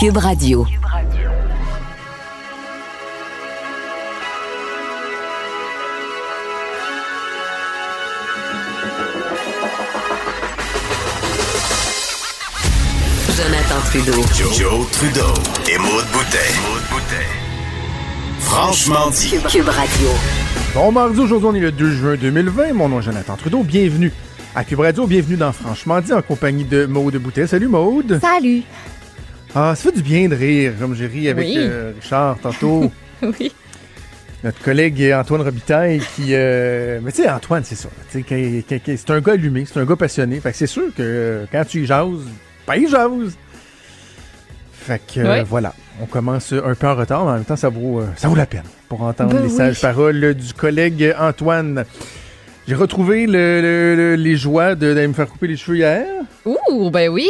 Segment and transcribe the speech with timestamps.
[0.00, 0.64] Cube Radio.
[13.36, 14.12] Jonathan Trudeau.
[14.54, 15.20] Joe, Trudeau
[15.68, 16.38] et Maude Boutet.
[18.38, 19.28] Franchement dit.
[19.50, 20.08] Cube Radio.
[20.74, 22.72] Bon mardi, aujourd'hui on est le 2 juin 2020.
[22.72, 23.62] Mon nom est Jonathan Trudeau.
[23.62, 24.10] Bienvenue
[24.54, 25.06] à Cube Radio.
[25.06, 27.46] Bienvenue dans Franchement dit en compagnie de Maude Boutet.
[27.46, 28.18] Salut Maude.
[28.22, 28.62] Salut.
[29.54, 31.54] Ah, ça fait du bien de rire, comme j'ai ri avec Oui.
[31.58, 32.90] euh, Richard tantôt.
[33.22, 33.52] Oui.
[34.42, 36.28] Notre collègue Antoine Robitaille qui...
[36.30, 37.90] euh, Mais tu sais, Antoine, c'est ça.
[38.08, 40.40] C'est un gars allumé, c'est un gars passionné.
[40.40, 42.06] Fait que c'est sûr que euh, quand tu y jases,
[42.66, 43.36] ben il jase.
[44.72, 48.00] Fait que voilà, on commence un peu en retard, mais en même temps, ça vaut,
[48.00, 49.56] euh, ça vaut la peine pour entendre Ben les oui.
[49.56, 51.84] sages paroles du collègue Antoine.
[52.66, 56.06] J'ai retrouvé le- le- le- les joies de- d'aller me faire couper les cheveux hier.
[56.46, 57.28] Ouh, ben oui.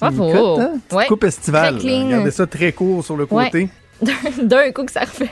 [0.00, 0.32] Bravo.
[0.32, 0.72] Cote, hein?
[0.96, 1.06] Ouais.
[1.06, 1.76] coupe estivale.
[1.76, 3.46] Regardez ça très court sur le Ouais.
[3.46, 3.68] côté.
[4.42, 5.30] D'un coup que ça refait.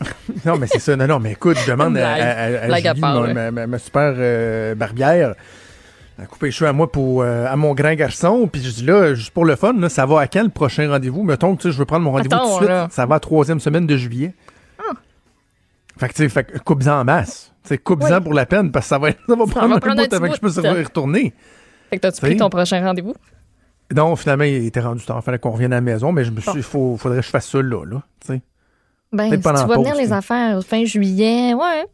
[0.46, 0.94] Non, mais c'est ça.
[0.94, 2.20] Non, non, mais écoute, je demande à, Blague.
[2.20, 3.34] à, à- à Blague à Julie, part, ma, ouais.
[3.34, 5.34] ma- ma- ma super euh, barbière,
[6.22, 8.48] à couper les cheveux à moi pour euh, à mon grand garçon.
[8.52, 10.88] Puis je dis là, juste pour le fun, là, ça va à quand le prochain
[10.88, 11.24] rendez-vous?
[11.24, 12.68] Mettons que tu sais, je veux prendre mon rendez-vous tout de suite.
[12.68, 12.86] là.
[12.92, 14.34] Ça va à troisième semaine de juillet.
[15.98, 17.52] Fait que tu sais, coupe-en en masse.
[17.64, 18.20] Tu sais, coupe-en Oui.
[18.22, 20.28] pour la peine parce que ça va, ça va prendre va un prendre bout avant
[20.28, 21.34] que je puisse y retourner.
[21.90, 23.14] Fait que t'as-tu pris ton prochain rendez-vous?
[23.94, 25.18] Non, finalement, il était rendu temps.
[25.18, 27.30] Il fallait qu'on revienne à la maison, mais je me suis faut, faudrait que je
[27.30, 28.02] fasse ça là, là.
[28.20, 28.42] tu sais.
[29.12, 30.12] Ben, si tu vas venir les t'sais.
[30.12, 31.86] affaires fin juillet, ouais.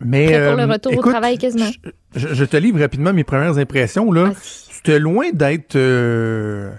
[0.00, 1.70] Mais, Prêt pour le euh, retour au écoute, travail quasiment.
[2.14, 4.10] Je, te livre rapidement mes premières impressions.
[4.12, 4.32] Là.
[4.42, 6.72] C'était loin d'être euh,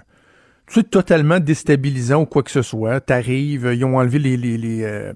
[0.68, 3.00] tu sais, totalement déstabilisant ou quoi que ce soit.
[3.00, 5.12] T'arrives, ils ont enlevé les, les, les, euh,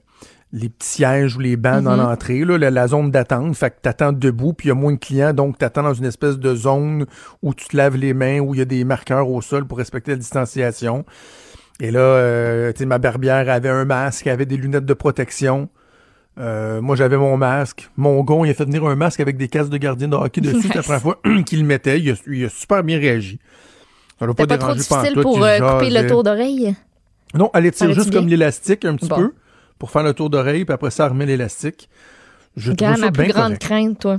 [0.53, 2.03] les petits sièges ou les bancs dans Mhm.
[2.03, 3.55] l'entrée, là, la, la zone d'attente.
[3.55, 6.07] Fait que t'attends debout, puis il y a moins de clients, donc t'attends dans une
[6.07, 7.05] espèce de zone
[7.43, 9.77] où tu te laves les mains, où il y a des marqueurs au sol pour
[9.79, 11.05] respecter la distanciation.
[11.81, 15.69] Et là, euh, tu sais, ma barbière avait un masque, avait des lunettes de protection.
[16.41, 17.91] Euh, moi, j'avais mon masque.
[17.97, 20.41] Mon gars, il a fait venir un masque avec des casques de gardien de hockey
[20.41, 20.69] dessus.
[20.75, 22.01] La première fois qu'il le mettait.
[22.01, 23.39] Il a, il a super bien réagi.
[24.19, 26.75] Ça l'a pas pas trop difficile pour euh, couper le tour d'oreille?
[27.35, 29.17] Non, elle étire juste comme l'élastique un petit Bon.
[29.17, 29.33] peu
[29.79, 31.89] pour faire le tour d'oreille, puis après ça, remet l'élastique.
[32.57, 33.63] Je trouve Regarde, ça ma plus grande correct.
[33.63, 34.19] crainte, toi.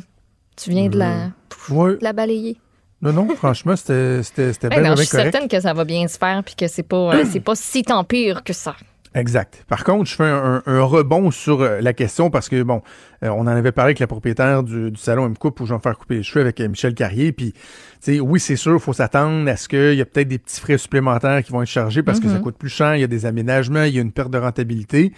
[0.56, 1.32] Tu viens de la,
[1.70, 1.98] Ouais.
[1.98, 2.58] de la balayer.
[3.02, 5.32] Non, non, franchement, c'était c'était- Ouais, bien, non, bien je suis correct.
[5.32, 7.82] certaine que ça va bien se faire puis que c'est pas, euh, c'est pas si
[7.84, 8.76] tant pire que ça.
[9.16, 9.66] Exact.
[9.68, 12.84] Par contre, je fais un, rebond sur euh, la question parce que, bon,
[13.24, 15.78] euh, on en avait parlé avec la propriétaire du, du salon M-Coupe où je vais
[15.78, 17.32] me faire couper les cheveux avec euh, Michel Carrier.
[17.32, 17.60] Puis, tu
[18.02, 20.60] sais, oui, c'est sûr, il faut s'attendre à ce qu'il y a peut-être des petits
[20.62, 23.08] frais supplémentaires qui vont être chargés parce que ça coûte plus cher, il y a
[23.08, 25.12] des aménagements, il y a une perte de rentabilité.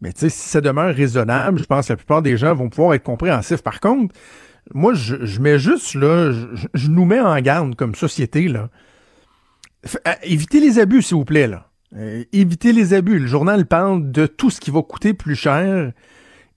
[0.00, 2.68] Mais, tu sais, si ça demeure raisonnable, je pense que la plupart des gens vont
[2.68, 3.62] pouvoir être compréhensifs.
[3.62, 4.14] Par contre,
[4.72, 8.70] moi, je, je mets juste, là, je, nous mets en garde comme société, là.
[9.86, 11.70] F- euh, évitez les abus, s'il vous plaît, là.
[11.96, 13.18] Euh, évitez les abus.
[13.18, 15.92] Le journal parle de tout ce qui va coûter plus cher.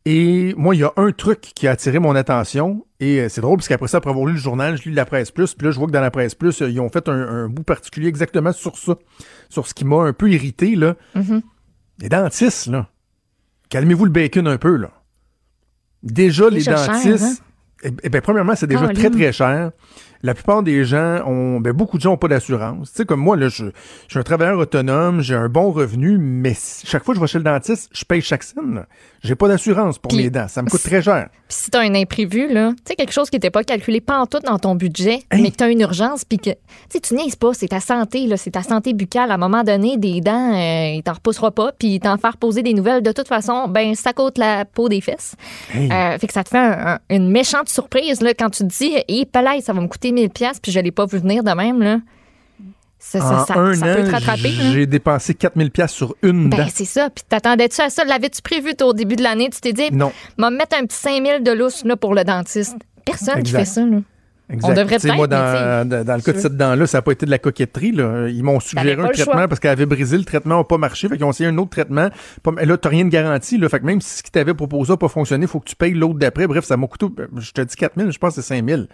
[0.06, 2.86] Et moi, il y a un truc qui a attiré mon attention.
[3.00, 5.06] Et euh, c'est drôle, parce qu'après ça, après avoir lu le journal, je lis la
[5.06, 5.54] presse plus.
[5.56, 7.64] Puis là, je vois que dans la presse plus, ils ont fait un, un bout
[7.64, 8.98] particulier exactement sur ça.
[9.50, 10.96] Sur ce qui m'a un peu irrité, là.
[11.16, 11.42] Mhm.
[12.00, 12.90] Les dentistes, là.
[13.72, 14.92] Calmez-vous le bacon un peu, là.
[16.04, 17.24] Déjà, les Déjà cher, dentistes.
[17.24, 17.34] hein?
[17.84, 19.00] Eh, eh bien, premièrement, c'est déjà Caroline.
[19.00, 19.72] très, très cher.
[20.24, 21.60] La plupart des gens ont.
[21.60, 22.92] Ben, beaucoup de gens n'ont pas d'assurance.
[22.92, 23.72] Tu sais, comme moi, là, je, je
[24.10, 27.28] suis un travailleur autonome, j'ai un bon revenu, mais si- chaque fois que je vais
[27.28, 28.86] chez le dentiste, je paye chaque scène.
[29.24, 30.48] J'ai pas d'assurance pour mes dents.
[30.48, 31.30] Ça me coûte très cher.
[31.48, 34.20] Puis si t'as un imprévu, là, tu sais, quelque chose qui n'était pas calculé pas
[34.20, 35.42] en tout dans ton budget, Hey.
[35.42, 36.56] mais que t'as une urgence, puis que, tu
[36.90, 39.30] sais, tu niaises pas, c'est ta santé, là, c'est ta santé buccale.
[39.32, 42.64] À un moment donné, des dents, euh, il t'en repoussera pas, puis t'en faire poser
[42.64, 43.04] des nouvelles.
[43.04, 45.36] De toute façon, ben, ça coûte la peau des fesses.
[45.74, 45.92] Hey.
[45.92, 48.68] Euh, fait que ça te fait un- un- une méchante surprise, là, quand tu te
[48.70, 51.44] dis, hé, palais, ça va me coûter 1000 pièces puis je l'ai pas vu venir
[51.44, 52.00] de même, là.
[53.04, 56.16] Ça, ça, en ça- un ça peut te an, rattraper, j'ai dépensé 4000 pièces sur
[56.22, 56.58] une dent.
[56.58, 57.10] Ben, c'est ça.
[57.10, 58.04] Puis t'attendais-tu à ça?
[58.06, 59.50] L'avais-tu prévu toi, au début de l'année?
[59.50, 60.12] Tu t'es dit, Non.
[60.38, 62.76] m'a mettre un petit 5000 de lousse là, pour le dentiste.
[63.04, 63.60] Personne qui Exact.
[63.60, 63.86] fait ça.
[63.88, 63.98] Là.
[64.54, 64.70] Exact.
[64.70, 67.02] On devrait sais, moi, peut-être, dans, dans, dans le cas de cette dent-là, ça n'a
[67.02, 67.92] pas été de la coquetterie.
[67.94, 68.28] Là.
[68.28, 71.08] Ils m'ont suggéré un traitement parce qu'elle avait brisé le traitement, n'a pas marché.
[71.10, 72.10] Fait qu'ils ont essayé un autre traitement.
[72.62, 73.58] Là, tu rien de garanti.
[73.58, 73.68] Là.
[73.68, 75.76] Fait que même si ce qu'ils t'avaient proposé n'a pas fonctionné, il faut que tu
[75.76, 76.46] payes l'autre d'après.
[76.46, 77.08] Bref, ça m'a coûté,
[77.38, 78.88] je te dis 4000, je pense que c'est 5000.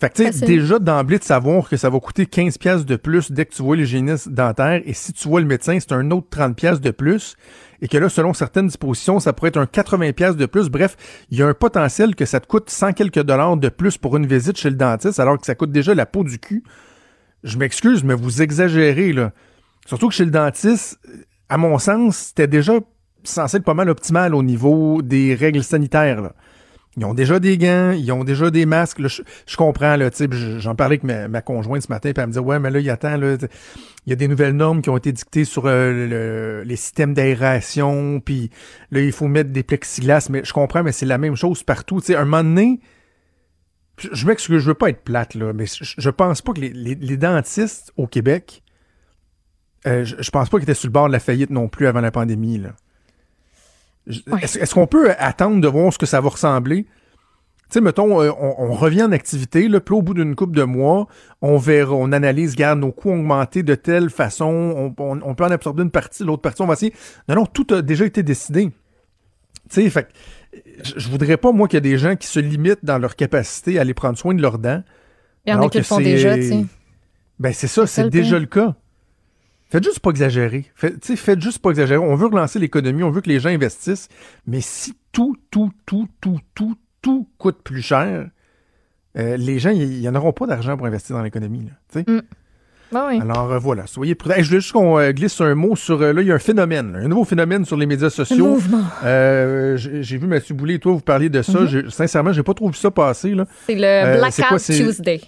[0.00, 2.94] Fait que, tu sais, déjà d'emblée de savoir que ça va coûter 15 pièces de
[2.94, 6.10] plus dès que tu vois l'hygiéniste dentaire et si tu vois le médecin, c'est un
[6.12, 7.34] autre 30 pièces de plus
[7.82, 10.68] et que là, selon certaines dispositions, ça pourrait être un 80 pièces de plus.
[10.68, 10.96] Bref,
[11.30, 14.16] il y a un potentiel que ça te coûte 100 quelques dollars de plus pour
[14.16, 16.62] une visite chez le dentiste alors que ça coûte déjà la peau du cul.
[17.42, 19.32] Je m'excuse, mais vous exagérez, là.
[19.86, 20.98] Surtout que chez le dentiste,
[21.48, 22.74] à mon sens, c'était déjà
[23.24, 26.34] censé être pas mal optimal au niveau des règles sanitaires, là.
[26.98, 28.98] Ils ont déjà des gants, ils ont déjà des masques.
[28.98, 30.10] Là, je, je comprends, là,
[30.58, 32.80] j'en parlais avec ma, ma conjointe ce matin, puis elle me dit Ouais, mais là,
[32.80, 33.36] il attend, là,
[34.06, 37.14] il y a des nouvelles normes qui ont été dictées sur euh, le- les systèmes
[37.14, 38.50] d'aération, puis
[38.90, 42.00] là, il faut mettre des plexiglas, mais je comprends, mais c'est la même chose partout.
[42.00, 42.80] Tu sais, un moment donné,
[43.98, 46.60] je, je m'excuse, je veux pas être plate, là, mais je, je pense pas que
[46.60, 48.62] les, les- les dentistes au Québec,
[49.86, 51.86] euh, je, je pense pas qu'ils étaient sur le bord de la faillite non plus
[51.86, 52.74] avant la pandémie, là.
[54.26, 54.42] Ouais.
[54.42, 56.84] Est-ce qu'on peut attendre de voir ce que ça va ressembler?
[56.84, 60.56] Tu sais, mettons, euh, on, on revient en activité, là, puis au bout d'une couple
[60.56, 61.06] de mois,
[61.42, 65.34] on verra, on analyse, garde nos coûts ont augmenté de telle façon, on, on- on
[65.34, 66.94] peut en absorber une partie, l'autre partie, on va essayer.
[67.28, 68.70] Non, non, tout a déjà été décidé.
[69.68, 70.08] Tu sais, fait
[70.96, 73.76] je, voudrais pas, moi, qu'il y ait des gens qui se limitent dans leur capacité
[73.78, 74.82] à aller prendre soin de leurs dents.
[75.44, 76.64] Il y en a qui le font c'est- déjà, tu sais.
[77.38, 78.76] Ben, c'est ça, C'est le déjà le cas.
[79.70, 80.64] Faites juste pas exagérer.
[80.74, 81.98] Faites juste pas exagérer.
[81.98, 84.08] On veut relancer l'économie, on veut que les gens investissent,
[84.46, 88.28] mais si tout, tout, tout, tout, tout, tout coûte plus cher,
[89.18, 91.66] euh, les gens, ils n'en auront pas d'argent pour investir dans l'économie.
[91.94, 92.02] là.
[92.90, 93.20] Ben oui.
[93.20, 94.36] Alors euh, voilà, soyez prudents.
[94.36, 95.98] Hey, je voulais juste qu'on euh, glisse un mot sur.
[95.98, 98.46] là, il y a un phénomène, un nouveau phénomène sur les médias sociaux.
[98.54, 98.82] mouvement.
[99.04, 101.66] Euh, J'ai j'ai vu Mathieu Boulay, toi, vous parliez de ça.
[101.66, 103.34] J'ai- Sincèrement, j'ai pas trop vu ça passer.
[103.34, 103.44] Là.
[103.66, 105.20] C'est le Blackout quoi, Tuesday.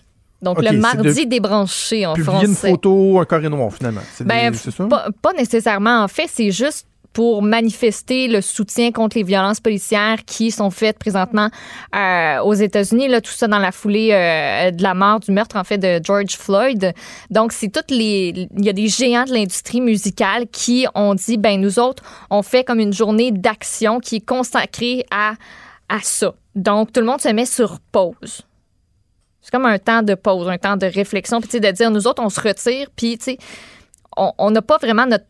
[0.43, 4.01] Donc le mardi de- débranché en Publier une photo, un carré noir, finalement.
[4.15, 4.85] C'est Ben, ça?
[4.87, 6.03] pas, pas nécessairement.
[6.03, 10.97] En fait, c'est juste pour manifester le soutien contre les violences policières qui sont faites
[10.97, 11.49] présentement
[11.97, 13.09] euh, aux États-Unis.
[13.09, 16.01] Là, tout ça dans la foulée euh, de la mort, du meurtre en fait de
[16.05, 16.93] George Floyd.
[17.29, 18.49] Donc, c'est toutes les.
[18.57, 22.43] Il y a des géants de l'industrie musicale qui ont dit, ben nous autres, on
[22.43, 25.33] fait comme une journée d'action qui est consacrée à
[25.89, 26.35] à ça.
[26.55, 28.43] Donc, tout le monde se met sur pause.
[29.43, 32.23] C'est comme un temps de pause, un temps de réflexion, puis de dire, nous autres,
[32.23, 33.39] on se retire, puis tu sais,
[34.17, 35.25] on n'a pas vraiment notre.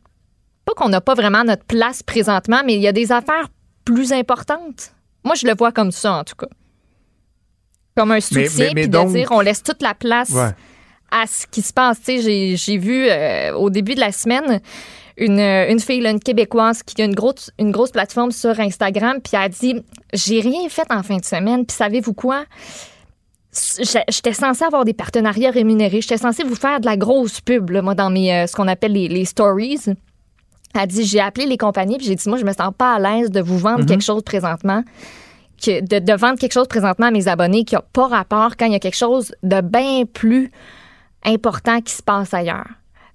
[0.64, 3.48] Pas qu'on n'a pas vraiment notre place présentement, mais il y a des affaires
[3.84, 4.92] plus importantes.
[5.24, 6.48] Moi, je le vois comme ça, en tout cas.
[7.96, 10.50] Comme un soutien, mais- mais puis donc- de dire, on laisse toute la place Ouais.
[11.10, 11.98] à ce qui se passe.
[11.98, 14.60] Tu sais, j'ai, j'ai vu euh, au début de la semaine
[15.16, 19.18] une, une fille, là, une Québécoise, qui a une grosse, une grosse plateforme sur Instagram,
[19.22, 19.82] puis elle a dit
[20.14, 22.44] J'ai rien fait en fin de semaine, puis savez-vous quoi?
[23.52, 26.00] J'étais censée avoir des partenariats rémunérés.
[26.00, 28.68] J'étais censée vous faire de la grosse pub, là, moi, dans mes, euh, ce qu'on
[28.68, 29.80] appelle les, les stories.
[30.74, 32.98] Elle dit J'ai appelé les compagnies, puis j'ai dit Moi, je me sens pas à
[33.00, 34.84] l'aise de vous vendre quelque chose présentement
[35.62, 38.66] que de, de vendre quelque chose présentement à mes abonnés qui n'a pas rapport quand
[38.66, 40.50] il y a quelque chose de bien plus
[41.24, 42.66] important qui se passe ailleurs.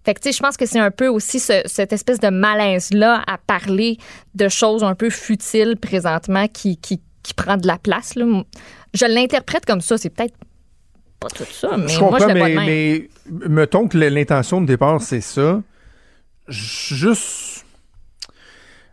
[0.03, 2.29] Fait que, tu sais, je pense que c'est un peu aussi ce- cette espèce de
[2.29, 3.97] malaise-là à parler
[4.35, 8.13] de choses un peu futiles présentement qui, qui, qui prend de la place.
[8.13, 8.25] Là.
[8.95, 9.97] Je l'interprète comme ça.
[9.97, 10.35] C'est peut-être
[11.19, 12.65] pas tout ça, mais je moi, comprends, je mais, de même.
[12.65, 13.09] mais
[13.49, 15.61] mettons que l'intention de départ, c'est ça.
[16.47, 17.65] Juste.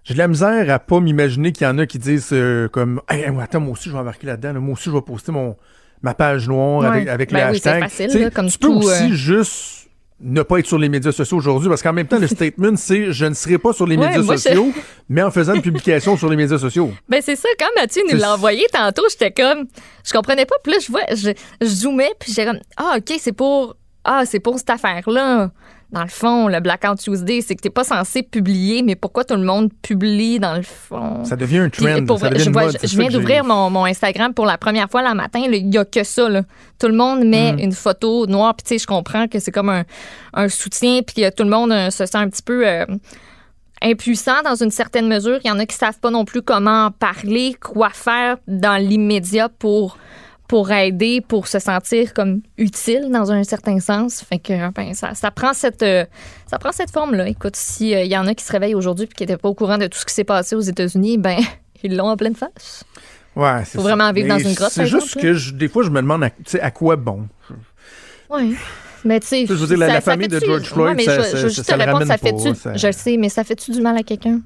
[0.05, 3.01] J'ai de la misère à pas m'imaginer qu'il y en a qui disent euh, comme
[3.09, 4.55] hey, attends, moi aussi je vais embarquer là-dedans.
[4.55, 4.61] là.
[4.61, 5.57] Moi aussi je vais poster mon
[6.03, 6.87] ma page noire Ouais.
[6.89, 7.83] avec, avec Ben le oui, hashtag.
[7.85, 9.89] facile, là, comme tu peux aussi euh, juste
[10.23, 13.13] ne pas être sur les médias sociaux aujourd'hui parce qu'en même temps le statement c'est
[13.13, 14.73] je ne serai pas sur les Ouais, médias je- sociaux
[15.09, 16.93] mais en faisant une publication sur les médias sociaux.
[17.09, 19.67] Ben c'est ça, quand Mathieu nous l'a envoyé tantôt, j'étais comme
[20.05, 21.31] je comprenais pas, puis là je vois je,
[21.61, 25.51] je zoomais puis j'étais comme ah OK, c'est pour ah, c'est pour cette affaire-là.
[25.93, 29.35] Dans le fond, le Blackout Tuesday, c'est que t'es pas censé publier, mais pourquoi tout
[29.37, 31.23] le monde publie dans le fond?
[31.25, 32.07] Ça devient un trend.
[32.07, 33.69] pour ça vrai, devient je, une vois- mode, je- c'est je ça viens d'ouvrir mon,
[33.69, 35.41] mon Instagram pour la première fois le matin.
[35.53, 36.31] Il n'y a que ça.
[36.31, 36.43] Là.
[36.79, 37.59] Tout le monde met Mm.
[37.59, 38.55] une photo noire.
[38.55, 39.85] Puis, tu sais, je comprends que c'est comme un,
[40.33, 41.03] un soutien.
[41.07, 42.87] Puis, que tout le monde euh, se sent un petit peu euh,
[43.83, 45.41] impuissant dans une certaine mesure.
[45.45, 48.77] Il y en a qui savent pas non plus comment en parler, quoi faire dans
[48.81, 49.99] l'immédiat pour
[50.53, 54.21] pour aider, pour se sentir comme utile dans un certain sens.
[54.23, 56.05] Fait que ben, ça, ça prend cette euh,
[56.47, 57.27] ça prend cette forme-là.
[57.27, 59.79] Écoute, s'il y en a qui se réveillent aujourd'hui et qui n'étaient pas au courant
[59.79, 61.39] de tout ce qui s'est passé aux États-Unis, ben
[61.83, 62.85] ils l'ont en pleine face.
[63.35, 63.95] Ouais, c'est Faut ça.
[63.95, 66.03] vraiment vivre Mais dans une grotte, C'est juste exemple, que je- des fois je me
[66.03, 67.27] demande à, tu quoi bon?
[68.29, 68.55] Oui.
[69.07, 71.05] Mais tu sais, Je veux dire, la- ça- la ça famille de George Floyd, Ouais,
[71.05, 72.93] ça- je, ça- je juste ça te le répondre, ça fait-tu, pas, ça- je le
[72.93, 74.41] sais, mais ça fait-tu du mal à quelqu'un?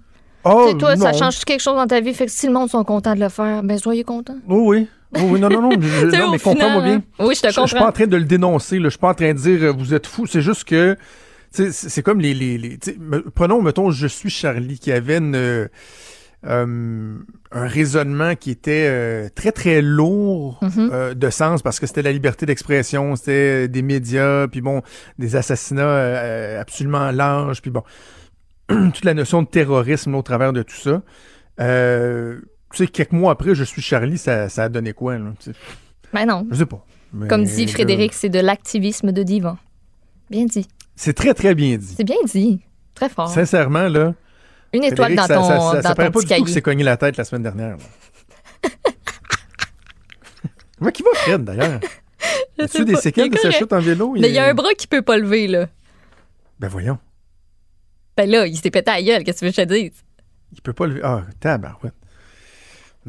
[0.45, 1.19] Oh, Tu toi, ça non.
[1.19, 2.15] change quelque chose dans ta vie?
[2.15, 4.37] Fait que si le monde sont contents de le faire, ben soyez contents.
[4.47, 4.89] Oui, oui.
[5.15, 5.71] Oui, oui, non, non, non.
[5.81, 6.95] je- non mais comprends-moi bien.
[6.97, 7.03] hein.
[7.21, 7.89] Oui, je te Je, je suis pas comprends.
[7.89, 8.85] en train de le dénoncer, là.
[8.85, 10.27] je suis pas en train de dire euh, vous êtes fou.
[10.27, 10.97] C'est juste que
[11.51, 12.79] c'est comme les.
[13.35, 15.69] prenons, mettons, Je suis Charlie, qui avait une, euh,
[16.47, 17.15] euh,
[17.53, 20.91] un raisonnement qui était euh, très, très lourd Mhm.
[20.93, 24.83] euh, de sens parce que c'était la liberté d'expression, c'était des médias, puis bon,
[25.19, 27.83] des assassinats absolument larges, puis bon,
[28.69, 31.01] toute la notion de terrorisme au travers de tout ça.
[32.73, 35.33] Tu sais, quelques mois après, Je suis Charlie, ça, ça a donné quoi, là?
[35.39, 35.59] Tu sais,
[36.13, 36.47] Ben non.
[36.51, 36.85] Je sais pas.
[37.13, 39.57] Mais, Comme dit Frédéric, c'est de l'activisme de divan.
[40.31, 40.67] Bien dit.
[40.97, 41.95] C'est très, très bien dit.
[41.97, 42.61] C'est bien dit.
[42.95, 43.29] Très fort.
[43.29, 44.15] Sincèrement, là.
[44.73, 46.29] Une étoile Frédéric, dans ton, ça, ça, dans ça paraît ton pas petit du tout
[46.29, 46.45] cahier.
[46.45, 47.77] que c'est cogné la tête la semaine dernière.
[50.81, 51.81] Moi, qui va Fred, d'ailleurs?
[52.59, 53.01] As-tu des pas.
[53.01, 54.15] séquelles Il de sa chute en vélo?
[54.19, 55.69] Mais il y a un bras qui peut pas lever, là.
[56.59, 56.99] Ben voyons.
[58.17, 59.89] Ben là, il s'est pété à la gueule, qu'est-ce que tu veux que je te
[59.89, 60.05] dise?
[60.53, 61.05] Il peut pas le.
[61.05, 61.95] Ah, tabarouette.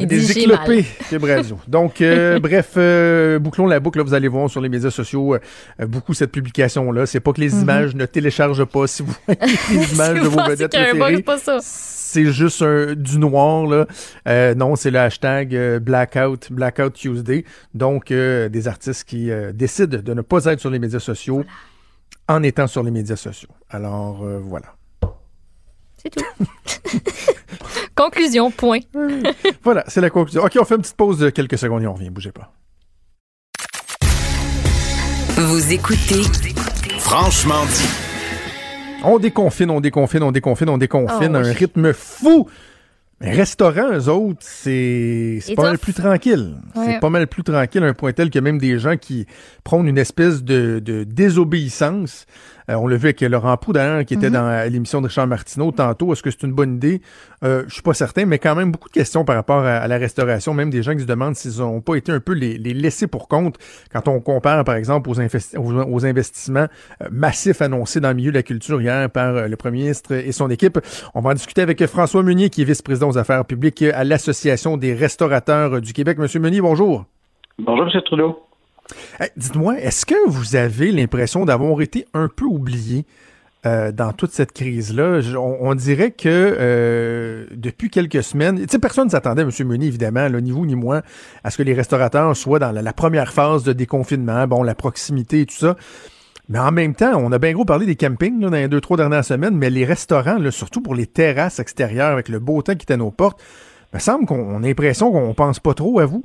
[0.05, 1.59] Des éclopés, Cube Radio.
[1.67, 3.97] Donc, euh, bref, euh, bouclons la boucle.
[3.97, 5.39] Là, vous allez voir sur les médias sociaux euh,
[5.87, 7.05] beaucoup cette publication-là.
[7.07, 8.85] C'est pas que les images ne téléchargent pas.
[8.87, 9.39] Si vous voyez
[9.71, 11.23] les images de vos vedettes préférées,
[11.61, 13.65] c'est juste un- du noir.
[13.65, 13.87] Là.
[14.27, 17.43] Euh, non, c'est le hashtag euh, Blackout, Blackout Tuesday.
[17.73, 21.43] Donc, euh, des artistes qui euh, décident de ne pas être sur les médias sociaux
[22.27, 23.49] en étant sur les médias sociaux.
[23.69, 24.76] Alors, euh, voilà.
[26.07, 26.99] C'est tout.
[27.95, 28.79] Conclusion, point.
[29.63, 30.43] Voilà, c'est la conclusion.
[30.43, 32.09] OK, on fait une petite pause de quelques secondes et on revient.
[32.09, 32.53] Bougez pas.
[35.35, 36.23] Vous écoutez
[36.99, 37.89] Franchement dit.
[39.03, 42.47] On déconfine, on déconfine, on déconfine, on déconfine Oh, à un rythme fou.
[43.19, 46.55] Mais restaurant, eux autres, c'est pas mal plus tranquille.
[46.75, 49.25] C'est pas mal plus tranquille à un point tel que même des gens qui
[49.63, 52.25] prônent une espèce de, de désobéissance.
[52.69, 55.27] Euh, on l'a vu avec Laurent Pou, d'ailleurs, qui était dans euh, l'émission de Richard
[55.27, 56.11] Martineau tantôt.
[56.11, 57.01] Est-ce que c'est une bonne idée?
[57.43, 59.87] Euh, je suis pas certain, mais quand même beaucoup de questions par rapport à, à
[59.87, 60.53] la restauration.
[60.53, 63.07] Même des gens qui se demandent s'ils ont pas été un peu les, les laissés
[63.07, 63.57] pour compte
[63.91, 66.67] quand on compare, par exemple, aux, investi- aux, aux investissements
[67.01, 70.13] euh, massifs annoncés dans le milieu de la culture hier par euh, le premier ministre
[70.13, 70.79] et son équipe.
[71.13, 74.77] On va en discuter avec François Meunier, qui est vice-président aux affaires publiques à l'Association
[74.77, 76.17] des restaurateurs du Québec.
[76.17, 77.05] Monsieur Meunier, bonjour.
[77.59, 78.01] Bonjour, M.
[78.05, 78.46] Trudeau.
[79.35, 83.05] Dites-moi, est-ce que vous avez l'impression d'avoir été un peu oublié
[83.65, 85.19] euh, dans toute cette crise-là?
[85.37, 89.51] On, dirait que euh, depuis quelques semaines, personne ne s'attendait, M.
[89.65, 91.01] Meunier, évidemment, ni vous ni moi,
[91.43, 95.41] à ce que les restaurateurs soient dans la, première phase de déconfinement, bon, la proximité
[95.41, 95.75] et tout ça.
[96.49, 98.95] Mais en même temps, on a bien gros parlé des campings dans les deux, trois
[98.95, 102.85] dernières semaines, mais les restaurants, surtout pour les terrasses extérieures avec le beau temps qui
[102.87, 103.41] est à nos portes,
[103.93, 106.23] me semble qu'on on a l'impression qu'on pense pas trop à vous.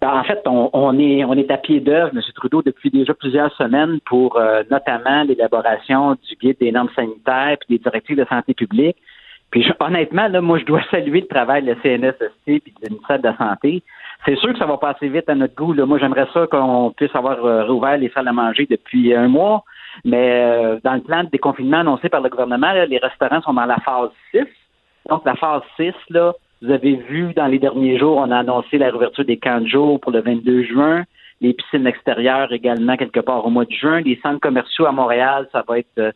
[0.00, 2.22] Ben, en fait, on, on est on est à pied d'œuvre, M.
[2.34, 7.76] Trudeau, depuis déjà plusieurs semaines pour euh, notamment l'élaboration du guide des normes sanitaires puis
[7.76, 8.96] des directives de santé publique.
[9.50, 12.90] Puis je- honnêtement, là, moi, je dois saluer le travail de la CNSST puis du
[12.90, 13.82] ministère de la Santé.
[14.24, 15.72] C'est sûr que ça va pas assez vite à notre goût.
[15.72, 15.84] Là.
[15.86, 19.64] Moi, j'aimerais ça qu'on puisse avoir euh, rouvert les salles à manger depuis un mois.
[20.04, 23.54] Mais euh, dans le plan de déconfinement annoncé par le gouvernement, là, les restaurants sont
[23.54, 24.44] dans la phase 6.
[25.08, 28.78] Donc, la phase 6, là, vous avez vu dans les derniers jours, on a annoncé
[28.78, 31.04] la réouverture des camps de jour pour le 22 juin,
[31.40, 35.48] les piscines extérieures également quelque part au mois de juin, les centres commerciaux à Montréal,
[35.52, 36.12] ça va être euh,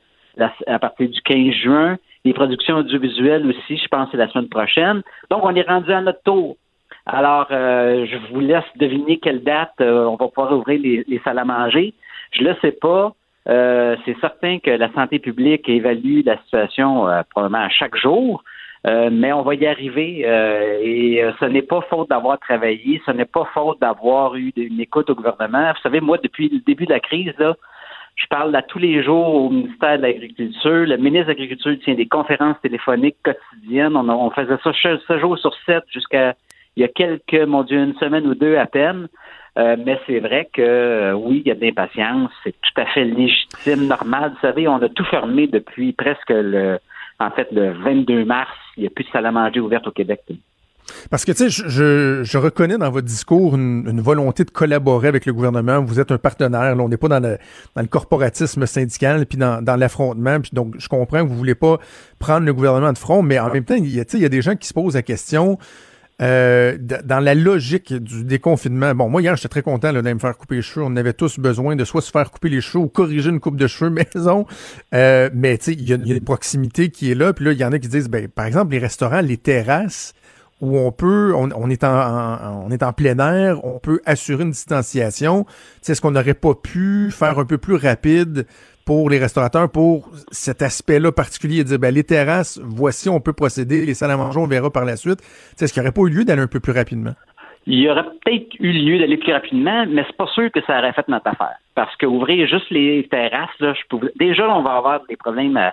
[0.66, 5.02] à partir du 15 juin, les productions audiovisuelles aussi, je pense, c'est la semaine prochaine.
[5.30, 6.56] Donc, on est rendu à notre tour.
[7.06, 11.20] Alors, euh, je vous laisse deviner quelle date euh, on va pouvoir ouvrir les, les
[11.22, 11.92] salles à manger.
[12.32, 13.14] Je le sais pas.
[13.46, 18.42] Euh, c'est certain que la santé publique évalue la situation euh, probablement à chaque jour.
[18.86, 23.00] Euh, mais on va y arriver euh, et euh, ce n'est pas faute d'avoir travaillé,
[23.06, 25.72] ce n'est pas faute d'avoir eu une écoute au gouvernement.
[25.72, 27.54] Vous savez, moi, depuis le début de la crise, là,
[28.16, 30.86] je parle à tous les jours au ministère de l'Agriculture.
[30.86, 33.96] Le ministre de l'Agriculture tient des conférences téléphoniques quotidiennes.
[33.96, 34.72] On, faisait ça
[35.08, 36.34] 7 jours sur 7 jusqu'à
[36.76, 39.08] il y a quelques, mon Dieu, une semaine ou deux à peine.
[39.56, 42.30] Euh, mais c'est vrai que euh, oui, il y a de l'impatience.
[42.42, 44.32] C'est tout à fait légitime, normal.
[44.34, 46.78] Vous savez, on a tout fermé depuis presque le
[47.26, 48.50] en fait le 22 mars.
[48.76, 50.20] Il n'y a plus de salle à manger ouverte au Québec.
[51.10, 54.50] Parce que, tu sais, je, je, je reconnais dans votre discours une, une volonté de
[54.50, 55.82] collaborer avec le gouvernement.
[55.82, 56.76] Vous êtes un partenaire.
[56.76, 57.38] Là, on n'est pas dans le,
[57.74, 60.40] dans le corporatisme syndical puis dans, dans l'affrontement.
[60.40, 61.78] Puis donc, je comprends que vous voulez pas
[62.18, 64.22] prendre le gouvernement de front, mais en même temps, il y a, tu sais, il
[64.22, 65.58] y a des gens qui se posent la question
[66.22, 68.94] euh, dans la logique du déconfinement.
[68.94, 70.86] Bon, moi, hier, j'étais très content d'aller me faire couper les cheveux.
[70.86, 73.56] On avait tous besoin de soit se faire couper les cheveux ou corriger une coupe
[73.56, 74.46] de cheveux maison.
[74.94, 77.32] Euh, mais, tu sais, il y a, une proximité qui est là.
[77.32, 80.14] Puis là, il y en a qui disent, ben, par exemple, les restaurants, les terrasses,
[80.60, 84.52] où on peut, on, est en, on est en plein air, on peut assurer une
[84.52, 85.44] distanciation.
[85.44, 85.50] Tu
[85.82, 88.46] sais, Est-ce qu'on n'aurait pas pu faire un peu plus rapide?
[88.86, 93.86] Pour les restaurateurs pour cet aspect-là particulier dire, ben, les terrasses, voici, on peut procéder,
[93.86, 95.20] les salles à manger, on verra par la suite.
[95.60, 97.14] Est-ce qu'il n'y aurait pas eu lieu d'aller un peu plus rapidement?
[97.66, 100.78] Il y aurait peut-être eu lieu d'aller plus rapidement, mais c'est pas sûr que ça
[100.78, 101.56] aurait fait notre affaire.
[101.74, 103.72] Parce qu'ouvrir juste les terrasses, là,
[104.16, 105.72] déjà, on va avoir des problèmes à,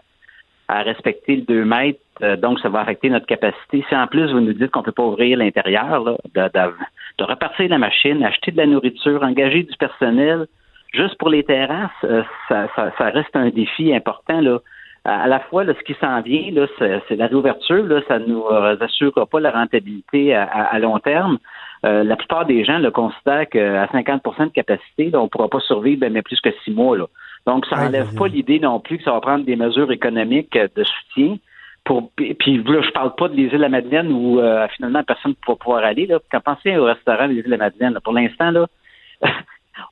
[0.70, 3.84] respecter le 2 mètres, euh, donc ça va affecter notre capacité.
[3.89, 8.24] Si en plus vous nous dites qu'on peut pas ouvrir l'intérieur, de repartir la machine,
[8.24, 10.48] acheter de la nourriture, engager du personnel,
[10.91, 14.41] juste pour les terrasses, euh, ça, ça, ça reste un défi important.
[14.41, 14.60] Là.
[15.03, 18.19] À, la fois, là, ce qui s'en vient, là, c'est, c'est la réouverture, là, ça
[18.19, 21.39] ne nous euh, assurera pas la rentabilité à, à- à long terme.
[21.83, 25.48] Euh, la plupart des gens le considèrent qu'à 50% de capacité, là, on ne pourra
[25.48, 26.98] pas survivre ben, mais plus que six mois.
[26.98, 27.05] Là.
[27.48, 30.55] Donc, ça n'enlève aïe, pas l'idée non plus que ça va prendre des mesures économiques
[30.55, 31.38] euh, de soutien
[31.83, 35.31] pour puis là, je parle pas des îles de la Madeleine où euh, finalement personne
[35.31, 36.05] ne va pouvoir aller.
[36.05, 36.19] Là.
[36.31, 38.67] Quand pensez au restaurant des îles de la Madeleine, pour l'instant, là,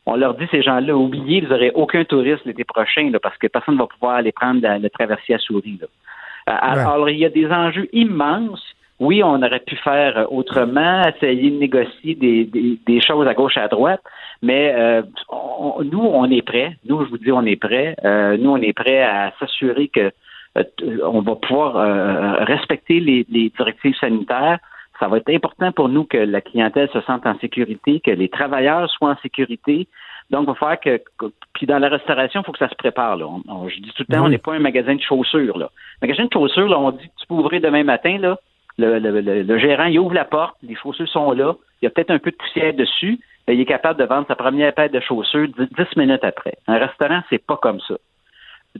[0.05, 3.47] on leur dit ces gens-là, oubliez, vous n'aurez aucun touriste l'été prochain là, parce que
[3.47, 5.79] personne ne va pouvoir aller prendre le traversier à souris.
[5.81, 5.87] Là.
[6.47, 8.63] Alors, il y a des enjeux immenses.
[8.99, 12.43] Oui, on aurait pu faire autrement, essayer de négocier des,
[12.85, 14.01] des, choses à gauche et à droite,
[14.41, 15.03] mais euh,
[15.85, 16.75] nous, on est prêts.
[16.85, 17.95] Nous, je vous dis, on est prêts.
[18.03, 20.11] Euh, nous, on est prêts à s'assurer que
[20.57, 20.63] euh,
[21.03, 24.59] on va pouvoir respecter les, les, directives sanitaires.
[24.99, 28.27] Ça va être important pour nous que la clientèle se sente en sécurité, que les
[28.27, 29.87] travailleurs soient en sécurité.
[30.29, 31.01] Donc, il va falloir que,
[31.53, 33.15] puis dans la restauration, il faut que ça se prépare.
[33.15, 33.27] Là.
[33.67, 35.57] je dis tout le temps, on n'est pas un magasin de chaussures.
[35.57, 35.69] Là.
[36.01, 38.17] Un magasin de chaussures, là, on dit tu peux ouvrir demain matin.
[38.17, 38.37] Là.
[38.77, 41.91] Le, le, le, gérant, il ouvre la porte, les chaussures sont là, il y a
[41.91, 44.89] peut-être un peu de poussière dessus, mais il est capable de vendre sa première paire
[44.89, 46.53] de chaussures dix minutes après.
[46.67, 47.95] Un restaurant, c'est pas comme ça.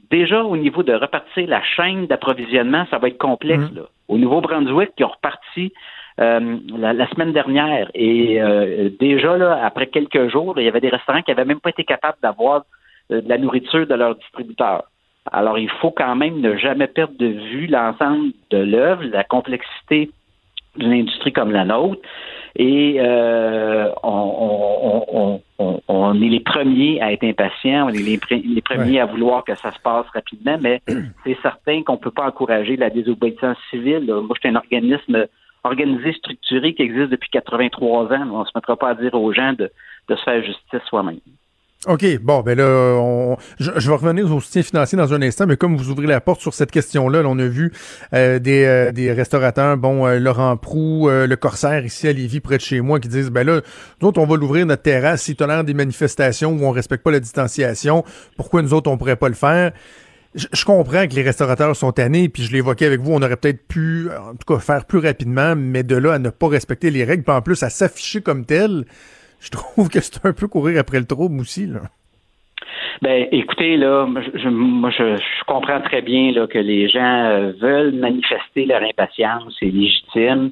[0.09, 3.71] Déjà, au niveau de repartir la chaîne d'approvisionnement, ça va être complexe.
[3.71, 3.75] Mmh.
[3.75, 3.81] Là.
[4.07, 5.73] Au Nouveau-Brunswick, qui ont reparti
[6.19, 7.89] euh, la, semaine dernière.
[7.93, 11.61] Et euh, déjà, là, après quelques jours, il y avait des restaurants qui n'avaient même
[11.61, 12.65] pas été capables d'avoir
[13.11, 14.83] euh, de la nourriture de leurs distributeurs.
[15.31, 20.11] Alors, il faut quand même ne jamais perdre de vue l'ensemble de l'œuvre, la complexité
[20.75, 22.01] d'une industrie comme la nôtre.
[22.55, 22.99] Et
[24.03, 25.39] on,
[25.87, 29.55] on, est les premiers à être impatients, on est les, les premiers à vouloir que
[29.55, 30.81] ça se passe rapidement, mais
[31.23, 34.05] c'est certain qu'on ne peut pas encourager la désobéissance civile.
[34.07, 35.27] Moi, je suis un organisme
[35.63, 38.29] organisé, structuré, qui existe depuis 83 ans.
[38.31, 39.71] On ne se mettra pas à dire aux gens de,
[40.09, 41.19] se faire justice soi-même.
[41.87, 45.77] OK, bon, ben là, je, vais revenir au soutien financier dans un instant, mais comme
[45.77, 47.71] vous ouvrez la porte sur cette question-là, on a vu
[48.13, 52.61] euh, euh, des, restaurateurs, bon, euh, Laurent Prou, le Corsaire ici à Lévis, près de
[52.61, 53.61] chez moi, qui disent, ben là,
[54.01, 57.11] nous autres, on va l'ouvrir notre terrasse, s'il tolère des manifestations où on respecte pas
[57.11, 58.03] la distanciation,
[58.35, 59.71] pourquoi nous autres, on pourrait pas le faire?
[60.35, 63.67] Je, comprends que les restaurateurs sont tannés, puis je l'évoquais avec vous, on aurait peut-être
[63.67, 67.03] pu, en tout cas, faire plus rapidement, mais de là à ne pas respecter les
[67.03, 68.85] règles, puis en plus à s'afficher comme tel,
[69.39, 71.81] je trouve que c'est un peu courir après le trouble aussi, là.
[73.01, 75.15] Ben, écoutez, là, je, moi, je,
[75.47, 80.51] comprends très bien que les gens euh, veulent manifester leur impatience, c'est légitime.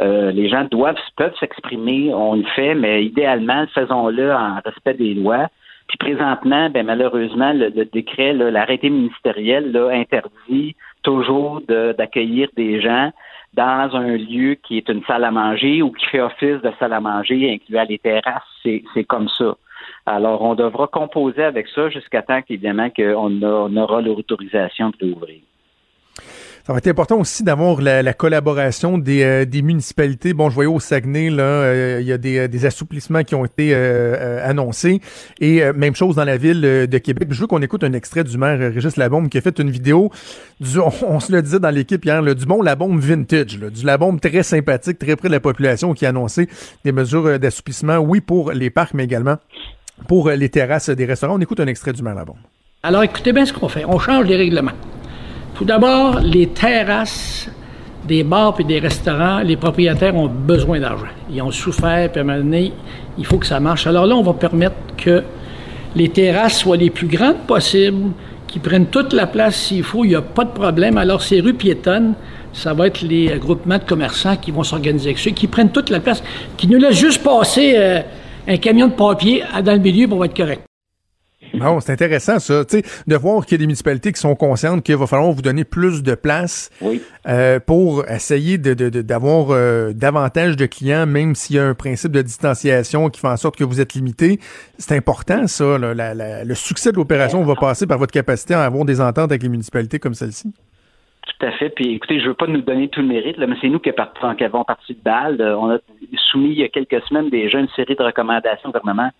[0.00, 5.14] Euh, les gens doivent peuvent s'exprimer, on le fait, mais idéalement, faisons-le en respect des
[5.14, 5.48] lois.
[5.92, 13.10] Puis présentement, ben malheureusement, le, décret, l'arrêté ministériel là, interdit toujours d'accueillir des gens
[13.52, 16.94] dans un lieu qui est une salle à manger ou qui fait office de salle
[16.94, 18.42] à manger, incluant les terrasses.
[18.62, 19.54] C'est comme ça.
[20.06, 25.40] Alors, on devra composer avec ça jusqu'à temps qu'évidemment qu'on on aura l'autorisation de l'ouvrir.
[26.64, 30.32] Ça va être important aussi d'avoir la, collaboration des, euh, des, municipalités.
[30.32, 33.34] Bon, je voyais au Saguenay, là, euh, il y a des, euh, des, assouplissements qui
[33.34, 35.00] ont été annoncés.
[35.40, 37.28] Et même chose dans la ville de Québec.
[37.32, 40.10] Je veux qu'on écoute un extrait du maire Régis Labombe qui a fait une vidéo,
[40.60, 43.84] du, on, se le disait dans l'équipe hier, le, du bon Labombe vintage, là, du
[43.84, 46.48] Labombe très sympathique, très près de la population qui a annoncé
[46.84, 49.36] des mesures d'assouplissement, oui, pour les parcs, mais également
[50.06, 51.36] pour les terrasses des restaurants.
[51.36, 52.36] On écoute un extrait du maire Labombe.
[52.84, 53.84] Alors écoutez bien ce qu'on fait.
[53.84, 54.72] On change les règlements.
[55.62, 57.48] Tout d'abord, les terrasses
[58.08, 61.06] des bars et des restaurants, les propriétaires ont besoin d'argent.
[61.30, 63.86] Ils ont souffert, puis à un il faut que ça marche.
[63.86, 65.22] Alors là, on va permettre que
[65.94, 68.10] les terrasses soient les plus grandes possibles,
[68.48, 70.98] qui prennent toute la place s'il faut, il n'y a pas de problème.
[70.98, 72.14] Alors, ces rues piétonnes,
[72.52, 75.90] ça va être les groupements de commerçants qui vont s'organiser avec ceux qui prennent toute
[75.90, 76.24] la place,
[76.56, 78.00] qui nous laissent juste passer euh,
[78.48, 80.62] un camion de papier dans le milieu pour être correct.
[81.54, 84.34] Non, c'est intéressant ça, tu sais, de voir qu'il y a des municipalités qui sont
[84.34, 86.70] conscientes qu'il va falloir vous donner plus de place
[87.26, 92.12] euh, pour essayer d'avoir de, euh, davantage de clients, même s'il y a un principe
[92.12, 94.38] de distanciation qui fait en sorte que vous êtes limité.
[94.78, 95.78] C'est important ça.
[95.78, 99.48] le succès de l'opération va passer par votre capacité à avoir des ententes avec les
[99.48, 100.52] municipalités comme celle-ci.
[101.22, 101.70] Tout à fait.
[101.70, 103.90] Puis écoutez, je veux pas nous donner tout le mérite, là, mais c'est nous qui,
[103.90, 105.40] avons parti de balle.
[105.40, 105.78] On a
[106.32, 109.10] soumis il y a quelques semaines déjà une série de recommandations au gouvernement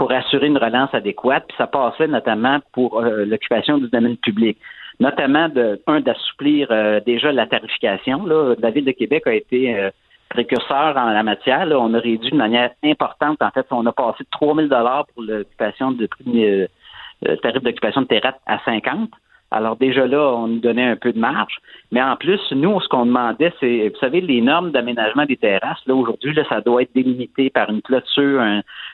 [0.00, 1.44] pour assurer une relance adéquate.
[1.46, 4.56] Puis ça passait notamment pour euh, l'occupation du domaine public,
[4.98, 8.24] notamment de un d'assouplir euh, déjà la tarification.
[8.24, 8.54] Là.
[8.60, 9.90] La ville de Québec a été euh,
[10.30, 11.66] précurseur en la matière.
[11.66, 11.78] Là.
[11.78, 13.42] On a réduit de manière importante.
[13.42, 14.68] En fait, on a passé de 3 000
[15.12, 16.08] pour l'occupation de
[17.42, 19.10] tarif d'occupation de terrasse à 50
[19.50, 21.58] alors déjà là, on nous donnait un peu de marge.
[21.90, 25.84] Mais en plus, nous, ce qu'on demandait, c'est, vous savez, les normes d'aménagement des terrasses,
[25.86, 28.42] là, aujourd'hui, là, ça doit être délimité par une clôture,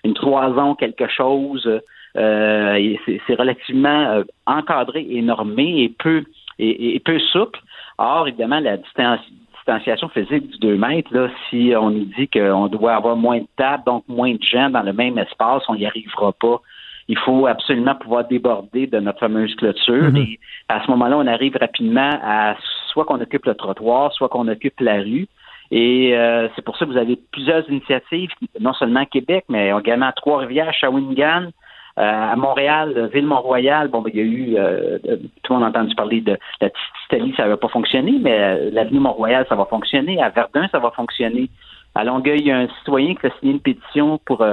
[0.05, 1.69] une toison, quelque chose.
[2.16, 6.25] Euh, c'est relativement euh, encadré et normé et peu,
[6.59, 7.61] et, peu souple.
[7.99, 12.95] Or, évidemment, la distanciation physique du 2 mètres, là, si on nous dit qu'on doit
[12.95, 16.33] avoir moins de tables, donc moins de gens dans le même espace, on n'y arrivera
[16.33, 16.62] pas
[17.09, 20.11] il faut absolument pouvoir déborder de notre fameuse clôture.
[20.11, 20.16] Mhm.
[20.16, 22.57] Et à ce moment-là, on arrive rapidement à
[22.88, 25.29] soit qu'on occupe le trottoir, soit qu'on occupe la rue.
[25.71, 29.73] Et euh, c'est pour ça que vous avez plusieurs initiatives, non seulement à Québec, mais
[29.77, 31.51] également à Trois-Rivières, Shawinigan,
[31.99, 34.99] euh, à Montréal, Ville-Mont-Royal, bon, ben, il y a eu, euh,
[35.42, 38.71] tout le monde a entendu parler de la petite Italie, ça va pas fonctionner, mais
[38.71, 40.23] l'avenue Mont-Royal, ça va fonctionner.
[40.23, 41.49] À Verdun, ça va fonctionner.
[41.95, 44.45] À Longueuil, il y a un citoyen qui a signé une pétition pour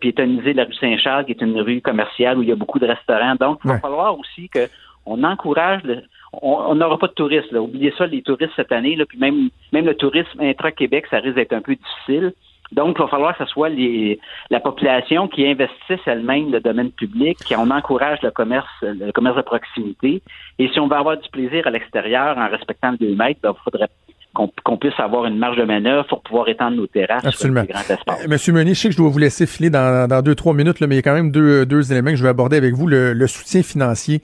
[0.00, 2.86] piétoniser la rue Saint-Charles, qui est une rue commerciale où il y a beaucoup de
[2.86, 3.36] restaurants.
[3.36, 4.68] Donc, il va falloir aussi que
[5.04, 6.02] on encourage le,
[6.40, 7.52] on n'aura pas de touristes.
[7.52, 7.60] Là.
[7.60, 11.36] Oubliez ça, les touristes cette année, là, puis même, même le tourisme intra-Québec, ça risque
[11.36, 12.32] d'être un peu difficile.
[12.72, 16.90] Donc, il va falloir que ce soit les, la population qui investisse elle-même le domaine
[16.90, 20.22] public, qu'on encourage le commerce, le commerce de proximité.
[20.58, 23.48] Et si on veut avoir du plaisir à l'extérieur en respectant le 2 mètres, il
[23.48, 23.88] ben, faudrait
[24.32, 27.64] qu'on puisse avoir une marge de manœuvre pour pouvoir étendre nos terrasses Absolument.
[27.64, 30.22] sur les grands Monsieur Meunier, je sais que je dois vous laisser filer dans, dans
[30.22, 32.22] deux, trois minutes, là, mais il y a quand même deux, deux éléments que je
[32.22, 32.86] vais aborder avec vous.
[32.86, 34.20] Le, soutien financier.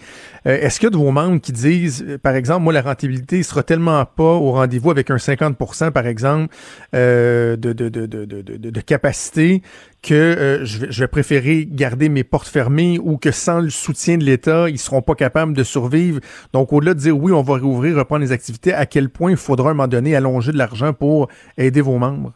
[0.47, 2.83] Euh, est-ce qu'il y a de vos membres qui disent, euh, par exemple, moi, la
[2.83, 5.57] rentabilité sera tellement pas au rendez-vous avec un 50
[5.92, 6.55] par exemple,
[6.94, 9.62] euh, de, de, de, de, de, de capacité
[10.03, 14.25] que euh, je, vais, préférer garder mes portes fermées ou que sans le soutien de
[14.25, 16.21] l'État, ils seront pas capables de survivre.
[16.53, 19.37] Donc, au-delà de dire oui, on va réouvrir, reprendre les activités, à quel point il
[19.37, 22.33] faudra à un moment donné allonger de l'argent pour aider vos membres?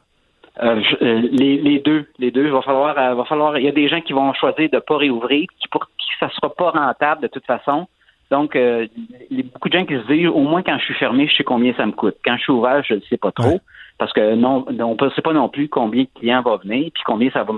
[0.63, 2.45] Euh, euh les, deux, les deux.
[2.45, 3.57] Il va falloir, va falloir.
[3.59, 6.29] Il y a des gens qui vont choisir de pas réouvrir, qui pour qui ça
[6.31, 7.87] sera pas rentable de toute façon.
[8.33, 8.87] Donc, euh,
[9.31, 11.29] il y a beaucoup de gens qui se disent, au moins quand je suis fermé,
[11.29, 12.17] je sais combien ça me coûte.
[12.25, 13.61] Quand je suis ouvert, je ne sais pas trop
[13.99, 17.03] parce que non, on ne sait pas non plus combien de clients vont venir, puis
[17.05, 17.53] combien ça va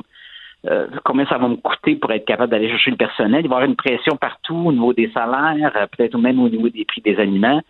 [0.66, 3.44] euh, combien ça va me coûter pour être capable d'aller chercher le personnel.
[3.44, 6.48] Il va y avoir une pression partout au niveau des salaires, euh, peut-être même au
[6.48, 7.60] niveau des prix des aliments.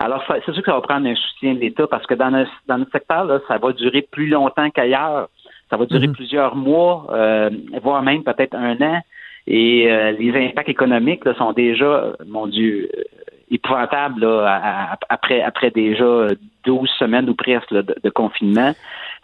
[0.00, 2.50] Alors, c'est sûr que ça va prendre un soutien de l'État parce que dans notre,
[2.66, 5.28] dans notre secteur, là, ça va durer plus longtemps qu'ailleurs.
[5.70, 6.14] Ça va durer mhm.
[6.14, 9.00] plusieurs mois, euh, voire même peut-être un an.
[9.52, 12.88] Et les impacts économiques là, sont déjà, mon Dieu,
[13.50, 16.28] épouvantable là, après, après déjà
[16.64, 18.72] 12 semaines ou presque de, confinement.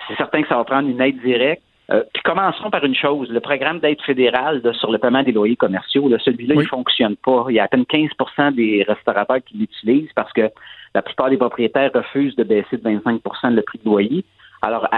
[0.08, 1.62] C'est certain que ça va prendre une aide directe.
[1.92, 5.54] Euh, puis commençons par une chose, le programme d'aide fédérale sur le paiement des loyers
[5.54, 7.46] commerciaux, celui-là, il ne fonctionne pas.
[7.48, 10.50] Il y a à peine 15% des restaurateurs qui l'utilisent parce que
[10.96, 14.24] la plupart des propriétaires refusent de baisser de 25% le prix de loyer.
[14.62, 14.88] Alors,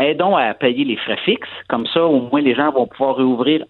[0.00, 3.64] aidons à payer les frais fixes, comme ça, au moins les gens vont pouvoir réouvrir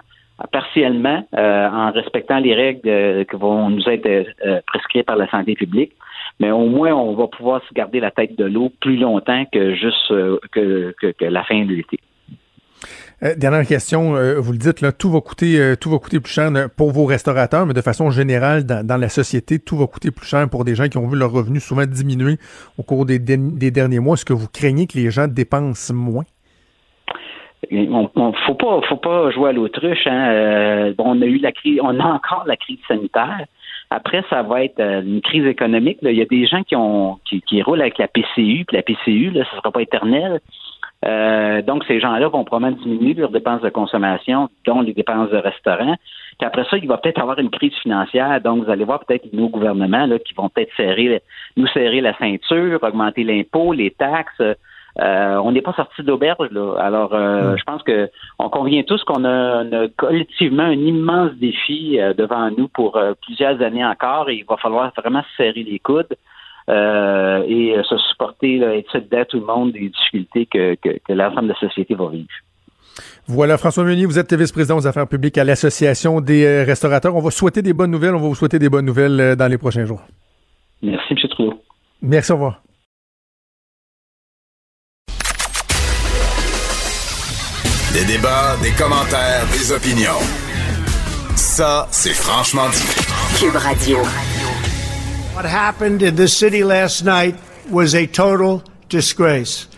[0.46, 5.29] partiellement euh, en respectant les règles euh, qui vont nous être euh, prescrites par la
[5.29, 5.92] santé publique.
[6.40, 9.74] Mais au moins, on va pouvoir se garder la tête de l'eau plus longtemps que
[9.74, 10.09] juste
[10.53, 11.98] que, la fin de l'été.
[13.37, 16.92] dernière question, vous le dites, là, tout va coûter, tout va coûter plus cher pour
[16.92, 20.64] vos restaurateurs, mais de façon générale, dans, la société, tout va coûter plus cher pour
[20.64, 22.37] des gens qui ont vu leurs revenus souvent diminuer
[22.77, 24.14] au cours des derniers mois.
[24.14, 26.24] Est-ce que vous craignez que les gens dépensent moins?
[27.72, 30.06] On, on, faut pas, faut pas jouer à l'autruche.
[30.06, 30.30] Hein.
[30.30, 33.44] Euh, on a eu la crise, on a encore la crise sanitaire.
[33.90, 35.98] Après, ça va être euh, une crise économique.
[36.02, 38.82] Il y a des gens qui ont qui, qui roulent avec la PCU, puis la
[38.82, 40.40] PCU, là, ça sera pas éternel.
[41.04, 45.36] Euh, donc, ces gens-là vont probablement diminuer leurs dépenses de consommation, dont les dépenses de
[45.36, 45.94] restaurant.
[46.38, 48.40] Puis après ça, il va peut-être avoir une crise financière.
[48.40, 51.22] Donc, vous allez voir peut-être nos gouvernements là, qui vont peut-être serrer,
[51.56, 54.42] nous serrer la ceinture, augmenter l'impôt, les taxes.
[55.00, 56.74] Euh, on n'est pas sorti d'auberge là.
[56.78, 59.64] Alors, euh, je pense que on convient tous qu'on a,
[59.96, 64.92] collectivement un immense défi euh, devant nous pour plusieurs années encore, et il va falloir
[64.96, 66.16] vraiment se serrer les coudes.
[66.68, 70.76] et se supporter et se à tout le monde des difficultés que,
[71.08, 72.28] l'ensemble de la société va vivre.
[73.28, 77.14] Voilà, François Meunier, vous êtes vice-président aux affaires publiques à l'Association des restaurateurs.
[77.14, 78.14] On va souhaiter des bonnes nouvelles.
[78.14, 80.02] On va vous souhaiter des bonnes nouvelles dans les prochains jours.
[80.82, 81.28] Merci, M.
[81.30, 81.62] Trudeau.
[82.02, 82.67] Merci, au revoir.
[87.92, 90.20] Des débats, des commentaires, des opinions.
[91.37, 93.38] Ça, c'est franchement dit.
[93.38, 93.98] Cube Radio.
[95.35, 97.35] What happened in this city last night
[97.70, 99.68] was a total disgrace.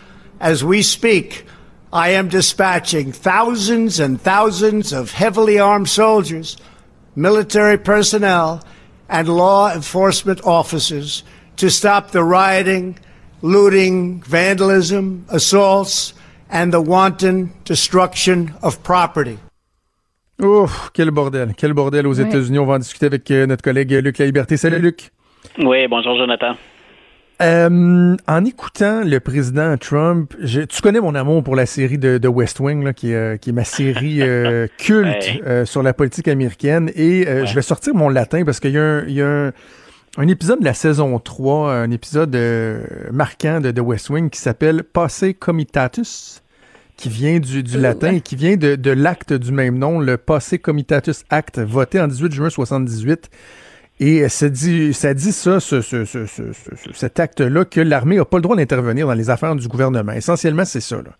[0.40, 1.44] As we speak,
[1.92, 6.56] I am dispatching thousands and thousands of heavily armed soldiers,
[7.14, 8.60] military personnel,
[9.08, 11.22] and law enforcement officers
[11.58, 12.98] to stop the rioting,
[13.40, 16.12] looting, vandalism, assaults,
[16.50, 19.38] and the wanton destruction of property.
[20.42, 22.58] Ouf, quel bordel, quel bordel aux États-Unis.
[22.58, 24.56] On va en discuter avec euh, notre collègue Luc La Liberté.
[24.56, 25.10] Salut Luc.
[25.58, 26.54] Oui, bonjour Jonathan.
[27.42, 32.60] Euh, en écoutant le président Trump, tu connais mon amour pour la série de, West
[32.60, 36.90] Wing, là, qui, est, qui est ma série euh, culte sur la politique américaine.
[36.94, 39.52] Et je vais sortir mon latin parce qu'il y a un, il y a un
[40.16, 44.82] un épisode de la saison 3, un épisode euh, marquant de, West Wing qui s'appelle
[44.82, 46.39] Posse Comitatus,
[47.00, 50.18] qui vient du, du latin et qui vient de, de l'acte du même nom, le
[50.18, 53.30] Posse Comitatus Act, voté en 18 juin 78.
[54.00, 56.26] Et ça dit ça, dit ça ce, ce, ce,
[56.92, 60.12] cet acte-là, que l'armée n'a pas le droit d'intervenir dans les affaires du gouvernement.
[60.12, 60.96] Essentiellement, c'est ça.
[60.96, 61.16] Là.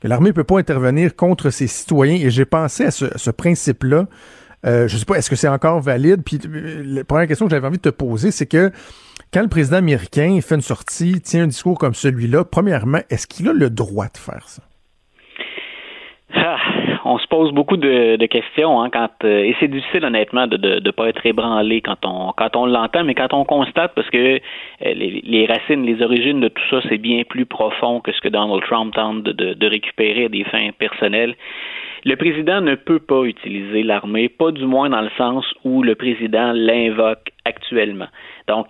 [0.00, 2.14] Que l'armée ne peut pas intervenir contre ses citoyens.
[2.14, 4.06] Et j'ai pensé à ce, ce principe-là.
[4.66, 6.22] Euh, je sais pas, est-ce que c'est encore valide?
[6.24, 8.70] Puis euh, la première question que j'avais envie de te poser, c'est que
[9.32, 13.48] quand le président américain fait une sortie, tient un discours comme celui-là, premièrement, est-ce qu'il
[13.48, 14.62] a le droit de faire ça?
[16.36, 16.58] Ah,
[17.04, 20.90] on se pose beaucoup de, questions hein, quand euh, et c'est difficile honnêtement de ne
[20.90, 24.40] pas être ébranlé quand on quand on l'entend, mais quand on constate parce que euh,
[24.80, 28.62] les, racines, les origines de tout ça, c'est bien plus profond que ce que Donald
[28.64, 31.36] Trump tente de, de récupérer à des fins personnelles.
[32.04, 35.94] Le président ne peut pas utiliser l'armée, pas du moins dans le sens où le
[35.94, 38.08] président l'invoque actuellement.
[38.46, 38.68] Donc,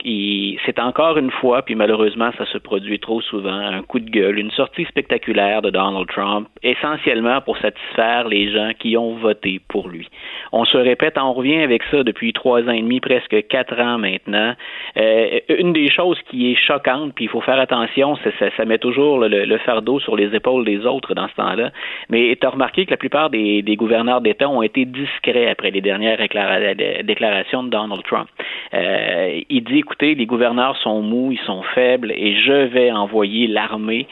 [0.64, 4.38] c'est encore une fois, puis malheureusement, ça se produit trop souvent, un coup de gueule,
[4.38, 9.88] une sortie spectaculaire de Donald Trump, essentiellement pour satisfaire les gens qui ont voté pour
[9.88, 10.08] lui.
[10.52, 13.98] On se répète, on revient avec ça depuis trois ans et demi, presque quatre ans
[13.98, 14.54] maintenant.
[14.96, 18.78] Euh, une des choses qui est choquante, puis il faut faire attention, ça, ça met
[18.78, 21.70] toujours le, fardeau sur les épaules des autres dans ce temps-là.
[22.10, 25.70] Mais tu as remarqué que la plupart des, des gouverneurs d'État ont été discrets après
[25.70, 28.28] les dernières déclarations de Donald Trump.
[28.74, 34.06] Euh, dit, écoutez, les gouverneurs sont mous, ils sont faibles, et je vais envoyer l'armée.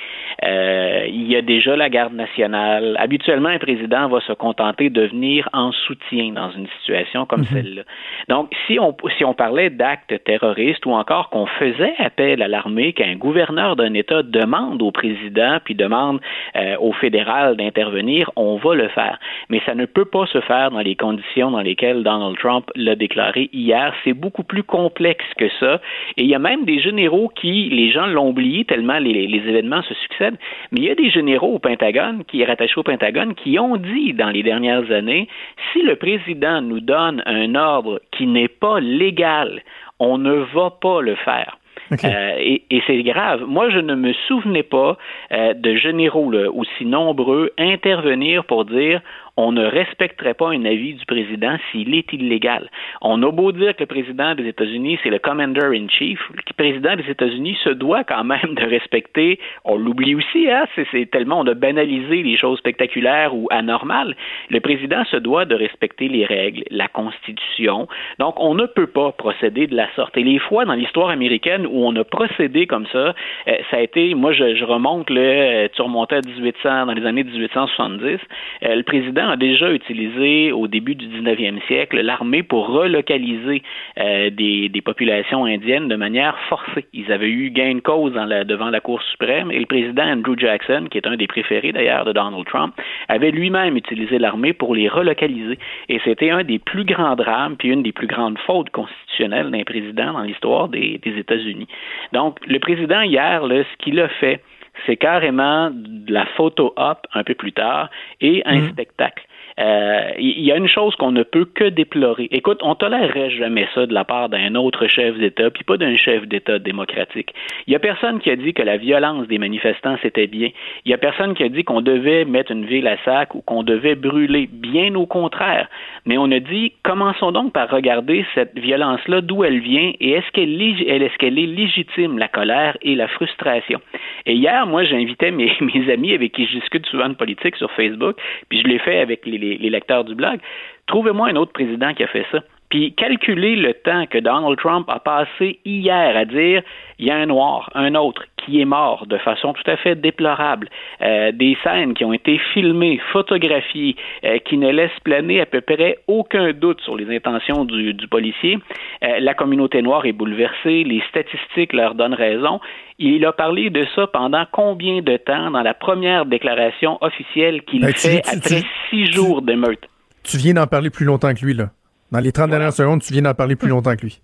[0.45, 2.97] Euh, il y a déjà la garde nationale.
[2.99, 7.47] Habituellement, un président va se contenter de venir en soutien dans une situation comme mhm.
[7.53, 7.83] celle-là.
[8.29, 12.93] Donc, si on, si on parlait d'actes terroristes ou encore qu'on faisait appel à l'armée,
[12.93, 16.21] qu'un gouverneur d'un État demande au président puis demande
[16.57, 19.19] euh, au fédéral d'intervenir, on va le faire.
[19.49, 22.95] Mais ça ne peut pas se faire dans les conditions dans lesquelles Donald Trump l'a
[22.95, 23.95] déclaré hier.
[24.05, 25.81] C'est beaucoup plus complexe que ça.
[26.17, 29.49] Et il y a même des généraux qui, les gens l'ont oublié tellement les, les
[29.49, 30.39] événements se succèdent,
[30.71, 33.77] mais il y a des généraux au Pentagone, qui est rattaché au Pentagone, qui ont
[33.77, 35.29] dit dans les dernières années,
[35.73, 39.63] si le président nous donne un ordre qui n'est pas légal,
[39.99, 41.59] on ne va pas le faire.
[42.05, 43.45] Euh, et, c'est grave.
[43.47, 44.97] Moi, je ne me souvenais pas
[45.33, 49.01] euh, de généraux aussi nombreux intervenir pour dire
[49.37, 52.69] on ne respecterait pas un avis du président s'il est illégal.
[53.01, 56.53] On a beau dire que le président des États-Unis, c'est le commander in chief, le
[56.57, 61.41] président des États-Unis se doit quand même de respecter, on l'oublie aussi, hein, c'est tellement
[61.41, 64.15] on a banalisé les choses spectaculaires ou anormales.
[64.51, 67.89] Le président se doit de respecter les règles, la Constitution.
[68.19, 70.17] Donc, on ne peut pas procéder de la sorte.
[70.17, 73.15] Et les fois dans l'histoire américaine où on a procédé comme ça,
[73.49, 77.07] euh, ça a été, moi, je, remonte, le, euh, tu remontais à 1800, dans les
[77.07, 78.19] années 1870,
[78.65, 83.63] euh, le président a déjà utilisé au début du 19e siècle l'armée pour relocaliser
[83.99, 86.87] euh, des, populations indiennes de manière forcée.
[86.93, 90.87] Ils avaient eu gain de cause devant la Cour suprême et le président Andrew Jackson,
[90.91, 92.75] qui est un des préférés d'ailleurs de Donald Trump,
[93.09, 95.59] avait lui-même utilisé l'armée pour les relocaliser.
[95.89, 99.65] Et c'était un des plus grands drames, puis une des plus grandes fautes constitutionnelles d'un
[99.65, 101.69] président dans l'histoire des, États-Unis.
[102.13, 104.41] Donc, le président, hier, ce qu'il a fait,
[104.87, 108.71] c'est carrément de la photo op un peu plus tard et un mhm.
[108.71, 109.25] spectacle.
[109.61, 112.29] Euh, il y a une chose qu'on ne peut que déplorer.
[112.31, 115.97] Écoute, on tolérerait jamais ça de la part d'un autre chef d'État, puis pas d'un
[115.97, 117.35] chef d'État démocratique.
[117.67, 120.49] Il y a personne qui a dit que la violence des manifestants c'était bien.
[120.85, 123.43] Il y a personne qui a dit qu'on devait mettre une ville à sac ou
[123.43, 124.49] qu'on devait brûler.
[124.51, 125.69] Bien au contraire.
[126.07, 130.31] Mais on a dit, commençons donc par regarder cette violence-là, d'où elle vient et est-ce
[130.33, 133.81] qu'elle est, qu'elle est légitime, la colère et la frustration?
[134.27, 137.71] Et hier, moi, j'invitais mes, mes amis avec qui je discute souvent de politique sur
[137.73, 138.17] Facebook,
[138.49, 140.41] puis je l'ai fait avec les les, lecteurs du blog,
[140.87, 142.41] trouvez-moi un autre président qui a fait ça.
[142.73, 146.63] Puis calculez le temps que Donald Trump a passé hier à dire
[146.99, 149.95] il y a un noir, un autre qui est mort de façon tout à fait
[149.95, 150.71] déplorable,
[151.03, 155.61] euh, des scènes qui ont été filmées, photographiées, euh, qui ne laissent planer à peu
[155.61, 158.59] près aucun doute sur les intentions du, policier.
[159.05, 162.59] Euh, la communauté noire est bouleversée, les statistiques leur donnent raison.
[162.99, 167.83] Il a parlé de ça pendant combien de temps dans la première déclaration officielle qu'il
[167.83, 169.87] ben, fait après six jours d'émeute?
[170.25, 171.67] Tu viens d'en parler plus longtemps que lui, là.
[172.13, 174.21] Dans les 30 dernières secondes, tu viens d'en parler plus longtemps que lui.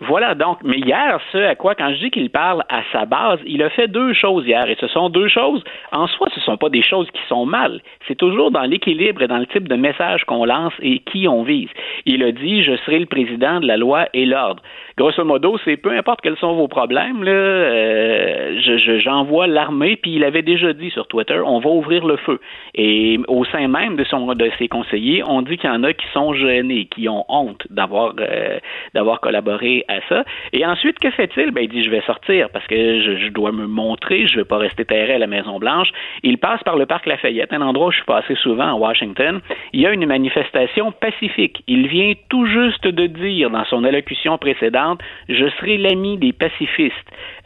[0.00, 3.38] Voilà donc, mais hier, ce à quoi, quand je dis qu'il parle à sa base,
[3.46, 6.44] il a fait deux choses hier, et ce sont deux choses, en soi, ce ne
[6.44, 9.68] sont pas des choses qui sont mal, c'est toujours dans l'équilibre et dans le type
[9.68, 11.70] de message qu'on lance et qui on vise.
[12.04, 14.62] Il a dit, je serai le président de la loi et l'ordre.
[14.98, 20.24] Grosso modo, c'est peu importe quels sont vos problèmes, là, euh, j'envoie l'armée, puis il
[20.24, 22.40] avait déjà dit sur Twitter, on va ouvrir le feu.
[22.74, 25.92] Et au sein même de, son, de ses conseillers, on dit qu'il y en a
[25.92, 28.58] qui sont gênés, qui ont honte d'avoir euh,
[28.94, 30.24] d'avoir collaboré à ça.
[30.52, 31.50] Et ensuite, que fait-il?
[31.50, 34.44] Ben, il dit, je vais sortir parce que je, je dois me montrer, je vais
[34.44, 35.88] pas rester terré à la Maison-Blanche.
[36.22, 39.40] Il passe par le parc Lafayette, un endroit où je suis passé souvent à Washington.
[39.72, 41.62] Il y a une manifestation pacifique.
[41.66, 44.85] Il vient tout juste de dire dans son allocution précédente,
[45.28, 46.94] je serai l'ami des pacifistes.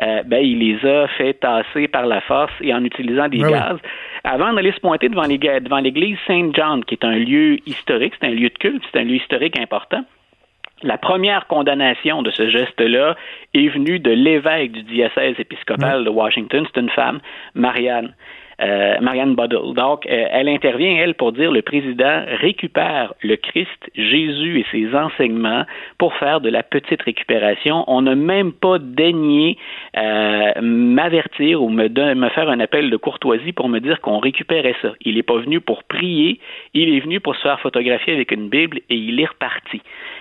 [0.03, 3.47] Euh, ben, il les a fait tasser par la force et en utilisant des Ben
[3.47, 3.53] oui.
[3.53, 3.79] gaz.
[4.25, 8.33] Avant d'aller se pointer devant devant l'église Saint-John, qui est un lieu historique, c'est un
[8.33, 10.05] lieu de culte, c'est un lieu historique important.
[10.83, 13.15] La première condamnation de ce geste-là
[13.53, 17.21] est venue de l'évêque du diocèse épiscopal de Washington, c'est une femme,
[17.55, 18.15] Marianne.
[18.61, 19.75] Euh, Marianne Buddle.
[19.75, 24.95] Donc, euh, elle intervient, elle, pour dire le président récupère le Christ, Jésus et ses
[24.95, 25.65] enseignements
[25.99, 27.85] pour faire de la petite récupération.
[27.87, 29.57] On n'a même pas daigné
[29.97, 34.77] euh, m'avertir ou me, me faire un appel de courtoisie pour me dire qu'on récupérait
[34.83, 34.93] ça.
[35.01, 36.41] Il n'est pas venu pour prier,
[36.75, 39.81] il est venu pour se faire photographier avec une Bible et il est reparti.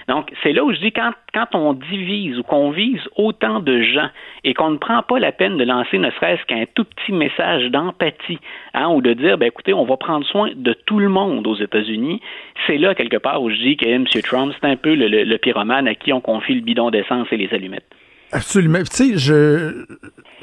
[0.10, 3.82] Donc, c'est là où je dis quand, quand on divise ou qu'on vise autant de
[3.84, 4.10] gens
[4.44, 7.70] et qu'on ne prend pas la peine de lancer ne serait-ce qu'un tout petit message
[7.72, 8.40] d'empathie,
[8.74, 11.56] hein, ou de dire, ben écoutez, on va prendre soin de tout le monde aux
[11.56, 12.20] États-Unis,
[12.68, 14.06] c'est là quelque part où je dis que M.
[14.24, 17.28] Trump, c'est un peu le, le- le pyromane à qui on confie le bidon d'essence
[17.32, 17.86] et les allumettes.
[18.32, 18.80] Absolument.
[18.80, 19.86] Tu sais, je,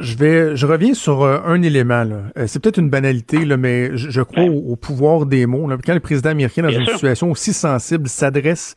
[0.01, 2.03] je vais, je reviens sur euh, un élément.
[2.03, 2.17] là.
[2.37, 4.49] Euh, c'est peut-être une banalité, là, mais je, je crois Ouais.
[4.49, 5.69] au, au pouvoir des mots.
[5.69, 5.77] là.
[5.85, 6.95] Quand le président américain, dans Bien une sûr.
[6.95, 8.75] situation aussi sensible, s'adresse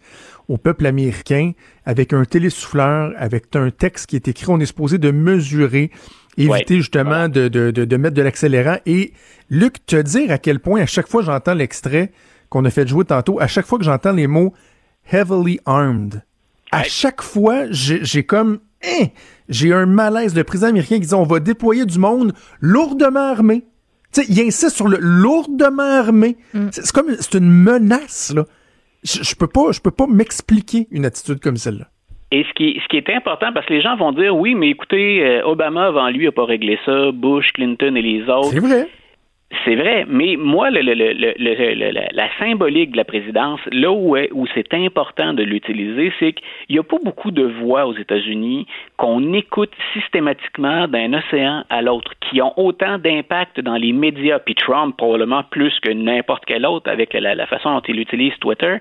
[0.50, 1.52] au peuple américain
[1.86, 5.92] avec un télésouffleur, avec un texte qui est écrit, on est supposé de mesurer,
[6.38, 6.82] éviter Ouais.
[6.82, 8.78] justement de, de, de, de mettre de l'accélérant.
[8.86, 9.14] Et
[9.50, 12.12] Luc, te dire à quel point, à chaque fois que j'entends l'extrait
[12.50, 14.54] qu'on a fait jouer tantôt, à chaque fois que j'entends les mots
[15.12, 16.24] heavily armed,
[16.72, 19.08] à chaque fois, j'ai j'ai comme Hein?
[19.50, 20.34] j'ai un malaise.
[20.36, 23.66] Le président américain qui dit on va déployer du monde lourdement armé.
[24.14, 26.38] Tu sais, il insiste sur le lourdement armé.
[26.72, 28.46] C'est c'est comme c'est une menace là.
[29.04, 31.88] Je, je peux pas, je peux pas m'expliquer une attitude comme celle-là.
[32.32, 34.70] Et ce qui, ce qui est important, parce que les gens vont dire, oui, mais
[34.70, 38.50] écoutez, euh, Obama avant lui n'a pas réglé ça, Bush, Clinton et les autres.
[38.52, 38.88] C'est vrai.
[39.66, 43.60] C'est vrai, mais moi, le, le, le, le- le- le- la, symbolique de la présidence,
[43.72, 46.44] là où, où c'est important de l'utiliser, c'est qu'il
[46.76, 52.14] n'y a pas beaucoup de voix aux États-Unis qu'on écoute systématiquement d'un océan à l'autre,
[52.30, 56.90] qui ont autant d'impact dans les médias, puis Trump probablement plus que n'importe quel autre
[56.90, 58.78] avec la, la façon dont il utilise Twitter.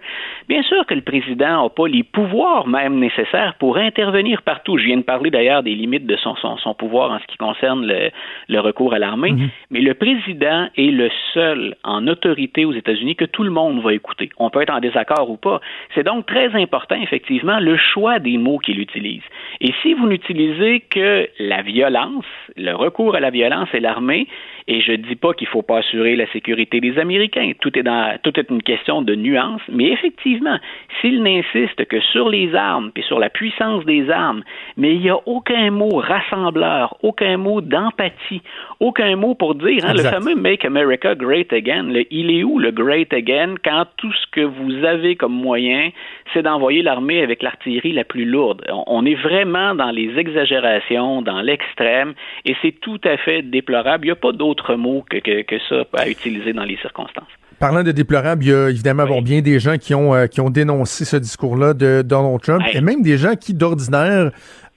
[0.51, 4.77] Bien sûr que le président n'a pas les pouvoirs même nécessaires pour intervenir partout.
[4.77, 7.39] Je viens de parler d'ailleurs des limites de son, son, son pouvoir en ce qui
[7.39, 8.11] concerne le,
[8.49, 9.31] le recours à l'armée,
[9.71, 13.93] mais le président est le seul en autorité aux États-Unis que tout le monde va
[13.93, 14.31] écouter.
[14.39, 15.61] On peut être en désaccord ou pas.
[15.95, 19.23] C'est donc très important, effectivement, le choix des mots qu'il utilise.
[19.61, 22.25] Et si vous n'utilisez que la violence,
[22.57, 24.27] le recours à la violence et l'armée,
[24.71, 28.17] et je dis pas qu'il faut pas assurer la sécurité des Américains, tout est dans,
[28.23, 30.59] tout est une question de nuance, mais effectivement,
[31.01, 34.43] s'il n'insiste que sur les armes et sur la puissance des armes,
[34.77, 38.43] mais il n'y a aucun mot rassembleur, aucun mot d'empathie,
[38.79, 42.59] aucun mot pour dire, hein, le fameux Make America Great Again, le- il est où
[42.59, 45.91] le Great Again quand tout ce que vous avez comme moyen,
[46.35, 48.63] c'est d'envoyer l'armée avec l'artillerie la plus lourde.
[48.71, 54.05] On- On est vraiment dans les exagérations, dans l'extrême, et c'est tout à fait déplorable.
[54.05, 57.29] Il n'y a pas d'autre mot que, que, que ça à utiliser dans les circonstances.
[57.59, 59.09] Parlant de déplorable, il y a évidemment Oui.
[59.11, 62.63] bon, bien des gens qui ont, euh, qui ont dénoncé ce discours-là de Donald Trump
[62.73, 64.31] et même des gens qui, d'ordinaire,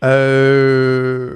[0.03, 1.30] euh,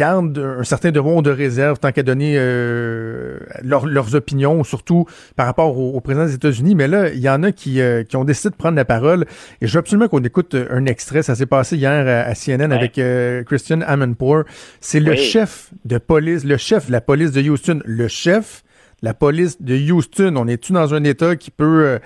[0.00, 5.04] gardent un certain devoir de réserve tant qu'à donner euh, leur- leurs opinions, surtout
[5.36, 6.74] par rapport au, au président des États-Unis.
[6.74, 9.26] Mais là, il y en a qui, euh, qui ont décidé de prendre la parole
[9.60, 11.22] et je veux absolument qu'on écoute un extrait.
[11.22, 12.76] Ça s'est passé hier à, à CNN Ouais.
[12.76, 14.44] avec euh, Christian Amanpour.
[14.80, 18.62] C'est le chef de police, le chef de la police de Houston, le chef
[19.02, 20.34] la police de Houston.
[20.36, 21.98] On est-tu dans un État qui peut euh,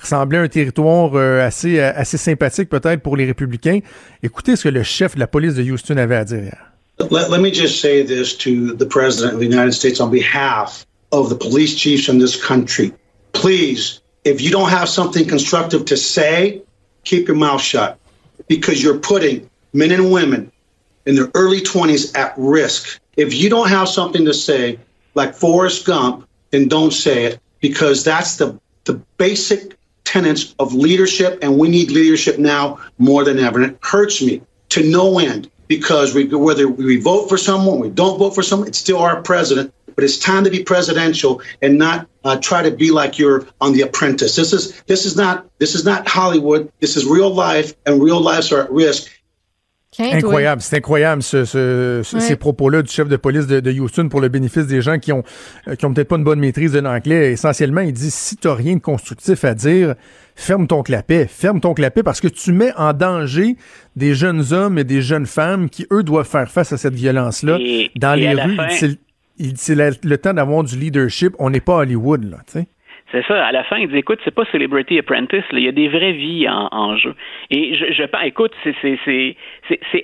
[0.00, 3.80] ressembler à un territoire euh, assez, euh, assez sympathique peut-être pour les républicains?
[4.22, 6.71] Écoutez ce que le chef de la police de Houston avait à dire hier.
[6.98, 10.86] Let, let me just say this to the President of the United States on behalf
[11.10, 12.92] of the police chiefs in this country.
[13.32, 16.62] Please, if you don't have something constructive to say,
[17.04, 17.98] keep your mouth shut
[18.48, 20.52] because you're putting men and women
[21.06, 23.00] in their early 20s at risk.
[23.16, 24.78] If you don't have something to say,
[25.14, 31.38] like Forrest Gump, then don't say it because that's the, the basic tenets of leadership,
[31.42, 33.60] and we need leadership now more than ever.
[33.60, 37.88] And it hurts me to no end because we, whether we vote for someone, we
[37.88, 39.72] don't vote for someone, it's still our president.
[39.94, 43.74] But it's time to be presidential and not uh, try to be like you're on
[43.74, 44.36] The Apprentice.
[44.36, 46.72] This is this is not this is not Hollywood.
[46.80, 49.10] This is real life, and real lives are at risk.
[49.98, 54.80] Incroyable, c'est incroyable ces propos-là du chef de police de, Houston pour le bénéfice des
[54.80, 55.22] gens qui ont
[55.68, 57.32] euh, qui ont peut-être pas une bonne maîtrise de l'anglais.
[57.32, 59.94] Essentiellement, il dit si t'as rien de constructif à dire,
[60.34, 63.56] ferme ton clapet, ferme ton clapet parce que tu mets en danger
[63.96, 67.58] des jeunes hommes et des jeunes femmes qui eux doivent faire face à cette violence-là
[67.96, 68.56] dans les rues.
[69.56, 71.34] C'est le temps d'avoir du leadership.
[71.38, 72.66] On n'est pas Hollywood là, tu sais.
[73.12, 73.44] C'est ça.
[73.44, 76.12] À la fin, il dit écoute, c'est pas Celebrity Apprentice, il y a des vraies
[76.12, 77.14] vies en, jeu.
[77.50, 79.36] Et je, je écoute, c'est, c'est, c'est,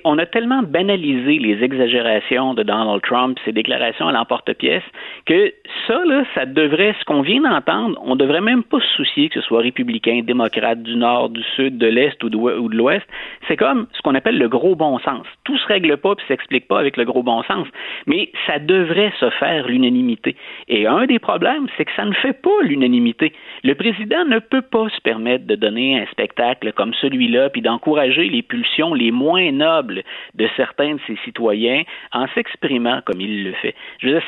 [0.05, 4.83] on a tellement banalisé les exagérations de Donald Trump, ses déclarations à l'emporte-pièce,
[5.27, 5.53] que
[5.87, 9.41] ça, là, ça devrait, ce qu'on vient d'entendre, on devrait même pas se soucier que
[9.41, 13.07] ce soit républicain, démocrate, du nord, du sud, de l'est ou de, l'ouest.
[13.47, 15.27] C'est comme ce qu'on appelle le gros bon sens.
[15.45, 17.67] Tout se règle pas puis s'explique pas avec le gros bon sens.
[18.07, 20.37] Mais ça devrait se faire l'unanimité.
[20.69, 23.33] Et un des problèmes, c'est que ça ne fait pas l'unanimité
[23.65, 28.29] le président ne peut pas se permettre de donner un spectacle comme celui-là, puis d'encourager
[28.29, 30.03] les pulsions les moins nobles
[30.35, 31.83] de certains de ses citoyens
[32.13, 33.75] en s'exprimant comme il le fait.
[33.99, 34.23] Je veux dire,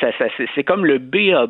[0.55, 1.47] c'est comme le B à.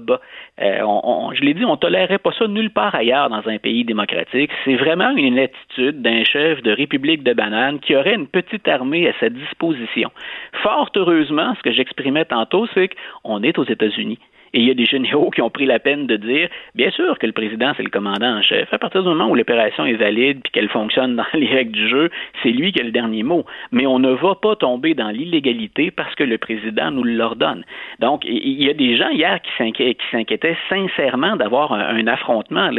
[0.62, 4.50] Euh, je l'ai dit, on tolérerait pas ça nulle part ailleurs dans un pays démocratique.
[4.64, 9.08] C'est vraiment une attitude d'un chef de République de bananes qui aurait une petite armée
[9.08, 10.10] à sa disposition.
[10.62, 12.90] Fort heureusement, ce que j'exprimais tantôt, c'est
[13.22, 14.18] qu'on est aux États-Unis.
[14.52, 17.18] Et il y a des généraux qui ont pris la peine de dire, bien sûr
[17.18, 18.72] que le président, c'est le commandant en chef.
[18.72, 21.88] À partir du moment où l'opération est valide puis qu'elle fonctionne dans les règles du
[21.88, 22.10] jeu,
[22.42, 23.44] c'est lui qui a le dernier mot.
[23.70, 27.64] Mais on ne va pas tomber dans l'illégalité parce que le président nous l'ordonne.
[28.00, 29.50] Donc, il y a des gens hier qui
[30.10, 32.70] s'inquiétaient sincèrement d'avoir un, affrontement.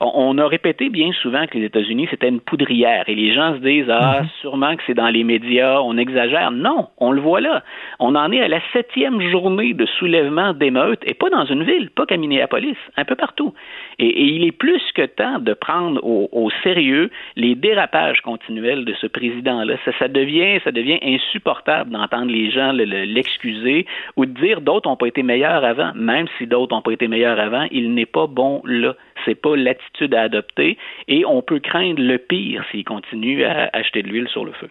[0.00, 3.04] on, a répété bien souvent que les États-Unis, c'était une poudrière.
[3.08, 4.28] Et les gens se disent, ah, mhm.
[4.40, 6.50] sûrement que c'est dans les médias, on exagère.
[6.50, 7.62] Non, on le voit là.
[7.98, 11.90] On en est à la septième journée de soulèvement d'émeutes et pas dans une ville,
[11.90, 13.52] pas qu'à Minneapolis, un peu partout.
[13.98, 19.08] Et, il est plus que temps de prendre au, sérieux les dérapages continuels de ce
[19.08, 19.74] président-là.
[19.98, 20.60] Ça, devient,
[21.02, 23.86] insupportable d'entendre les gens l'excuser
[24.16, 25.90] ou de dire d'autres n'ont pas été meilleurs avant.
[25.96, 28.94] Même si d'autres n'ont pas été meilleurs avant, il n'est pas bon là.
[29.24, 34.02] C'est pas l'attitude à adopter et on peut craindre le pire s'il continue à acheter
[34.04, 34.68] de l'huile sur le feu.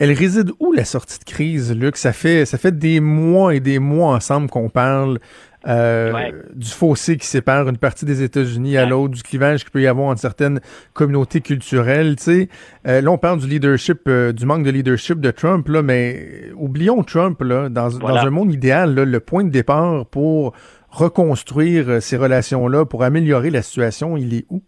[0.00, 1.96] Elle réside où la sortie de crise, Luc?
[1.96, 5.18] Ça fait, ça fait des mois et des mois ensemble qu'on parle
[5.66, 9.82] euh, du fossé qui sépare une partie des États-Unis à l'autre, du clivage qu'il peut
[9.82, 10.60] y avoir entre certaines
[10.92, 12.14] communautés culturelles.
[12.14, 12.48] Tu sais,
[12.86, 16.44] euh, là, on parle du leadership, euh, du manque de leadership de Trump, là, mais
[16.54, 17.42] oublions Trump.
[17.42, 20.54] Là, dans, dans un monde idéal, là, le point de départ pour
[20.90, 24.62] reconstruire ces relations-là, pour améliorer la situation, il est où?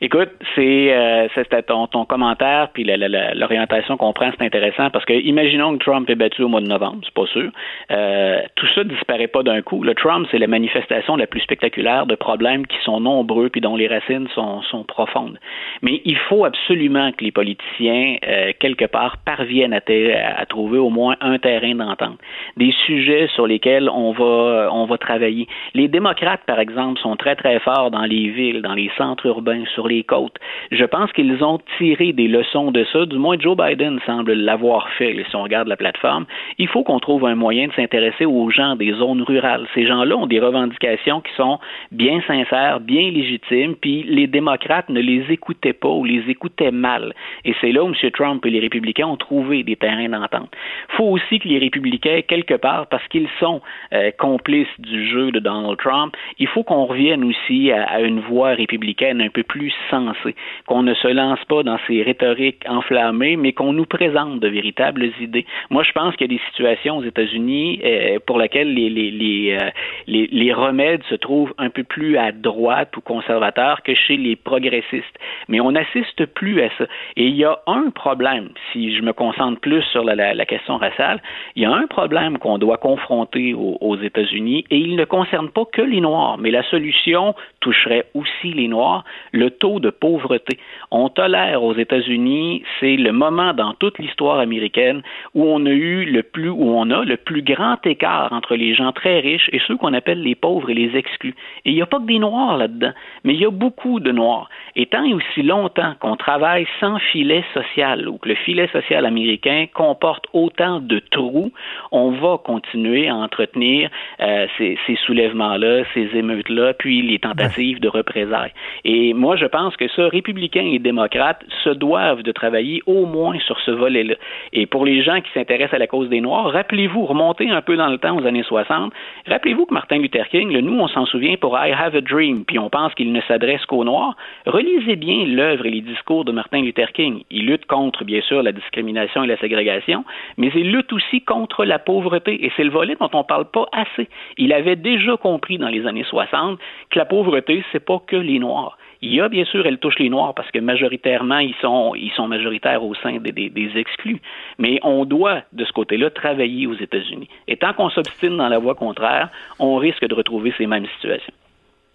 [0.00, 5.12] Écoute, c'est euh, c'était ton, ton commentaire puis l'orientation qu'on prend, c'est intéressant parce que
[5.12, 7.50] imaginons que Trump est battu au mois de novembre, c'est pas sûr.
[7.90, 9.82] Euh, tout ça disparaît pas d'un coup.
[9.82, 13.76] Le Trump, c'est la manifestation la plus spectaculaire de problèmes qui sont nombreux puis dont
[13.76, 15.38] les racines sont, sont profondes.
[15.82, 21.16] Mais il faut absolument que les politiciens euh, quelque part parviennent à, trouver au moins
[21.20, 22.18] un terrain d'entente,
[22.56, 25.46] des sujets sur lesquels on va on va travailler.
[25.74, 29.64] Les démocrates, par exemple, sont très très forts dans les villes, dans les centres urbains,
[29.88, 30.36] les côtes.
[30.70, 33.06] Je pense qu'ils ont tiré des leçons de ça.
[33.06, 35.14] Du moins, Joe Biden semble l'avoir fait.
[35.28, 36.26] Si on regarde la plateforme,
[36.58, 39.66] il faut qu'on trouve un moyen de s'intéresser aux gens des zones rurales.
[39.74, 41.58] Ces gens-là ont des revendications qui sont
[41.92, 47.12] bien sincères, bien légitimes, puis les démocrates ne les écoutaient pas ou les écoutaient mal.
[47.44, 48.10] Et c'est là où M.
[48.12, 50.50] Trump et les républicains ont trouvé des terrains d'entente.
[50.90, 53.60] Il faut aussi que les républicains, quelque part, parce qu'ils sont
[53.92, 58.20] euh, complices du jeu de Donald Trump, il faut qu'on revienne aussi à, à une
[58.20, 60.34] voie républicaine un peu plus sensé,
[60.66, 65.10] qu'on ne se lance pas dans ces rhétoriques enflammées, mais qu'on nous présente de véritables
[65.20, 65.46] idées.
[65.70, 69.10] Moi, je pense qu'il y a des situations aux États-Unis euh, pour lesquelles les, les,
[69.10, 69.70] les, euh,
[70.06, 74.36] les, les remèdes se trouvent un peu plus à droite ou conservateurs que chez les
[74.36, 75.18] progressistes.
[75.48, 76.84] Mais on n'assiste plus à ça.
[77.16, 81.22] Et il y a un problème, si je me concentre plus sur la, question raciale,
[81.56, 85.48] il y a un problème qu'on doit confronter aux, aux États-Unis et il ne concerne
[85.48, 89.04] pas que les Noirs, mais la solution toucherait aussi les Noirs.
[89.32, 90.58] Le taux de pauvreté.
[90.90, 95.00] On tolère aux États-Unis, c'est le moment dans toute l'histoire américaine
[95.34, 98.74] où on a eu le plus, où on a le plus grand écart entre les
[98.74, 101.34] gens très riches et ceux qu'on appelle les pauvres et les exclus.
[101.64, 102.92] Et il n'y a pas que des Noirs là-dedans,
[103.24, 104.50] mais il y a beaucoup de Noirs.
[104.76, 109.06] Et tant et aussi longtemps qu'on travaille sans filet social ou que le filet social
[109.06, 111.52] américain comporte autant de trous,
[111.90, 113.88] on va continuer à entretenir
[114.20, 118.52] euh, ces, ces soulèvements-là, ces émeutes-là, puis les tentatives de représailles.
[118.84, 123.38] Et moi, je pense que ça, républicains et démocrates se doivent de travailler au moins
[123.38, 124.16] sur ce volet-là.
[124.52, 127.76] Et pour les gens qui s'intéressent à la cause des Noirs, rappelez-vous, remontez un peu
[127.76, 128.92] dans le temps aux années 60,
[129.28, 132.44] rappelez-vous que Martin Luther King, le, nous, on s'en souvient pour I Have a Dream,
[132.44, 134.16] puis on pense qu'il ne s'adresse qu'aux Noirs.
[134.44, 137.22] Relisez bien l'œuvre et les discours de Martin Luther King.
[137.30, 140.04] Il lutte contre, bien sûr, la discrimination et la ségrégation,
[140.36, 142.44] mais il lutte aussi contre la pauvreté.
[142.44, 144.08] Et c'est le volet dont on parle pas assez.
[144.36, 146.58] Il avait déjà compris dans les années 60
[146.90, 148.76] que la pauvreté, c'est pas que les Noirs.
[149.04, 152.10] Il y a bien sûr, elle touche les Noirs parce que majoritairement, ils sont, ils
[152.12, 154.18] sont majoritaires au sein des, des, des exclus.
[154.58, 157.28] Mais on doit, de ce côté-là, travailler aux États-Unis.
[157.46, 159.28] Et tant qu'on s'obstine dans la voie contraire,
[159.58, 161.34] on risque de retrouver ces mêmes situations.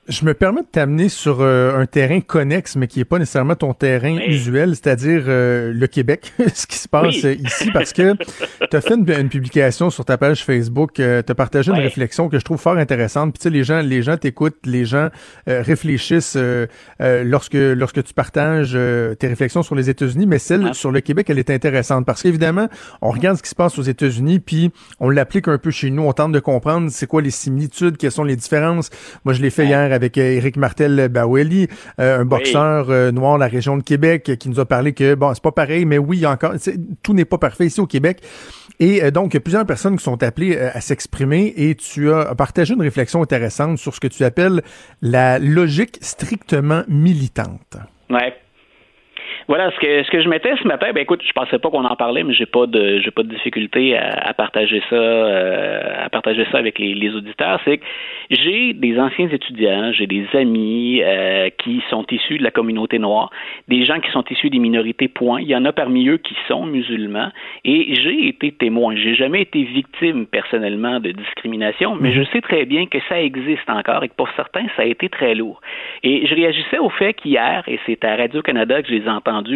[0.07, 3.53] Je me permets de t'amener sur euh, un terrain connexe, mais qui n'est pas nécessairement
[3.53, 8.15] ton terrain usuel, c'est-à-dire euh, le Québec, ce qui se passe euh, ici, parce que
[8.69, 12.39] tu as fait une, publication sur ta page Facebook, tu as partagé une réflexion que
[12.39, 13.33] je trouve fort intéressante.
[13.33, 15.09] Puis tu sais, les gens, les gens t'écoutent, les gens
[15.45, 16.37] réfléchissent
[16.99, 18.77] lorsque lorsque tu partages
[19.19, 22.05] tes réflexions sur les États-Unis, mais celle sur le Québec, elle est intéressante.
[22.05, 22.67] Parce qu'évidemment,
[23.01, 26.03] on regarde ce qui se passe aux États-Unis, puis on l'applique un peu chez nous,
[26.03, 28.89] on tente de comprendre c'est quoi les similitudes, quelles sont les différences.
[29.25, 31.67] Moi, je l'ai fait hier avec Eric euh, Martel Baweli,
[31.99, 35.15] euh, un boxeur euh, noir de la région de Québec, qui nous a parlé que
[35.15, 36.53] bon, c'est pas pareil, mais oui, encore,
[37.03, 38.21] tout n'est pas parfait ici au Québec.
[38.81, 42.33] Et donc, il y a plusieurs personnes qui sont appelées à s'exprimer et tu as
[42.35, 44.61] partagé une réflexion intéressante sur ce que tu appelles
[45.01, 47.75] la logique strictement militante.
[48.09, 48.33] Ouais.
[49.49, 51.83] Voilà, ce que ce que je mettais ce matin, ben écoute, je pensais pas qu'on
[51.83, 56.07] en parlait, mais j'ai pas de j'ai pas de difficulté à, partager ça euh, à
[56.09, 57.59] partager ça avec les, les auditeurs.
[57.65, 57.85] C'est que
[58.29, 63.31] j'ai des anciens étudiants, j'ai des amis euh, qui sont issus de la communauté noire,
[63.67, 65.07] des gens qui sont issus des minorités.
[65.07, 65.41] Point.
[65.41, 67.31] Il y en a parmi eux qui sont musulmans,
[67.65, 68.95] et j'ai été témoin.
[68.95, 73.67] J'ai jamais été victime personnellement de discrimination, mais je sais très bien que ça existe
[73.67, 75.59] encore et que pour certains ça a été très lourd.
[76.03, 79.07] Et je réagissais au fait qu'hier, et c'est à Radio Canada que je les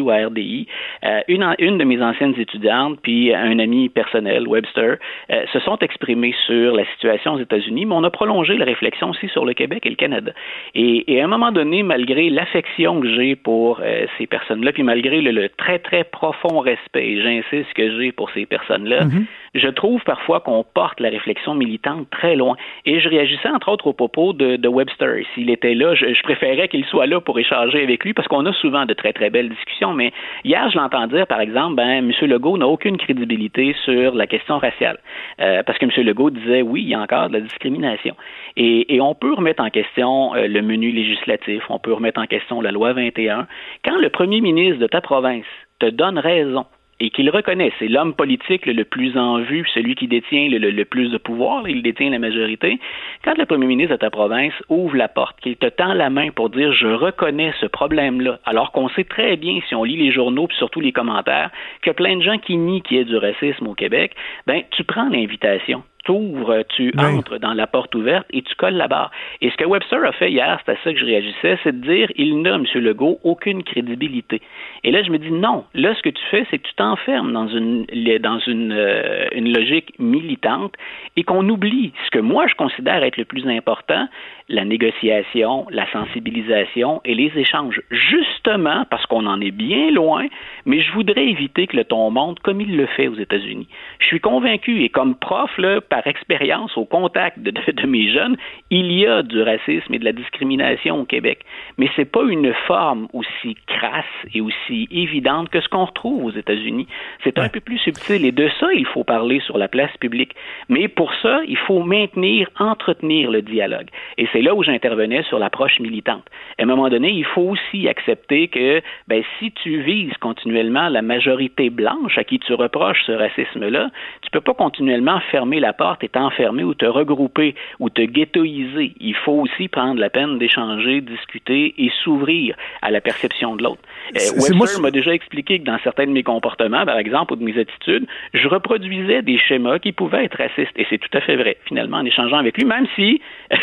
[0.10, 0.68] à RDI,
[1.04, 4.98] euh, une, de mes anciennes étudiantes, puis un ami personnel, Webster,
[5.30, 9.10] euh, se sont exprimés sur la situation aux États-Unis, mais on a prolongé la réflexion
[9.10, 10.32] aussi sur le Québec et le Canada.
[10.76, 15.22] Et, à un moment donné, malgré l'affection que j'ai pour euh, ces personnes-là, puis malgré
[15.22, 19.26] le, très, très profond respect, j'insiste que j'ai pour ces personnes-là, mm-hmm.
[19.54, 22.56] Je trouve parfois qu'on porte la réflexion militante très loin.
[22.86, 25.24] Et je réagissais entre autres au propos de, Webster.
[25.34, 28.46] S'il était là, je, je préférais qu'il soit là pour échanger avec lui parce qu'on
[28.46, 30.12] a souvent de très, très belles discussions mais
[30.44, 32.12] hier, je l'entends dire, par exemple, ben, M.
[32.22, 35.00] Legault n'a aucune crédibilité sur la question raciale.
[35.42, 36.06] Euh, parce que M.
[36.06, 38.16] Legault disait, oui, il y a encore de la discrimination.
[38.56, 42.62] Et, on peut remettre en question euh, le menu législatif, on peut remettre en question
[42.62, 43.48] la loi 21.
[43.84, 45.46] Quand le premier ministre de ta province
[45.80, 46.66] te donne raison
[47.00, 47.72] et qu'il reconnaît.
[47.80, 51.82] C'est l'homme politique le, plus en vue, celui qui détient le, plus de pouvoir, il
[51.82, 52.80] détient la majorité.
[53.24, 56.30] Quand le premier ministre de ta province ouvre la porte, qu'il te tend la main
[56.32, 60.12] pour dire je reconnais ce problème-là, alors qu'on sait très bien, si on lit les
[60.12, 63.18] journaux, puis surtout les commentaires, que plein de gens qui nient qu'il y ait du
[63.18, 64.14] racisme au Québec,
[64.48, 68.88] ben tu prends l'invitation t'ouvres, tu entres dans la porte ouverte et tu colles la
[68.88, 69.12] barre.
[69.42, 71.86] Et ce que Webster a fait hier, c'est à ça que je réagissais, c'est de
[71.86, 72.66] dire il n'a, M.
[72.76, 74.42] Legault, aucune crédibilité.
[74.84, 75.66] Et là, je me dis non.
[75.74, 77.86] Là, ce que tu fais, c'est que tu t'enfermes dans une
[78.20, 80.74] dans une, euh, une logique militante
[81.16, 84.08] et qu'on oublie ce que moi je considère être le plus important,
[84.50, 87.82] la négociation, la sensibilisation et les échanges.
[87.92, 90.26] Justement parce qu'on en est bien loin,
[90.66, 93.68] mais je voudrais éviter que le ton monte comme il le fait aux États-Unis.
[94.00, 98.36] Je suis convaincu et comme prof, là, par expérience, au contact de, de, mes jeunes,
[98.72, 101.46] il y a du racisme et de la discrimination au Québec.
[101.78, 106.32] Mais c'est pas une forme aussi crasse et aussi évidente que ce qu'on retrouve aux
[106.32, 106.88] États-Unis.
[107.24, 110.34] C'est un peu plus subtil et de ça, il faut parler sur la place publique.
[110.68, 113.90] Mais pour ça, il faut maintenir, entretenir le dialogue.
[114.18, 116.26] Et c'est là où j'intervenais sur l'approche militante.
[116.58, 121.04] À un moment donné, il faut aussi accepter que ben, si tu vises continuellement la
[121.04, 123.92] majorité blanche à qui tu reproches ce racisme-là,
[124.24, 128.94] tu peux pas continuellement fermer la porte et t'enfermer ou te regrouper ou te ghettoiser.
[129.00, 133.82] Il faut aussi prendre la peine d'échanger, discuter et s'ouvrir à la perception de l'autre.
[134.16, 134.20] Euh,
[134.60, 137.60] Webster m'a déjà expliqué que dans certains de mes comportements, par exemple, ou de mes
[137.60, 140.74] attitudes, je reproduisais des schémas qui pouvaient être racistes.
[140.76, 143.22] Et c'est tout à fait vrai, finalement, en échangeant avec lui, même si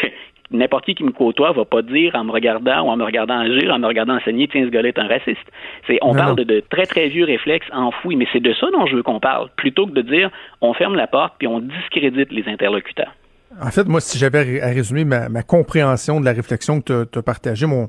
[0.51, 3.38] n'importe qui qui me côtoie va pas dire en me regardant ou en me regardant
[3.38, 5.46] agir, en me regardant enseigner, tiens, ce gars-là est un raciste.
[5.86, 8.86] C'est, on parle de, de, très, très vieux réflexes enfouis, mais c'est de ça dont
[8.86, 10.30] je veux qu'on parle, plutôt que de dire
[10.61, 13.14] on ferme la porte puis on discrédite les interlocuteurs.
[13.61, 17.22] En fait, moi, si j'avais à résumer ma, compréhension de la réflexion que tu as
[17.22, 17.88] partagée, mon,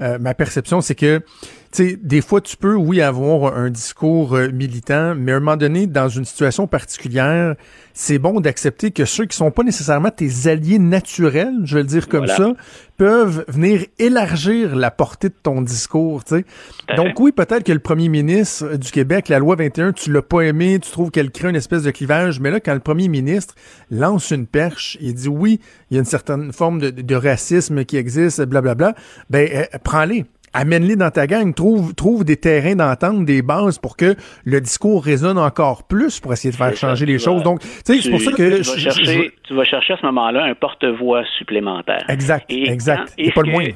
[0.00, 1.20] euh, ma perception, c'est que
[1.72, 5.56] sais, des fois, tu peux, oui, avoir un discours euh, militant, mais à un moment
[5.56, 7.54] donné, dans une situation particulière,
[7.94, 11.88] c'est bon d'accepter que ceux qui sont pas nécessairement tes alliés naturels, je vais le
[11.88, 12.52] dire comme ça,
[12.96, 16.44] peuvent venir élargir la portée de ton discours, tu sais.
[16.96, 20.42] Donc oui, peut-être que le premier ministre du Québec, la loi 21, tu l'as pas
[20.42, 23.54] aimé, tu trouves qu'elle crée une espèce de clivage, mais là, quand le premier ministre
[23.90, 25.60] lance une perche, il dit oui,
[25.90, 28.94] il y a une certaine forme de, de racisme qui existe, blablabla,
[29.30, 33.96] ben, euh, prends-les amène-les dans ta gang, trouve, trouve des terrains d'entente, des bases pour
[33.96, 37.42] que le discours résonne encore plus pour essayer de faire changer les choses.
[37.42, 38.62] Donc, tu sais, c'est pour ça que...
[38.62, 42.04] Tu vas, chercher, tu vas chercher à ce moment-là un porte-voix supplémentaire.
[42.08, 43.14] Exact, exact.
[43.18, 43.74] Et, pas le moindre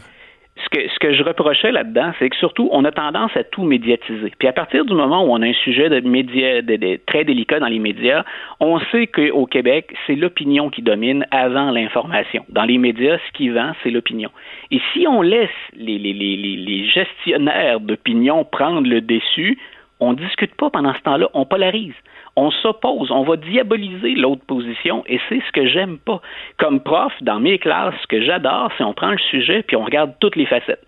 [0.64, 4.32] ce que, je reprochais là-dedans, c'est que surtout, on a tendance à tout médiatiser.
[4.38, 7.78] Puis à partir du moment où on a un sujet de très délicat dans les
[7.78, 8.24] médias,
[8.60, 12.44] on sait qu'au Québec, c'est l'opinion qui domine avant l'information.
[12.48, 14.30] Dans les médias, ce qui vend, c'est l'opinion.
[14.70, 19.58] Et si on laisse les, les, gestionnaires d'opinion prendre le dessus,
[20.00, 21.94] on discute pas pendant ce temps-là, on polarise
[22.36, 26.20] on s'oppose, on va diaboliser l'autre position et c'est ce que j'aime pas.
[26.58, 29.84] Comme prof, dans mes classes, ce que j'adore, c'est on prend le sujet puis on
[29.84, 30.84] regarde toutes les facettes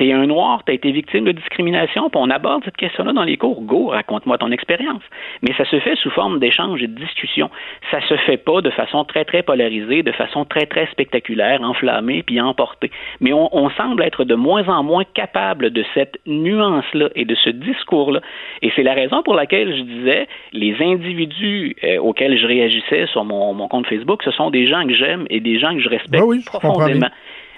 [0.00, 3.36] t'es un noir, t'as été victime de discrimination, puis on aborde cette question-là dans les
[3.36, 3.60] cours.
[3.60, 5.02] Go, raconte-moi ton expérience.
[5.42, 7.50] Mais ça se fait sous forme d'échange et de discussion.
[7.90, 12.22] Ça se fait pas de façon très, très polarisée, de façon très, très spectaculaire, enflammée,
[12.22, 12.90] puis emportée.
[13.20, 17.34] Mais on, on semble être de moins en moins capable de cette nuance-là et de
[17.34, 18.22] ce discours-là.
[18.62, 23.26] Et c'est la raison pour laquelle je disais, les individus euh, auxquels je réagissais sur
[23.26, 25.90] mon, mon, compte Facebook, ce sont des gens que j'aime et des gens que je
[25.90, 27.10] respecte oui, profondément.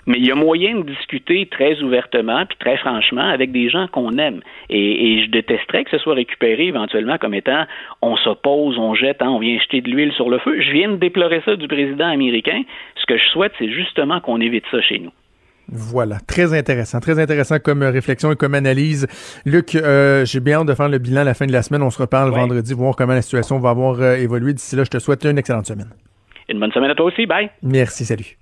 [0.07, 3.87] Mais il y a moyen de discuter très ouvertement puis très franchement avec des gens
[3.87, 4.41] qu'on aime.
[4.69, 7.65] Et, je détesterais que ce soit récupéré éventuellement comme étant
[8.01, 10.61] on s'oppose, on jette, hein, on vient jeter de l'huile sur le feu.
[10.61, 12.63] Je viens de déplorer ça du président américain.
[12.97, 15.13] Ce que je souhaite, c'est justement qu'on évite ça chez nous.
[15.69, 19.07] Voilà, très intéressant, très intéressant comme réflexion et comme analyse.
[19.47, 21.83] Luc, euh, j'ai bien hâte de faire le bilan à la fin de la semaine.
[21.83, 24.53] On se reparle vendredi, voir comment la situation va avoir euh, évolué.
[24.53, 25.91] D'ici là, je te souhaite une excellente semaine.
[26.49, 27.27] Une bonne semaine à toi aussi.
[27.27, 27.51] Bye.
[27.63, 28.42] Merci, salut.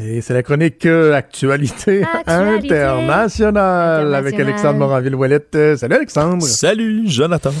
[0.00, 5.54] Et c'est la chronique euh, actualité, internationale avec Alexandre Moranville-Ouellette.
[5.54, 6.42] Euh, salut Alexandre.
[6.42, 7.52] Salut Jonathan.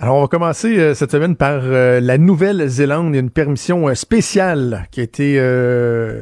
[0.00, 3.08] Alors, on va commencer euh, cette semaine par euh, la Nouvelle-Zélande.
[3.10, 5.18] Il y a une permission euh, spéciale qui a été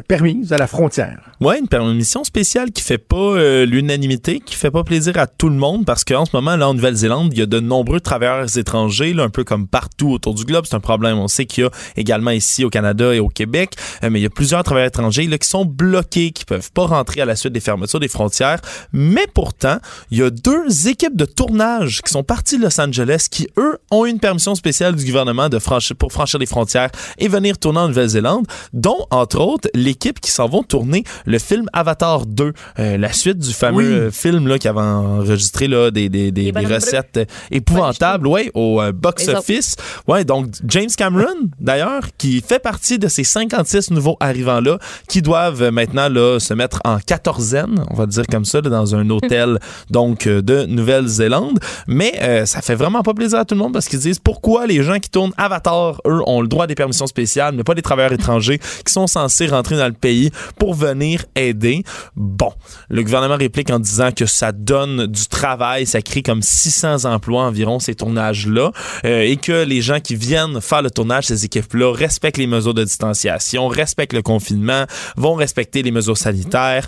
[0.09, 1.19] permise à la frontière.
[1.41, 5.57] Ouais, une permission spéciale qui fait pas l'unanimité, qui fait pas plaisir à tout le
[5.57, 9.13] monde parce qu'en ce moment, là, en Nouvelle-Zélande, il y a de nombreux travailleurs étrangers,
[9.13, 10.65] là, un peu comme partout autour du globe.
[10.67, 11.19] C'est un problème.
[11.19, 14.27] On sait qu'il y a également ici au Canada et au Québec, mais il y
[14.27, 17.53] a plusieurs travailleurs étrangers là, qui sont bloqués, qui peuvent pas rentrer à la suite
[17.53, 18.61] des fermetures des frontières.
[18.92, 19.78] Mais pourtant,
[20.11, 23.78] il y a deux équipes de tournage qui sont parties de Los Angeles qui, eux,
[23.90, 27.80] ont une permission spéciale du gouvernement de franchir, pour franchir les frontières et venir tourner
[27.80, 32.97] en Nouvelle-Zélande, dont, entre autres, l'équipe qui s'en vont tourner le film Avatar 2, euh,
[32.97, 36.66] la suite du fameux euh, film là, qui avait enregistré là, des, des, des, des
[36.66, 37.20] recettes
[37.51, 39.76] épouvantables ouais, au euh, box-office.
[40.09, 44.78] Ouais, donc James Cameron, d'ailleurs, qui fait partie de ces 56 nouveaux arrivants-là
[45.09, 45.36] qui doivent
[45.72, 49.59] maintenant là, se mettre en quatorzaine, on va dire comme ça, là, dans un hôtel
[49.91, 51.59] donc de Nouvelle-Zélande.
[51.87, 54.82] Mais ça fait vraiment pas plaisir à tout le monde parce qu'ils disent pourquoi les
[54.82, 57.82] gens qui tournent Avatar, eux, ont le droit à des permissions spéciales, mais pas des
[57.82, 61.82] travailleurs étrangers qui sont censés rentrer dans le pays pour venir aider.
[62.14, 62.53] Bon,
[62.89, 67.43] le gouvernement réplique en disant que ça donne du travail, ça crée comme 600 emplois
[67.43, 68.72] environ ces tournages-là,
[69.05, 72.74] euh, et que les gens qui viennent faire le tournage, ces équipes-là, respectent les mesures
[72.74, 74.84] de distanciation, respectent le confinement,
[75.16, 76.87] vont respecter les mesures sanitaires.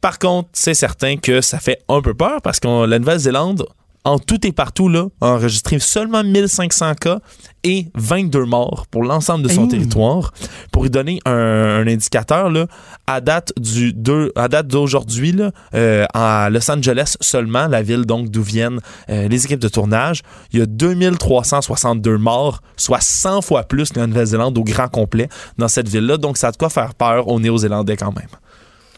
[0.00, 3.66] Par contre, c'est certain que ça fait un peu peur parce que la Nouvelle-Zélande
[4.04, 7.20] en tout et partout, là, a enregistré seulement 1500 cas
[7.64, 10.32] et 22 morts pour l'ensemble de son territoire.
[10.72, 12.66] Pour y donner un, indicateur, là,
[13.06, 13.94] à date du
[14.36, 15.36] à date d'aujourd'hui,
[15.74, 18.80] euh, à Los Angeles seulement, la ville donc d'où viennent
[19.10, 20.22] euh, les équipes de tournage,
[20.52, 25.28] il y a 2362 morts, soit 100 fois plus que la Nouvelle-Zélande au grand complet
[25.58, 26.16] dans cette ville-là.
[26.16, 28.28] Donc ça a de quoi faire peur aux Néo-Zélandais quand même.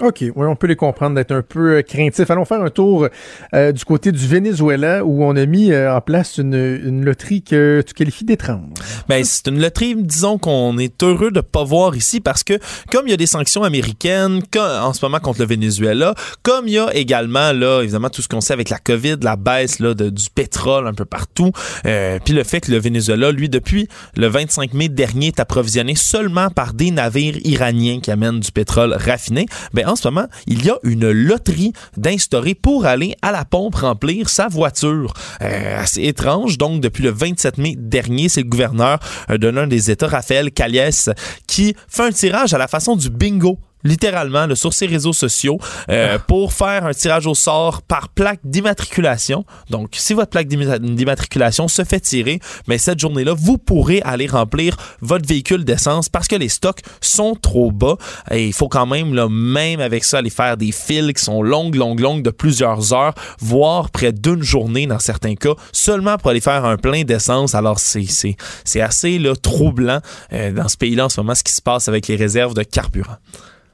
[0.03, 2.29] OK, oui, on peut les comprendre d'être un peu euh, craintifs.
[2.29, 3.07] Allons faire un tour
[3.55, 7.85] euh, du côté du Venezuela où on a mis euh, en place une, loterie que
[7.87, 8.75] tu qualifies d'étrange.
[9.09, 12.59] Ben, c'est une loterie, disons qu'on est heureux de pas voir ici parce que
[12.91, 16.75] comme il y a des sanctions américaines en ce moment contre le Venezuela, comme il
[16.75, 19.95] y a également là évidemment tout ce qu'on sait avec la Covid, la baisse là
[19.95, 24.27] de, du pétrole un peu partout, puis le fait que le Venezuela lui depuis le
[24.27, 29.47] 25 mai dernier est approvisionné seulement par des navires iraniens qui amènent du pétrole raffiné,
[29.73, 33.77] ben en ce moment, il y a une loterie d'instaurer pour aller à la pompe
[33.77, 35.13] remplir sa voiture.
[35.43, 36.59] Euh, assez étrange.
[36.59, 38.99] Donc, depuis le 27 mai dernier, c'est le gouverneur
[39.31, 41.11] euh, de l'un des États, Raphaël Caliès,
[41.47, 45.59] qui fait un tirage à la façon du bingo littéralement là, sur ses réseaux sociaux
[45.89, 49.45] euh, pour faire un tirage au sort par plaque d'immatriculation.
[49.71, 54.77] Donc, si votre plaque d'immatriculation se fait tirer, mais cette journée-là, vous pourrez aller remplir
[55.01, 57.97] votre véhicule d'essence parce que les stocks sont trop bas
[58.31, 61.43] et il faut quand même, là, même avec ça, aller faire des files qui sont
[61.43, 66.31] longues, longues, longues de plusieurs heures, voire près d'une journée dans certains cas, seulement pour
[66.31, 67.55] aller faire un plein d'essence.
[67.55, 70.01] Alors, c'est, c'est, c'est assez là, troublant
[70.33, 72.63] euh, dans ce pays-là en ce moment ce qui se passe avec les réserves de
[72.63, 73.17] carburant.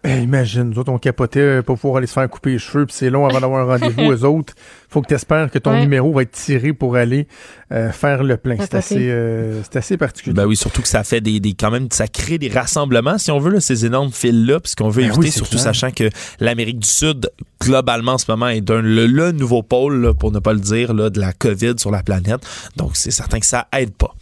[0.05, 2.87] Ben, imagine, nous autres, on capotait euh, pour pouvoir aller se faire couper les cheveux,
[2.87, 4.13] puis c'est long avant d'avoir un rendez-vous.
[4.13, 4.55] Eux autres,
[4.89, 7.27] faut que tu espères que ton numéro va être tiré pour aller
[7.73, 8.57] euh, faire le plein.
[8.61, 10.35] C'est assez, euh, c'est assez particulier.
[10.35, 13.33] Ben oui, surtout que ça fait des, des, quand même, ça crée des rassemblements, si
[13.33, 16.89] on veut, là, ces énormes fils-là, puisqu'on veut ben éviter, surtout sachant que l'Amérique du
[16.89, 17.31] Sud,
[17.61, 21.11] globalement, en ce moment, est un, le, nouveau pôle, pour ne pas le dire, là,
[21.11, 22.41] de la COVID sur la planète.
[22.77, 24.15] Donc, c'est certain que ça aide pas.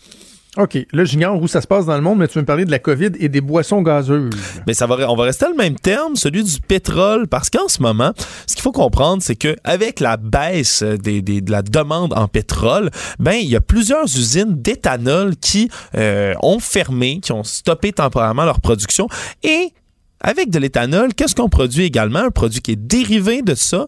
[0.56, 0.78] OK.
[0.92, 2.70] Là, j'ignore où ça se passe dans le monde, mais tu veux me parler de
[2.70, 4.30] la COVID et des boissons gazeuses.
[4.66, 7.82] Mais ça va, on va rester le même terme, celui du pétrole, parce qu'en ce
[7.82, 8.12] moment,
[8.46, 12.26] ce qu'il faut comprendre, c'est que avec la baisse des, des, de la demande en
[12.26, 17.92] pétrole, ben il y a plusieurs usines d'éthanol qui euh, ont fermé, qui ont stoppé
[17.92, 19.08] temporairement leur production
[19.42, 19.72] et
[20.20, 22.20] avec de l'éthanol, qu'est-ce qu'on produit également?
[22.20, 23.86] Un produit qui est dérivé de ça,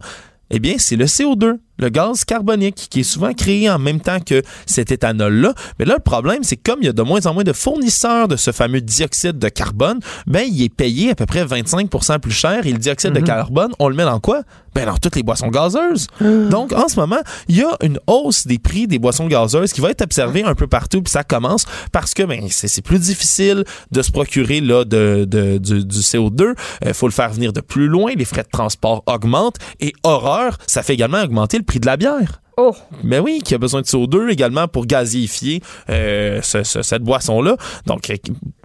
[0.50, 4.20] eh bien, c'est le CO2 le gaz carbonique qui est souvent créé en même temps
[4.20, 5.54] que cet éthanol-là.
[5.78, 7.52] Mais là, le problème, c'est que comme il y a de moins en moins de
[7.52, 11.88] fournisseurs de ce fameux dioxyde de carbone, ben, il est payé à peu près 25
[12.20, 12.66] plus cher.
[12.66, 13.26] Et le dioxyde de mhm.
[13.26, 14.42] carbone, on le met dans quoi?
[14.74, 16.06] Ben, dans toutes les boissons gazeuses.
[16.20, 16.24] Ah.
[16.50, 17.18] Donc, en ce moment,
[17.48, 20.54] il y a une hausse des prix des boissons gazeuses qui va être observée un
[20.54, 24.84] peu partout, puis ça commence parce que ben, c'est plus difficile de se procurer là,
[24.84, 26.54] de, de du, CO2.
[26.84, 30.58] Il faut le faire venir de plus loin, les frais de transport augmentent, et horreur,
[30.66, 32.40] ça fait également augmenter le prix de la bière.
[32.60, 32.74] Oh.
[33.04, 37.56] Mais oui, qui a besoin de CO2 également pour gazifier euh, cette boisson-là.
[37.86, 38.16] Donc, euh,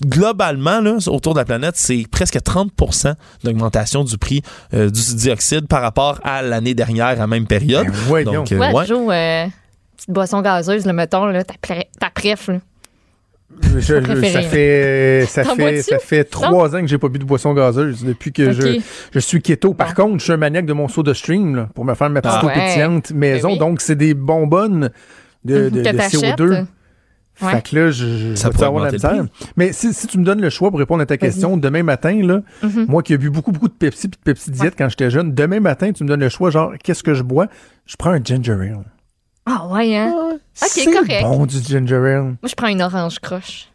[0.04, 4.42] globalement, là, autour de la planète, c'est presque 30% d'augmentation du prix
[4.74, 7.86] euh, du dioxyde par rapport à l'année dernière à la même période.
[8.10, 9.52] Ben Donc, ouais, ouais.
[9.96, 12.58] petite boisson gazeuse, le mettons, là, ta, préf, là
[13.82, 14.02] ça
[14.42, 18.32] fait ça fait ça fait trois ans que j'ai pas bu de boisson gazeuse depuis
[18.32, 18.80] que je,
[19.12, 19.74] je suis keto.
[19.74, 22.40] Par contre, je suis un maniaque de mon soda stream pour me faire ma petite
[22.42, 23.56] ah, pétillante ben maison.
[23.56, 24.90] Donc c'est des bonbonnes
[25.44, 26.66] de, de, CO2.
[27.36, 29.26] Fait que là, je, ça vais avoir la misère.
[29.58, 32.22] Mais si, si, tu me donnes le choix pour répondre à ta question, demain matin,
[32.22, 32.86] là, mm-hmm.
[32.88, 35.34] moi qui ai bu beaucoup, beaucoup de Pepsi et de Pepsi Diète quand j'étais jeune,
[35.34, 37.48] demain matin, tu me donnes le choix, genre, qu'est-ce que je bois?
[37.88, 38.93] Je prends un ginger ale.
[39.46, 40.38] Ah ouais, hein?
[40.62, 41.24] ok, correct.
[41.24, 42.22] bon du ginger ale.
[42.24, 43.68] Moi, je prends une orange croche.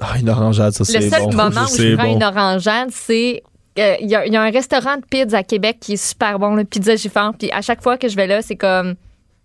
[0.00, 1.04] Ah, une orangeade, ça, c'est bon.
[1.04, 3.42] Le seul moment où je prends une orangeade, c'est
[3.78, 6.64] euh, il y, a un restaurant de pizza à Québec qui est super bon, le
[6.64, 7.34] Pizza Giffard.
[7.38, 8.94] Puis à chaque fois que je vais là, c'est comme.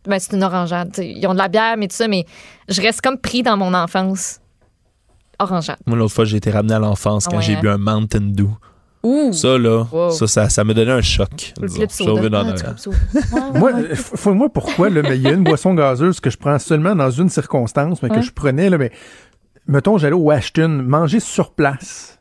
[0.05, 0.97] Ben, c'est une orangeade.
[0.99, 2.25] Ils ont de la bière, mais tout ça, mais
[2.69, 4.39] je reste comme pris dans mon enfance.
[5.39, 5.77] Orangeade.
[5.85, 7.61] Moi, l'autre fois, j'ai été ramené à l'enfance quand j'ai hein?
[7.61, 8.49] bu un Mountain Dew.
[9.31, 11.53] Ça, là, ça, ça, m'a donné un choc.
[13.55, 16.59] moi, faut, moi, pourquoi, là, mais il y a une boisson gazeuse que je prends
[16.59, 18.91] seulement dans une circonstance, mais que je prenais, là, mais
[19.67, 22.19] mettons, j'allais au Ashton, manger sur place.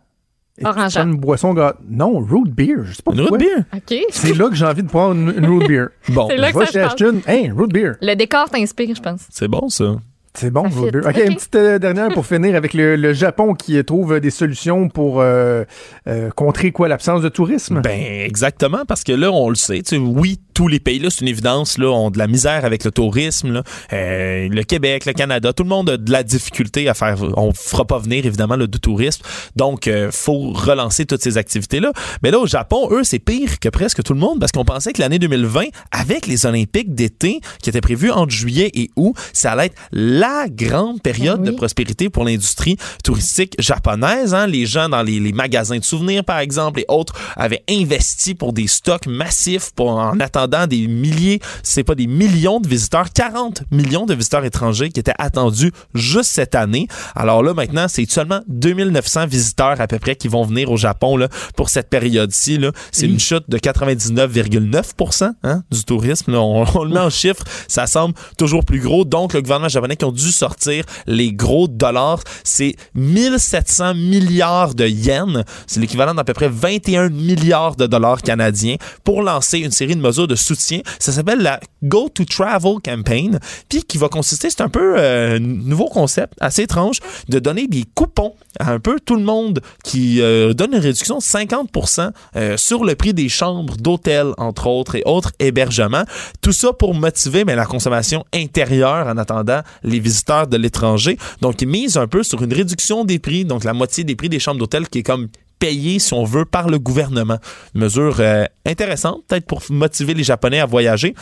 [0.65, 0.97] Orange.
[0.97, 1.81] une boisson gazeuse.
[1.89, 2.85] Non, root beer.
[2.85, 3.65] Je sais pas une root beer?
[4.11, 5.89] C'est là que j'ai envie de prendre une, root beer.
[6.09, 6.29] bon.
[6.29, 7.21] C'est là que je Ashton.
[7.27, 7.93] Hey, root beer.
[8.01, 9.27] Le décor t'inspire, je pense.
[9.31, 9.97] C'est bon, ça.
[10.37, 14.31] C'est bon, OK, une petite euh, dernière pour finir avec le, Japon qui trouve des
[14.31, 15.65] solutions pour euh,
[16.07, 17.81] euh, contrer quoi l'absence de tourisme?
[17.81, 21.29] Ben exactement parce que là on le sait, oui tous les pays là c'est une
[21.29, 23.63] évidence là ont de la misère avec le tourisme là.
[23.93, 27.19] le Québec, le Canada, tout le monde a de la difficulté à faire.
[27.37, 29.23] On fera pas venir évidemment le de tourisme,
[29.55, 31.93] donc faut relancer toutes ces activités là.
[32.23, 34.95] Mais là au Japon eux c'est pire que presque tout le monde parce qu'on pensait
[34.95, 39.53] que l'année 2020 avec les Olympiques d'été qui étaient prévus entre juillet et août, ça
[39.53, 44.35] allait être la grande période de prospérité pour l'industrie touristique japonaise.
[44.35, 44.47] Hein.
[44.47, 48.67] Les gens dans les, magasins de souvenirs, par exemple, et autres, avaient investi pour des
[48.67, 54.07] stocks massifs pour, en attendant des milliers, c'est pas des millions de visiteurs, 40 millions
[54.07, 56.89] de visiteurs étrangers qui étaient attendus juste cette année.
[57.15, 61.17] Alors là, maintenant, c'est seulement 2900 visiteurs à peu près qui vont venir au Japon
[61.17, 62.59] là, pour cette période-ci.
[62.93, 66.35] C'est une chute de 99,9% hein, du tourisme.
[66.35, 69.05] On, on, le met en chiffres, ça semble toujours plus gros.
[69.05, 72.21] Donc, le gouvernement japonais qui ont dû sortir les gros dollars.
[72.45, 75.43] C'est 1700 milliards de yens.
[75.67, 80.01] C'est l'équivalent d'à peu près 21 milliards de dollars canadiens pour lancer une série de
[80.01, 80.81] mesures de soutien.
[80.99, 85.39] Ça s'appelle la Go to Travel Campaign, puis qui va consister, c'est un peu un
[85.39, 90.19] nouveau concept, assez étrange, de donner des coupons à un peu tout le monde qui
[90.19, 95.33] donne une réduction de 50% sur le prix des chambres d'hôtel, entre autres, et autres
[95.39, 96.05] hébergements.
[96.41, 101.19] Tout ça pour motiver mais, la consommation intérieure en attendant les visiteurs de l'étranger.
[101.41, 104.29] Donc, ils misent un peu sur une réduction des prix, donc la moitié des prix
[104.29, 105.29] des chambres d'hôtel qui est comme
[105.59, 107.39] payé, si on veut, par le gouvernement.
[107.75, 111.15] Une mesure euh, intéressante, peut-être pour motiver les Japonais à voyager.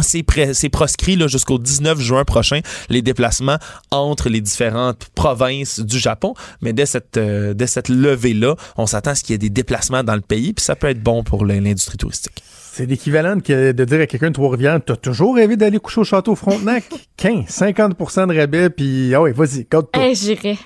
[0.00, 0.22] C'est,
[0.70, 3.58] proscrit jusqu'au 19 juin prochain, les déplacements
[3.90, 6.34] entre les différentes provinces du Japon.
[6.62, 9.50] Mais dès cette, euh, dès cette levée-là, on s'attend à ce qu'il y ait des
[9.50, 12.42] déplacements dans le pays, puis ça peut être bon pour l'industrie touristique.
[12.72, 16.34] C'est l'équivalent de, dire à quelqu'un de Trois-Rivières, t'as toujours rêvé d'aller coucher au château
[16.34, 16.84] Frontenac?
[17.18, 20.02] 15, 50% de rabais, puis ah ouais, vas-y, garde-toi.
[20.02, 20.58] Hey, J'irai.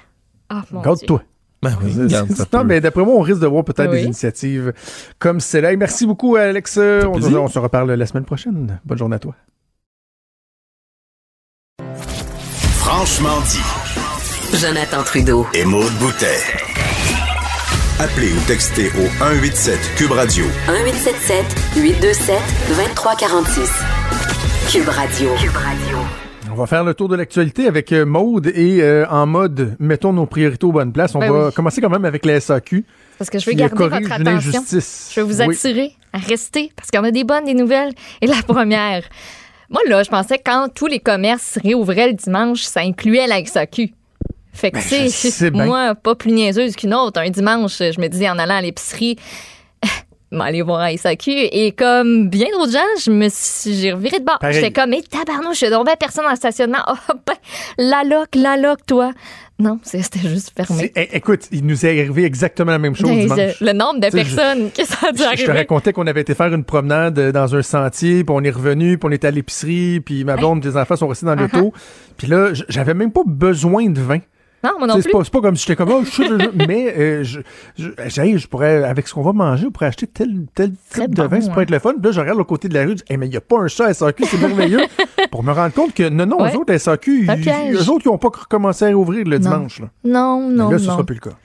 [0.49, 1.23] Ah, mon Garde-toi.
[1.63, 1.97] Ben oui,
[2.53, 4.73] non, mais d'après moi, on risque de voir peut-être des initiatives
[5.19, 5.75] comme celle-là.
[5.77, 6.79] Merci beaucoup, Alex.
[6.79, 8.79] On, on, se reparle la semaine prochaine.
[8.85, 9.35] Bonne journée à toi.
[12.79, 14.59] Franchement dit.
[14.59, 15.47] Jonathan Trudeau.
[15.55, 16.41] Et Maude Boutet.
[17.99, 20.45] Appelez ou textez au 187 Cube Radio.
[20.69, 21.45] 1877
[21.77, 22.37] 827
[22.69, 23.71] 2346.
[24.71, 25.31] Cube Radio.
[25.41, 26.26] Cube Radio.
[26.57, 30.15] On va faire le tour de l'actualité avec euh, Maude et euh, en mode mettons
[30.15, 31.15] nos priorités aux bonnes places.
[31.15, 32.83] On ben va commencer quand même avec la SAQ.
[33.19, 34.63] Parce que je veux garder votre attention.
[34.71, 37.93] Je veux vous attirer à rester parce qu'on a des bonnes, des nouvelles.
[38.23, 39.03] Et la première,
[39.69, 43.45] moi là, je pensais que quand tous les commerces réouvraient le dimanche, ça incluait la
[43.45, 43.93] SAQ.
[44.55, 47.21] Fait que ben, c'est moi pas plus niaiseuse qu'une autre.
[47.21, 49.19] Un dimanche, je me disais en allant à l'épicerie,
[50.33, 51.31] aller voir à SAQ.
[51.31, 53.29] Et comme bien d'autres gens, je me
[53.67, 54.39] j'ai reviré de bord.
[54.51, 56.79] J'étais comme, mais tabarnouche, je tombais personne dans le stationnement.
[57.09, 57.35] Oh, ben,
[57.79, 59.13] la loc, la loc, toi.
[59.59, 60.93] Non, c'était juste fermé.
[60.95, 63.61] écoute, il nous est arrivé exactement la même chose ben, dimanche.
[63.61, 65.43] Le nombre de personnes que ça a dû arriver.
[65.43, 68.51] Je te racontais qu'on avait été faire une promenade dans un sentier, puis on est
[68.51, 71.37] revenu, puis on était à l'épicerie, puis ma blonde et les enfants sont restés dans
[71.37, 71.53] uh-huh.
[71.53, 71.73] l'auto.
[72.17, 74.19] Puis là, j'avais même pas besoin de vin.
[75.01, 77.41] C'est pas, pas, comme si j'étais comme, oh, je mais euh, je,
[77.77, 77.89] je,
[78.39, 81.41] je, pourrais, avec ce qu'on va manger, on pourrait acheter tel, tel type de vin,
[81.41, 81.93] ça pourrait être le fun.
[81.93, 83.41] Puis là, je regarde le côté de la rue, je dis, mais il n'y a
[83.41, 84.81] pas un chat à SAQ, c'est merveilleux.
[85.31, 88.29] pour me rendre compte que non, non, eux autres, SAQ, eux autres, ils n'ont pas
[88.29, 89.81] recommencé à ouvrir le dimanche.
[89.81, 89.91] Là.
[90.05, 90.67] Non, non.
[90.67, 91.37] Mais là, ce ne sera plus le cas.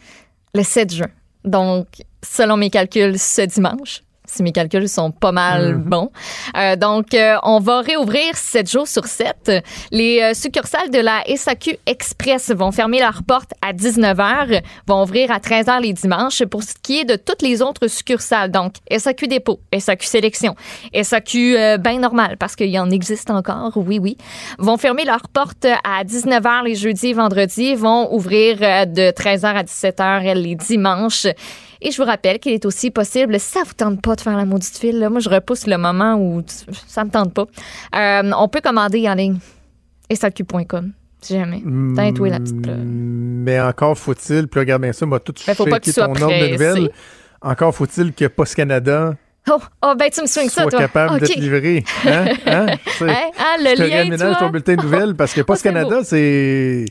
[0.54, 1.08] Le 7 juin.
[1.44, 1.88] Donc,
[2.24, 5.84] selon mes calculs, ce dimanche si mes calculs sont pas mal mhm.
[5.84, 6.12] bons.
[6.58, 9.64] Euh, donc, euh, on va réouvrir 7 jours sur 7.
[9.92, 15.32] Les euh, succursales de la SAQ Express vont fermer leurs portes à 19h, vont ouvrir
[15.32, 18.52] à 13h les dimanches pour ce qui est de toutes les autres succursales.
[18.52, 20.56] Donc, SAQ Dépôt, SAQ Sélection,
[20.94, 24.18] SAQ ben normal, parce qu'il y en existe encore, oui, oui,
[24.58, 28.58] vont fermer leurs portes à 19h les jeudis et vendredis, vont ouvrir
[28.88, 31.28] de 13h à 17h les dimanches.
[31.82, 34.38] Et je vous rappelle qu'il est aussi possible, si ça vous tente pas de faire
[34.38, 36.44] la maudite file, là, moi je repousse le moment où
[36.88, 37.48] ça me tente pas.
[37.96, 39.40] Euh, on peut commander en ligne.
[40.12, 40.92] SAQ.com.
[41.22, 41.64] Si jamais.
[41.96, 46.04] T'as la petite Mais encore faut-il, puis regarde bien ça, m'a tout pas que ton
[46.04, 46.90] ordre de nouvelles.
[47.42, 49.16] Encore faut-il que Post Canada
[49.50, 50.80] Oh, oh, ben tu me swings ça, toi.
[50.80, 51.84] capable de te livrer.
[52.06, 52.26] Hein?
[52.46, 52.68] Hein?
[53.40, 56.86] ah, le je lien, te ton bulletin de nouvelles parce que Post Canada, c'est.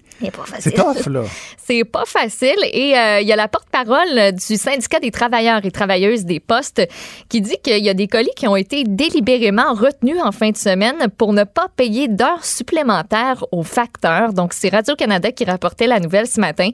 [0.58, 1.22] C'est tough, là.
[1.56, 2.58] C'est pas facile.
[2.72, 6.82] Et euh, il y a la porte-parole du syndicat des travailleurs et travailleuses des postes
[7.28, 10.56] qui dit qu'il y a des colis qui ont été délibérément retenus en fin de
[10.56, 14.32] semaine pour ne pas payer d'heures supplémentaires aux facteurs.
[14.32, 16.70] Donc, c'est Radio-Canada qui rapportait la nouvelle ce matin.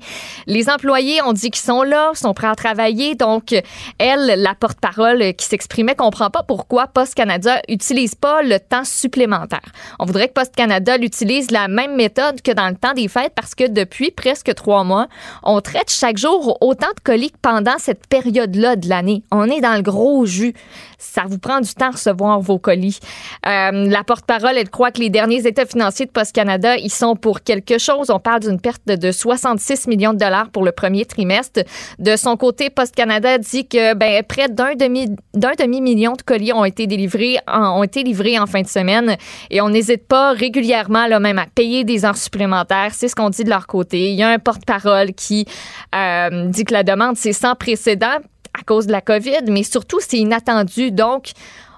[0.47, 3.17] Les employés ont dit qu'ils sont là, sont prêts à travailler.
[3.17, 3.55] Donc,
[3.99, 8.85] elle, la porte-parole qui s'exprime exprimait comprend pas pourquoi Post Canada utilise pas le temps
[8.85, 9.73] supplémentaire.
[9.99, 13.33] On voudrait que Post Canada utilise la même méthode que dans le temps des fêtes
[13.35, 15.09] parce que depuis presque trois mois,
[15.43, 19.25] on traite chaque jour autant de colis que pendant cette période-là de l'année.
[19.33, 20.55] On est dans le gros jus
[20.99, 22.99] ça vous prend du temps à recevoir vos colis.
[23.47, 27.17] Euh, la porte-parole, elle croit que les derniers états financiers de Post Canada, ils sont
[27.17, 28.11] pour quelque chose.
[28.11, 31.61] On parle d'une perte de 66 millions de dollars pour le premier trimestre.
[31.99, 36.23] De son côté, Post Canada dit que ben, près d'un demi d'un demi million de
[36.23, 39.17] colis ont été délivrés ont été livrés en fin de semaine
[39.51, 42.93] et on n'hésite pas régulièrement là même à payer des heures supplémentaires.
[42.93, 44.11] C'est ce qu'on dit de leur côté.
[44.11, 45.47] Il y a un porte-parole qui
[45.95, 48.19] euh, dit que la demande c'est sans précédent
[48.59, 50.91] à cause de la COVID, mais surtout, c'est inattendu.
[50.91, 51.33] Donc,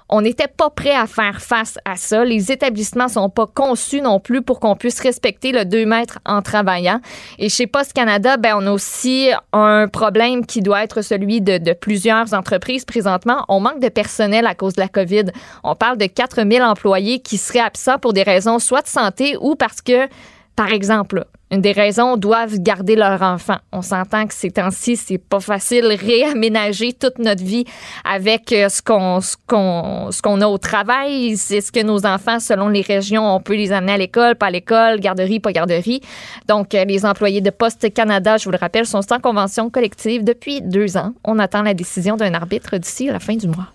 [0.09, 2.25] on n'était pas prêt à faire face à ça.
[2.25, 6.41] Les établissements sont pas conçus non plus pour qu'on puisse respecter le 2 mètres en
[6.41, 6.99] travaillant.
[7.37, 11.59] Et chez Post Canada, ben, on a aussi un problème qui doit être celui de,
[11.59, 13.45] de, plusieurs entreprises présentement.
[13.47, 15.25] On manque de personnel à cause de la COVID.
[15.63, 19.55] On parle de 4000 employés qui seraient absents pour des raisons soit de santé ou
[19.55, 20.07] parce que,
[20.55, 23.57] par exemple, une des raisons doivent garder leur enfant.
[23.71, 27.65] On s'entend que ces temps-ci, c'est pas facile réaménager toute notre vie
[28.03, 31.37] avec euh, ce qu'on ce qu'on ce qu'on a au travail.
[31.37, 34.47] C'est ce que nos enfants, selon les régions, on peut les amener à l'école, pas
[34.47, 36.01] à l'école, garderie, pas garderie.
[36.47, 40.23] Donc, euh, les employés de Poste Canada, je vous le rappelle, sont sans convention collective
[40.23, 41.13] depuis deux ans.
[41.23, 43.67] On attend la décision d'un arbitre d'ici la fin du mois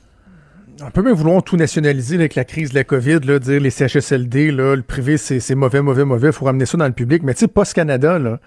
[0.83, 3.71] on peut même vouloir tout nationaliser avec la crise de la COVID, là, dire les
[3.71, 7.23] CHSLD, là, le privé, c'est mauvais, mauvais, mauvais, il faut ramener ça dans le public.
[7.23, 8.39] Mais tu sais, Post Canada, là,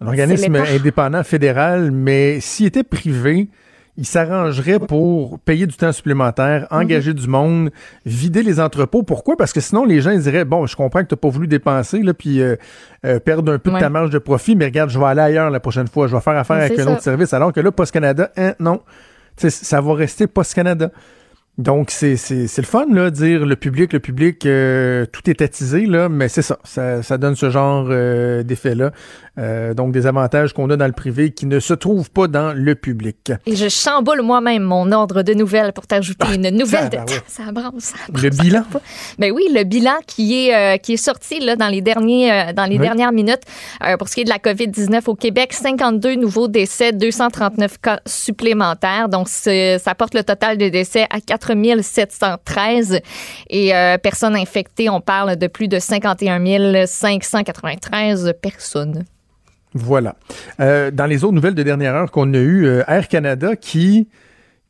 [0.00, 3.48] un organisme indépendant fédéral, mais s'il était privé,
[3.96, 6.78] il s'arrangerait pour payer du temps supplémentaire, mhm.
[6.78, 7.70] engager du monde,
[8.06, 9.02] vider les entrepôts.
[9.02, 9.36] Pourquoi?
[9.36, 12.02] Parce que sinon, les gens diraient, bon, je comprends que tu n'as pas voulu dépenser,
[12.02, 12.54] là, puis euh,
[13.04, 15.50] euh, perdre un peu de ta marge de profit, mais regarde, je vais aller ailleurs
[15.50, 17.32] la prochaine fois, je vais faire affaire avec un autre service.
[17.34, 18.80] Alors que là, Post Canada, hein, non.
[19.36, 20.92] ça va rester Post Canada.
[21.58, 26.08] Donc, c'est, le fun, là, dire le public, le public, euh, tout est attisé, là,
[26.08, 28.92] mais c'est ça, ça, ça donne ce genre euh, d'effet-là.
[29.38, 32.52] Euh, donc, des avantages qu'on a dans le privé qui ne se trouvent pas dans
[32.52, 33.32] le public.
[33.46, 36.90] Et je chamboule moi-même mon ordre de nouvelles pour t'ajouter ah, une nouvelle.
[37.26, 37.52] Ça, de...
[37.80, 38.64] ça, Le bilan?
[39.18, 42.78] Ben oui, le bilan qui est, qui est sorti là, dans les, derniers, dans les
[42.78, 43.42] dernières minutes
[43.98, 45.52] pour ce qui est de la COVID-19 au Québec.
[45.52, 49.08] 52 nouveaux décès, 239 cas supplémentaires.
[49.08, 51.48] Donc, ça porte le total de décès à 4
[51.82, 53.00] 713
[53.50, 59.04] et euh, personnes infectées, on parle de plus de 51 593 personnes.
[59.74, 60.16] Voilà.
[60.60, 64.08] Euh, dans les autres nouvelles de dernière heure qu'on a eues, euh, Air Canada qui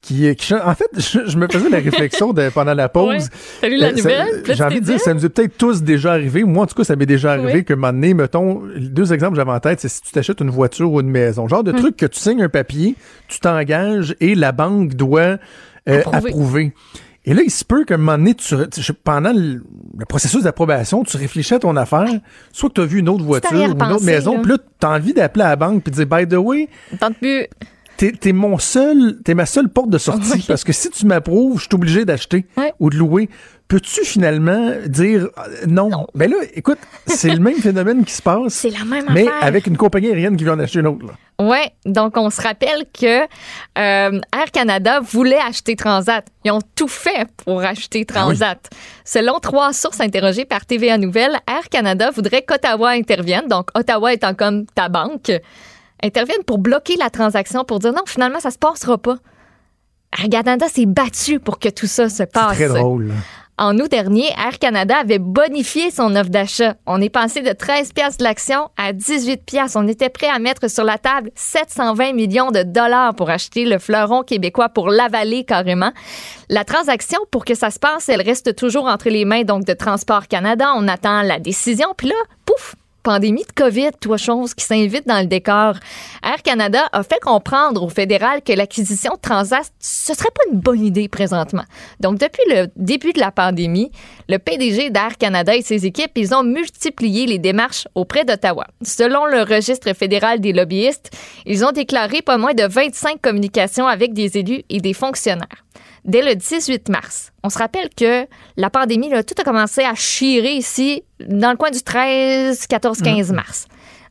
[0.01, 3.29] qui, en fait, je, me faisais la réflexion pendant la pause.
[3.61, 4.43] Salut la nouvelle?
[4.47, 6.45] J'ai envie de dire, ça nous est peut-être tous déjà arrivé.
[6.45, 9.33] Moi, en tout cas, ça m'est déjà arrivé que un moment donné, mettons, deux exemples
[9.33, 11.49] que j'avais en tête, c'est si tu t'achètes une voiture ou une maison.
[11.49, 11.79] Genre de hum.
[11.79, 12.95] truc que tu signes un papier,
[13.27, 15.39] tu t'engages et la banque doit
[15.89, 16.73] euh, approuvé.
[17.29, 18.57] Et là, il se peut qu'à un moment donné, tu,
[19.05, 19.63] pendant le,
[20.09, 22.09] processus d'approbation, tu réfléchis à ton affaire,
[22.53, 24.87] soit que tu as vu une autre voiture ou une autre maison, puis là, tu
[24.87, 26.71] as envie d'appeler à la banque puis de dire, by the way,
[27.99, 31.59] t'es es mon seul, t'es ma seule porte de sortie, parce que si tu m'approuves,
[31.59, 32.47] je suis obligé d'acheter
[32.81, 33.29] ou de louer
[33.69, 35.91] peux-tu finalement dire euh, non?
[35.91, 36.07] non?
[36.15, 38.55] Ben là, écoute, c'est le même phénomène qui se passe.
[38.55, 41.07] C'est la même Mais avec une compagnie aérienne qui vient en acheter une autre.
[41.41, 43.27] Oui, donc on se rappelle que euh,
[43.77, 46.27] Air Canada voulait acheter Transat.
[46.45, 48.71] Ils ont tout fait pour acheter ah Transat.
[49.05, 54.35] Selon trois sources interrogées par TVA Nouvelle, Air Canada voudrait qu'Ottawa intervienne, donc Ottawa étant
[54.35, 55.31] comme ta banque,
[56.03, 59.17] intervienne pour bloquer la transaction, pour dire non, finalement, ça se passera pas.
[60.19, 62.57] Air Canada s'est battu pour que tout ça se passe.
[62.57, 63.13] C'est très drôle.
[63.61, 66.77] En août dernier, Air Canada avait bonifié son offre d'achat.
[66.87, 69.75] On est passé de 13 pièces de l'action à 18 pièces.
[69.75, 73.81] On était prêt à mettre sur la table 720 millions de dollars pour acheter le
[73.81, 75.91] fleuron québécois pour l'avaler carrément.
[76.49, 79.73] La transaction, pour que ça se passe, elle reste toujours entre les mains donc de
[79.73, 80.73] Transport Canada.
[80.77, 81.89] On attend la décision.
[81.97, 82.15] Puis là,
[82.47, 85.75] pouf, pandémie de COVID, trois choses qui s'invitent dans le décor.
[86.23, 90.59] Air Canada a fait comprendre au fédéral que l'acquisition de Transat, ce serait pas une
[90.59, 91.65] bonne idée présentement.
[92.01, 93.91] Donc, depuis le début de la pandémie,
[94.29, 98.67] le PDG d'Air Canada et ses équipes, ils ont multiplié les démarches auprès d'Ottawa.
[98.83, 101.11] Selon le registre fédéral des lobbyistes,
[101.47, 105.65] ils ont déclaré pas moins de 25 communications avec des élus et des fonctionnaires
[106.09, 107.33] dès le 18 mars.
[107.45, 111.57] On se rappelle que la pandémie, là, tout a commencé à chirer ici dans le
[111.57, 113.67] coin du 13, 14, 15 mars.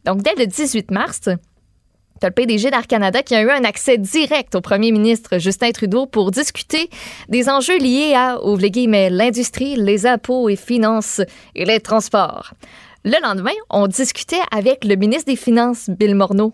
[0.06, 1.30] Donc, dès le 18 mars, tu
[2.26, 5.72] as le PDG d'Air Canada qui a eu un accès direct au premier ministre Justin
[5.72, 6.90] Trudeau pour discuter
[7.30, 11.22] des enjeux liés à, ouvre les guillemets, l'industrie, les impôts et finances
[11.56, 12.54] et les transports.
[13.04, 16.54] Le lendemain, on discutait avec le ministre des Finances, Bill Morneau.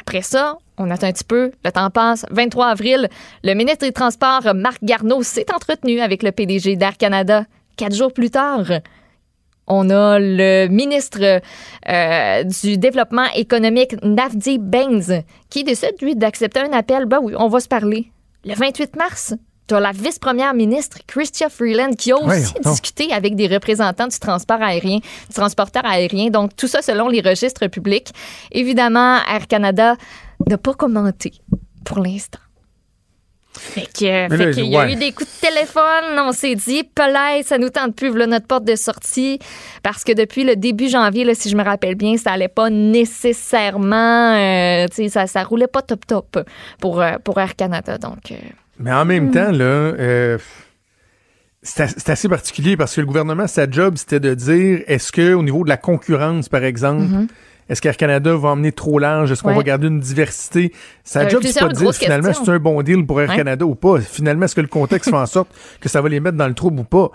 [0.00, 2.24] Après ça, on attend un petit peu, le temps passe.
[2.30, 3.08] 23 avril,
[3.44, 7.44] le ministre des Transports, Marc Garneau, s'est entretenu avec le PDG d'Air Canada.
[7.76, 8.64] Quatre jours plus tard,
[9.66, 11.40] on a le ministre
[11.88, 17.06] euh, du Développement économique, Navdi Bains, qui décide, lui, d'accepter un appel.
[17.06, 18.10] Ben oui, on va se parler.
[18.44, 19.34] Le 28 mars,
[19.68, 24.18] tu as la vice-première ministre, Christia Freeland, qui a aussi discuté avec des représentants du
[24.18, 26.30] transport aérien, du transporteur aérien.
[26.30, 28.08] Donc, tout ça selon les registres publics.
[28.50, 29.96] Évidemment, Air Canada
[30.48, 31.32] n'a pas commenté
[31.84, 32.40] pour l'instant.
[33.54, 37.02] Fait qu'il y a eu des coups de téléphone, on s'est dit, peut
[37.44, 39.38] ça nous tente plus, là, notre porte de sortie,
[39.82, 42.70] parce que depuis le début janvier, là, si je me rappelle bien, ça allait pas
[42.70, 46.38] nécessairement, euh, ça, ça roulait pas top top
[46.80, 48.32] pour, euh, pour Air Canada, donc...
[48.32, 48.36] Euh,
[48.78, 49.32] Mais en même hmm.
[49.32, 50.38] temps, là,
[51.62, 55.42] c'est assez particulier parce que le gouvernement, sa job, c'était de dire, est-ce que au
[55.42, 57.28] niveau de la concurrence, par exemple, mm-hmm.
[57.68, 59.32] Est-ce qu'Air Canada va emmener trop large?
[59.32, 60.72] Est-ce qu'on va garder une diversité?
[61.04, 63.64] Sa job, c'est pas de dire finalement si c'est un bon deal pour Air Canada
[63.64, 64.00] ou pas.
[64.00, 65.48] Finalement, est-ce que le contexte fait en sorte
[65.80, 67.10] que ça va les mettre dans le trouble ou pas?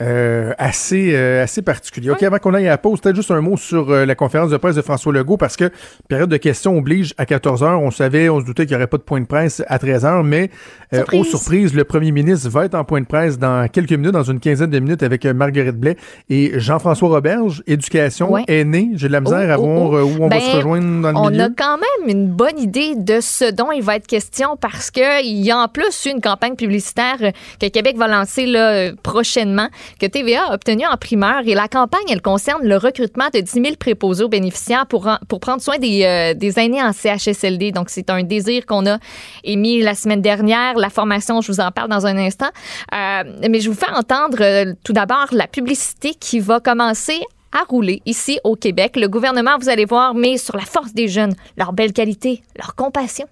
[0.00, 2.10] Euh, assez, euh, assez particulier.
[2.10, 4.52] OK, avant qu'on aille à la pause, peut-être juste un mot sur euh, la conférence
[4.52, 5.68] de presse de François Legault, parce que
[6.06, 7.82] période de questions oblige à 14 heures.
[7.82, 10.04] On savait, on se doutait qu'il n'y aurait pas de point de presse à 13
[10.04, 10.48] heures, mais
[10.92, 11.20] surprise.
[11.20, 14.22] aux surprises, le premier ministre va être en point de presse dans quelques minutes, dans
[14.22, 15.96] une quinzaine de minutes, avec Marguerite Blais
[16.28, 18.44] et Jean-François Roberge, éducation ouais.
[18.46, 18.90] aînée.
[18.94, 21.10] J'ai de la misère oh, à oh, voir où on ben, va se rejoindre dans
[21.10, 21.42] le on milieu.
[21.42, 24.92] On a quand même une bonne idée de ce dont il va être question, parce
[24.92, 27.18] qu'il y a en plus une campagne publicitaire
[27.60, 29.68] que Québec va lancer là, prochainement,
[29.98, 31.42] que TVA a obtenu en primeur.
[31.46, 35.40] Et la campagne, elle concerne le recrutement de 10 000 préposés aux bénéficiaires pour, pour
[35.40, 37.72] prendre soin des, euh, des aînés en CHSLD.
[37.72, 38.98] Donc, c'est un désir qu'on a
[39.44, 40.76] émis la semaine dernière.
[40.76, 42.50] La formation, je vous en parle dans un instant.
[42.94, 47.20] Euh, mais je vous fais entendre euh, tout d'abord la publicité qui va commencer
[47.52, 48.96] à rouler ici au Québec.
[48.96, 52.74] Le gouvernement, vous allez voir, met sur la force des jeunes, leur belle qualité, leur
[52.74, 53.26] compassion.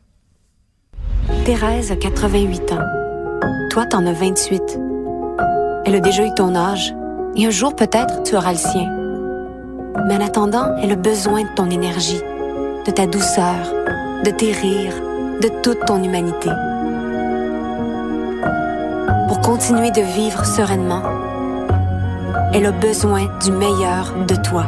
[1.45, 2.85] Thérèse a 88 ans.
[3.71, 4.88] Toi, t'en as 28.
[5.85, 6.95] Elle a déjà eu ton âge.
[7.37, 8.91] Et un jour, peut-être, tu auras le sien.
[10.07, 12.21] Mais en attendant, elle a besoin de ton énergie,
[12.87, 13.55] de ta douceur,
[14.25, 15.01] de tes rires,
[15.41, 16.51] de toute ton humanité.
[19.29, 21.03] Pour continuer de vivre sereinement,
[22.53, 24.65] elle a besoin du meilleur de toi.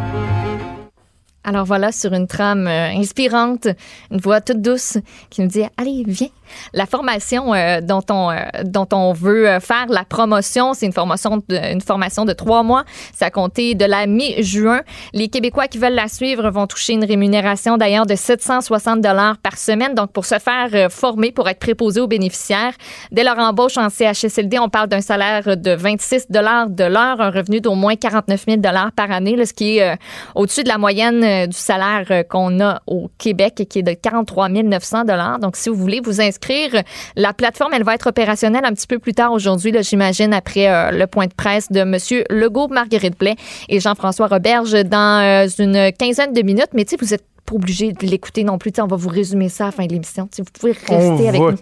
[1.42, 3.66] Alors voilà, sur une trame euh, inspirante,
[4.10, 4.98] une voix toute douce
[5.30, 6.28] qui nous dit Allez, viens.
[6.74, 11.38] La formation euh, dont, on, euh, dont on veut faire la promotion, c'est une formation,
[11.48, 12.84] de, une formation de trois mois.
[13.14, 14.82] Ça a compté de la mi-juin.
[15.14, 19.56] Les Québécois qui veulent la suivre vont toucher une rémunération d'ailleurs de 760 dollars par
[19.56, 19.94] semaine.
[19.94, 22.74] Donc, pour se faire former, pour être préposé aux bénéficiaires,
[23.12, 27.30] dès leur embauche en CHSLD, on parle d'un salaire de 26 dollars de l'heure, un
[27.30, 29.96] revenu d'au moins 49 000 dollars par année, là, ce qui est
[30.34, 35.04] au-dessus de la moyenne du salaire qu'on a au Québec, qui est de 43 900
[35.40, 36.82] Donc, si vous voulez vous inscrire,
[37.16, 40.90] la plateforme, elle va être opérationnelle un petit peu plus tard aujourd'hui, j'imagine, après euh,
[40.90, 41.96] le point de presse de M.
[42.30, 43.36] Legault, Marguerite Blais
[43.68, 46.70] et Jean-François Roberge dans euh, une quinzaine de minutes.
[46.74, 48.72] Mais tu sais, vous n'êtes pas obligé de l'écouter non plus.
[48.72, 50.28] T'sais, on va vous résumer ça à la fin de l'émission.
[50.38, 51.58] Vous pouvez rester on avec va nous.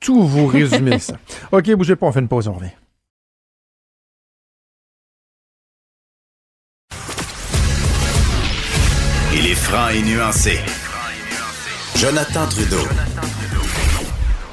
[0.00, 1.14] tout vous résumer ça.
[1.52, 2.70] OK, bougez pas, on fait une pause, on revient.
[9.72, 10.58] Franc et nuancé.
[11.96, 12.86] Jonathan Trudeau.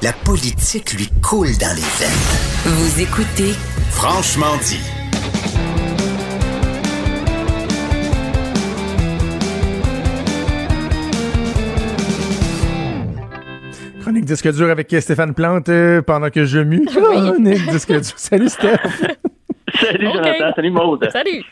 [0.01, 2.09] La politique lui coule dans les veines.
[2.63, 3.53] Vous écoutez
[3.91, 4.79] Franchement dit.
[13.99, 16.85] Chronique disque dur avec Stéphane Plante euh, pendant que je mue.
[16.85, 18.13] Chronique disque dur.
[18.15, 18.77] Salut Steph.
[19.79, 20.07] Salut.
[20.13, 21.09] Jonathan, salut Maude.
[21.11, 21.43] Salut.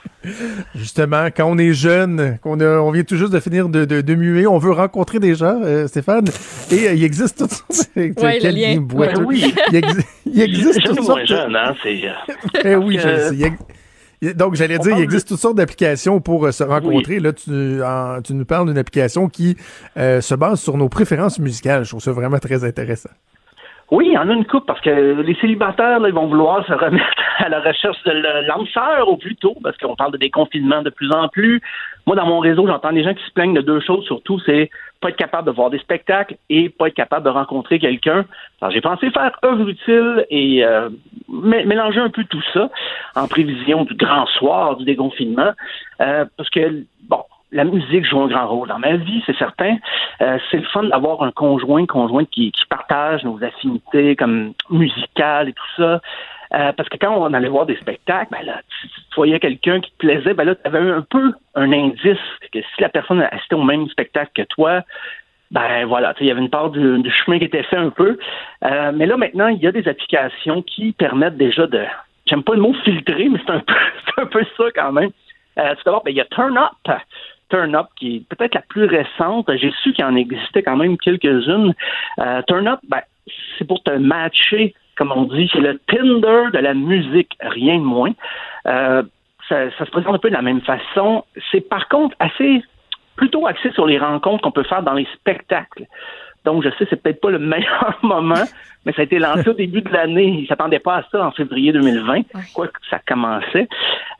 [0.76, 4.16] Justement, quand on est jeune, qu'on on vient tout juste de finir de, de, de
[4.16, 6.26] muer, on veut rencontrer des gens, euh, Stéphane.
[6.72, 7.90] Et euh, il existe toutes sortes.
[7.96, 8.86] Ouais, Quel le lien.
[8.94, 9.54] Ouais, oui.
[9.72, 9.82] Il,
[10.26, 11.26] il existe toutes sortes.
[11.26, 12.02] jeune, hein, c'est...
[12.06, 13.30] euh, Eh oui, je
[14.20, 14.34] sais.
[14.34, 17.20] Donc, j'allais dire, il existe toutes sortes d'applications pour euh, se rencontrer.
[17.20, 19.56] Là, tu, en- tu nous parles d'une application qui
[19.96, 21.84] euh, se base sur nos préférences musicales.
[21.86, 23.12] Je trouve ça vraiment très intéressant.
[23.90, 26.66] Oui, il y en a une coupe parce que les célibataires, là, ils vont vouloir
[26.66, 27.06] se remettre
[27.38, 28.12] à la recherche de
[28.74, 31.62] sœur au plus tôt parce qu'on parle de déconfinement de plus en plus.
[32.06, 34.70] Moi, dans mon réseau, j'entends des gens qui se plaignent de deux choses surtout, c'est
[35.00, 38.26] pas être capable de voir des spectacles et pas être capable de rencontrer quelqu'un.
[38.62, 40.90] Alors, j'ai pensé faire œuvre utile et euh,
[41.32, 42.70] mé- mélanger un peu tout ça
[43.16, 45.52] en prévision du grand soir du déconfinement
[46.02, 49.78] euh, parce que, bon, la musique joue un grand rôle dans ma vie, c'est certain.
[50.22, 55.54] Euh, c'est le fun d'avoir un conjoint, conjointe qui, partage nos affinités comme musicales et
[55.54, 56.02] tout ça.
[56.54, 59.80] Euh, parce que quand on allait voir des spectacles, ben là, tu, tu voyais quelqu'un
[59.80, 62.18] qui te plaisait, ben là, tu avais un peu un indice
[62.52, 64.84] que si la personne assistait au même spectacle que toi,
[65.52, 68.18] ben voilà, il y avait une part du, chemin qui était fait un peu.
[68.64, 71.84] Euh, mais là, maintenant, il y a des applications qui permettent déjà de,
[72.26, 73.74] j'aime pas le mot filtrer, mais c'est un peu,
[74.22, 75.12] un peu ça quand même.
[75.58, 77.00] Euh, tout d'abord, ben, il y a Turn Up.
[77.50, 79.50] Turn Up, qui est peut-être la plus récente.
[79.56, 81.74] J'ai su qu'il en existait quand même quelques-unes.
[82.20, 83.02] Euh, Turn Up, ben,
[83.58, 85.50] c'est pour te matcher, comme on dit.
[85.54, 88.12] C'est le Tinder de la musique, rien de moins.
[88.68, 89.04] Euh,
[89.48, 91.24] ça, ça se présente un peu de la même façon.
[91.52, 92.62] C'est par contre assez
[93.16, 95.86] plutôt axé sur les rencontres qu'on peut faire dans les spectacles.
[96.48, 98.46] Donc, je sais, c'est peut-être pas le meilleur moment,
[98.86, 100.44] mais ça a été lancé au début de l'année.
[100.44, 102.22] Ils s'attendaient pas à ça en février 2020,
[102.54, 103.68] quoi que ça commençait.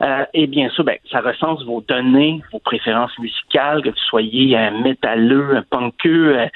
[0.02, 4.58] Euh, et bien sûr, ben, ça recense vos données, vos préférences musicales, que vous soyez
[4.58, 6.38] un métalleux, un punkeux.
[6.38, 6.46] euh,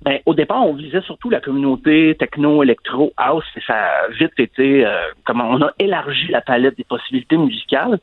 [0.00, 4.32] ben, au départ, on visait surtout la communauté techno, électro, house, et ça a vite
[4.38, 7.98] été, euh, comment on a élargi la palette des possibilités musicales.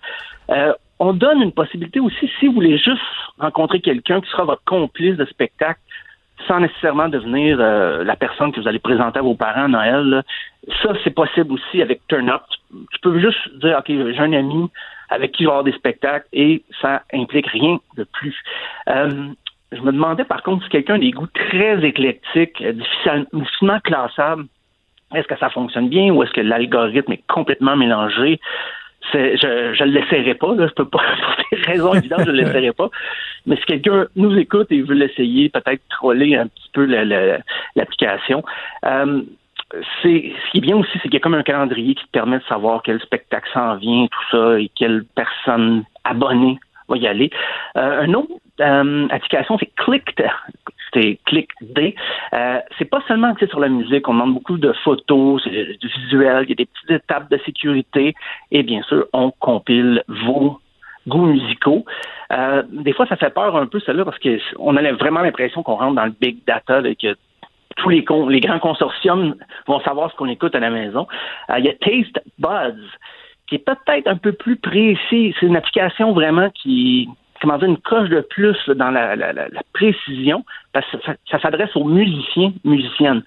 [0.51, 3.01] Euh, on donne une possibilité aussi, si vous voulez juste
[3.39, 5.79] rencontrer quelqu'un qui sera votre complice de spectacle,
[6.47, 10.03] sans nécessairement devenir euh, la personne que vous allez présenter à vos parents à Noël.
[10.03, 10.23] là.
[10.81, 12.43] Ça, c'est possible aussi avec Turn Up.
[12.69, 14.69] tu peux juste dire, OK, j'ai un ami
[15.09, 18.35] avec qui je vais avoir des spectacles et ça implique rien de plus.
[18.89, 19.27] Euh,
[19.71, 24.45] je me demandais par contre si quelqu'un a des goûts très éclectiques, euh, difficilement classables,
[25.13, 28.39] est-ce que ça fonctionne bien ou est-ce que l'algorithme est complètement mélangé?
[29.13, 32.73] Je ne l'essaierai pas, là, je peux pas, pour des raisons évidentes, je ne l'essaierai
[32.73, 32.89] pas.
[33.45, 36.85] Mais si quelqu'un nous écoute et veut l'essayer, peut-être troller un petit peu
[37.75, 38.43] l'application.
[38.85, 39.21] Euh,
[40.01, 42.11] c'est ce qui est bien aussi, c'est qu'il y a comme un calendrier qui te
[42.11, 47.07] permet de savoir quel spectacle s'en vient, tout ça, et quelle personne abonnée va y
[47.07, 47.29] aller.
[47.77, 50.23] Euh, un autre euh, application, c'est Clicked.
[50.95, 51.93] C'est ClickD.
[52.33, 56.43] Euh, c'est pas seulement axé sur la musique, on demande beaucoup de photos, du visuel,
[56.43, 58.15] il y a des petites étapes de sécurité,
[58.51, 60.59] et bien sûr, on compile vos
[61.07, 61.85] goûts musicaux.
[62.31, 65.75] Euh, des fois, ça fait peur un peu, celle-là, parce qu'on a vraiment l'impression qu'on
[65.75, 67.15] rentre dans le big data, et que
[67.75, 69.35] tous les, grands consortiums
[69.67, 71.07] vont savoir ce qu'on écoute à la maison.
[71.49, 72.79] Euh, il y a Taste Buzz,
[73.47, 75.35] qui est peut-être un peu plus précis.
[75.39, 77.09] C'est une application vraiment qui,
[77.45, 79.15] comment dire, une coche de plus dans la,
[79.73, 80.43] précision,
[80.73, 80.97] parce que
[81.29, 83.23] ça, s'adresse aux musiciens, musiciennes.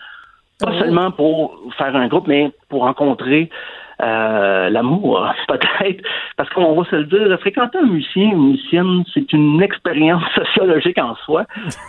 [0.58, 3.48] Pas seulement pour faire un groupe, mais pour rencontrer
[4.02, 6.02] euh, l'amour, peut-être.
[6.36, 10.24] Parce qu'on va se le dire, fréquenter un musicien ou une musicienne, c'est une expérience
[10.34, 11.44] sociologique en soi.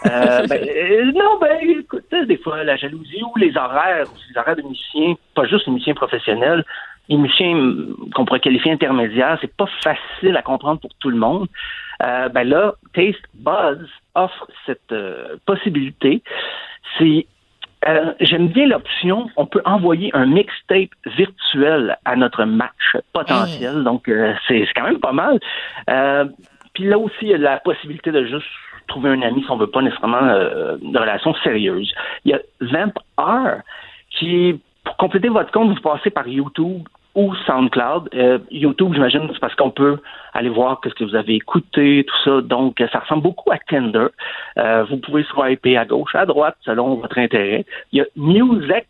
[0.06, 4.56] Euh, ben, euh, non, ben, écoute, des fois, la jalousie ou les horaires, les horaires
[4.56, 6.64] de musiciens, pas juste les musiciens professionnels,
[7.10, 7.56] les musiciens
[8.14, 11.48] qu'on pourrait qualifier intermédiaires, c'est pas facile à comprendre pour tout le monde.
[12.00, 14.94] Ben là, Taste Buzz offre cette
[15.46, 16.22] possibilité.
[16.98, 17.26] C'est
[17.88, 24.10] euh, j'aime bien l'option, on peut envoyer un mixtape virtuel à notre match potentiel, donc
[24.10, 25.40] euh, c'est quand même pas mal.
[25.90, 26.26] Euh,
[26.74, 28.48] puis là aussi, il y a la possibilité de juste
[28.88, 31.94] trouver un ami si on veut pas nécessairement de relation sérieuse.
[32.26, 33.62] Il y a Vamp R
[34.10, 36.84] qui, pour compléter votre compte, vous passez par YouTube
[37.16, 38.10] ou SoundCloud.
[38.14, 39.98] Euh, YouTube, j'imagine, c'est parce qu'on peut
[40.34, 42.42] aller voir ce que vous avez écouté, tout ça.
[42.42, 44.08] Donc, ça ressemble beaucoup à Tinder.
[44.58, 47.66] Euh, vous pouvez swiper à gauche, à droite, selon votre intérêt.
[47.92, 48.88] Il y a Newsex,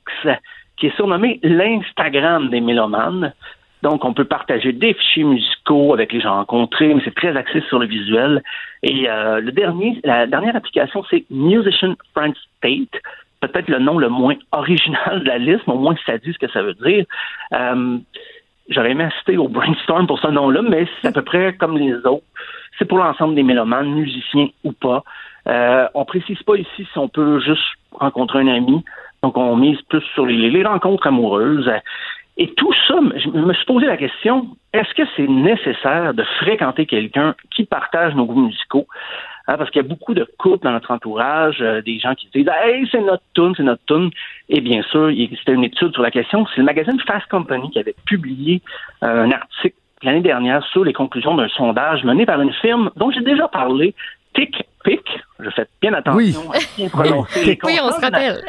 [0.77, 3.33] qui est surnommé l'Instagram des mélomanes.
[3.81, 7.61] Donc, on peut partager des fichiers musicaux avec les gens rencontrés, mais c'est très axé
[7.69, 8.43] sur le visuel.
[8.83, 13.01] Et euh, le dernier, la dernière application, c'est Musician Friend State
[13.41, 16.40] peut-être le nom le moins original de la liste, mais au moins ça dit ce
[16.40, 17.06] que ça veut dire.
[17.53, 17.98] Euh,
[18.70, 21.95] J'aurais aimé assister au brainstorm pour ce nom-là, mais c'est à peu près comme les
[22.06, 22.24] autres.
[22.78, 25.03] C'est pour l'ensemble des mélomanes, musiciens ou pas.
[25.48, 27.64] Euh, on précise pas ici si on peut juste
[27.94, 28.84] rencontrer un ami.
[29.24, 31.70] Donc, on mise plus sur les, les rencontres amoureuses.
[32.38, 36.86] Et tout ça, je me suis posé la question, est-ce que c'est nécessaire de fréquenter
[36.86, 38.88] quelqu'un qui partage nos goûts musicaux?
[39.49, 42.30] Hein, parce qu'il y a beaucoup de couples dans notre entourage, euh, des gens qui
[42.31, 44.11] disent Hey, c'est notre tune, c'est notre tune.
[44.47, 46.45] Et bien sûr, il existait une étude sur la question.
[46.53, 48.61] C'est le magazine Fast Company qui avait publié
[49.03, 53.09] euh, un article l'année dernière sur les conclusions d'un sondage mené par une firme dont
[53.09, 53.95] j'ai déjà parlé,
[54.35, 55.01] TickPick.
[55.39, 58.43] Je fais bien attention à bien prononcer les Oui, on se rappelle.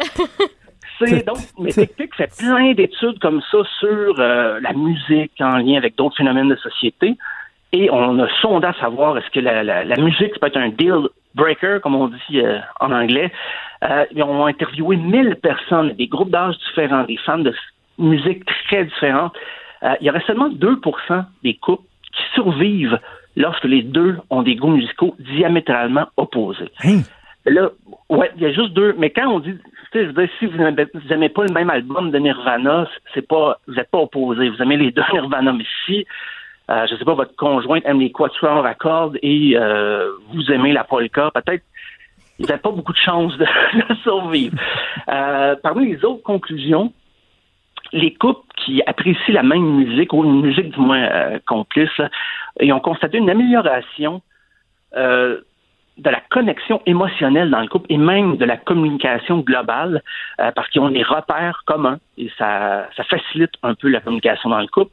[1.27, 5.97] donc, mais TickPick fait plein d'études comme ça sur euh, la musique en lien avec
[5.97, 7.17] d'autres phénomènes de société.
[7.73, 10.71] Et on a sondé à savoir est-ce que la, la, la, musique peut être un
[10.71, 13.31] deal breaker, comme on dit euh, en anglais.
[13.85, 17.55] Euh, ils ont interviewé 1000 personnes, des groupes d'âge différents, des fans de
[17.99, 19.33] musique très différentes.
[19.83, 22.99] Euh, il y aurait seulement 2% des couples qui survivent
[23.37, 26.71] lorsque les deux ont des goûts musicaux diamétralement opposés.
[26.85, 27.03] Hein?
[27.47, 27.71] Là,
[28.09, 28.95] ouais, il y a juste deux.
[28.99, 29.57] Mais quand on dit,
[29.95, 33.75] je veux dire, si vous n'aimez pas le même album de Nirvana, c'est pas, vous
[33.75, 34.51] n'êtes pas opposés.
[34.51, 35.53] Vous aimez les deux Nirvana.
[35.53, 36.07] Mais si
[36.71, 40.53] euh, je ne sais pas, votre conjointe aime les quatuors à cordes et euh, vous
[40.53, 41.65] aimez la polka, peut-être
[42.39, 43.47] vous n'avez pas beaucoup de chances de,
[44.03, 44.57] survivre.
[45.09, 46.93] Euh, parmi les autres conclusions,
[47.93, 52.01] les couples qui apprécient la même musique, ou une musique du moins complice,
[52.61, 54.23] ils ont constaté une amélioration
[54.95, 55.45] de
[56.09, 60.03] la connexion émotionnelle dans le couple et même de la communication globale
[60.39, 64.61] parce qu'ils ont des repères communs et ça, ça facilite un peu la communication dans
[64.61, 64.93] le couple.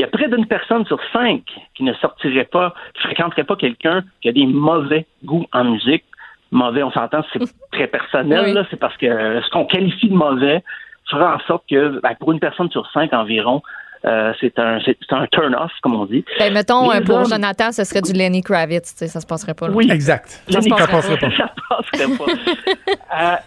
[0.00, 1.42] Il y a près d'une personne sur cinq
[1.74, 6.04] qui ne sortirait pas, qui fréquenterait pas quelqu'un qui a des mauvais goûts en musique.
[6.50, 7.40] Mauvais, on s'entend, c'est
[7.72, 9.06] très personnel, c'est parce que
[9.42, 10.64] ce qu'on qualifie de mauvais
[11.10, 13.60] fera en sorte que ben, pour une personne sur cinq environ,
[14.06, 16.24] euh, c'est un, un turn-off, comme on dit.
[16.38, 19.68] Ben, mettons, euh, pour Jonathan, ce serait du Lenny Kravitz, ça se passerait pas.
[19.68, 19.74] Là.
[19.74, 20.42] Oui, exact.
[20.48, 21.30] Ça, se passerait pas.
[21.36, 23.40] Ça passerait pas.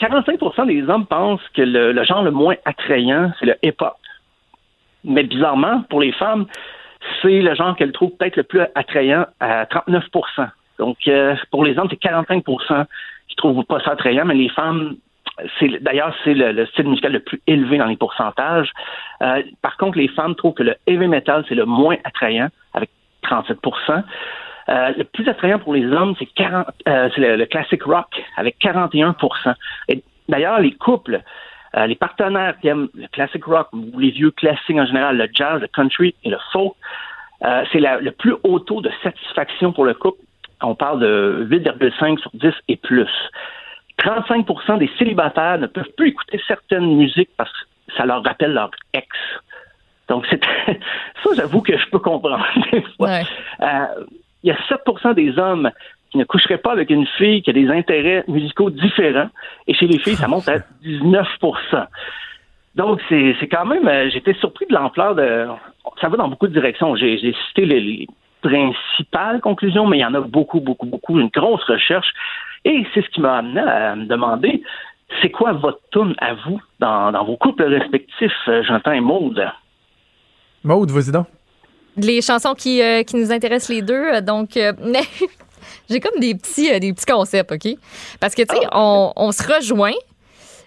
[0.00, 3.94] 45% des hommes pensent que le, le genre le moins attrayant, c'est le hip-hop.
[5.04, 6.46] Mais bizarrement, pour les femmes,
[7.20, 10.48] c'est le genre qu'elles trouvent peut-être le plus attrayant à 39%
[10.78, 12.84] Donc, euh, pour les hommes, c'est 45%
[13.28, 14.96] qui trouvent pas ça attrayant, mais les femmes,
[15.58, 18.70] c'est d'ailleurs c'est le, style musical le plus élevé dans les pourcentages.
[19.22, 22.90] Euh, par contre, les femmes trouvent que le heavy metal c'est le moins attrayant avec
[23.24, 24.02] 37%
[24.68, 29.54] euh, le plus attrayant pour les hommes, c'est euh, le, le, classic rock avec 41%
[29.88, 31.20] Et d'ailleurs, les couples,
[31.76, 35.28] euh, les partenaires qui aiment le classic rock ou les vieux classiques en général, le
[35.32, 36.74] jazz, le country et le folk,
[37.44, 40.20] euh, c'est le plus haut taux de satisfaction pour le couple.
[40.62, 43.10] On parle de 8,5 sur 10 et plus.
[43.98, 48.70] 35% des célibataires ne peuvent plus écouter certaines musiques parce que ça leur rappelle leur
[48.92, 49.06] ex.
[50.08, 52.44] Donc, c'est ça, j'avoue que je peux comprendre.
[52.72, 53.86] Euh,
[54.42, 55.70] il y a 7 des hommes
[56.12, 59.30] qui ne coucheraient pas avec une fille qui a des intérêts musicaux différents.
[59.66, 61.86] Et chez les filles, ça monte à 19%
[62.76, 65.46] Donc, c'est quand même, euh, j'étais surpris de l'ampleur de.
[66.00, 66.94] Ça va dans beaucoup de directions.
[66.96, 68.06] J'ai cité les,
[68.42, 71.18] principales conclusions, mais il y en a beaucoup, beaucoup, beaucoup.
[71.18, 72.08] Une grosse recherche.
[72.64, 74.62] Et c'est ce qui m'a amené à me demander
[75.20, 79.48] c'est quoi votre tune à vous dans, vos couples respectifs, euh, J'entends et Maude?
[80.64, 81.26] Maude, vas-y donc.
[81.96, 84.56] Les chansons qui, euh, qui nous intéressent les deux, donc
[85.88, 87.76] J'ai comme des petits, euh, des petits concepts, OK?
[88.20, 89.12] Parce que, tu sais, ah.
[89.16, 89.94] on, se rejoint,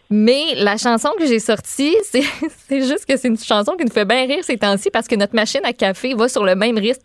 [0.10, 4.06] mais la chanson que j'ai sortie, c'est juste que c'est une chanson qui nous fait
[4.06, 7.02] bien rire ces temps-ci parce que notre machine à café va sur le même rythme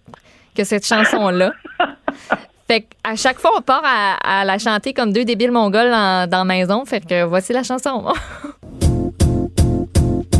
[0.54, 1.52] que cette chanson-là.
[2.66, 6.44] fait à chaque fois, on part à, la chanter comme deux débiles mongols dans la
[6.44, 6.84] maison.
[6.84, 8.04] Fait que voici la chanson.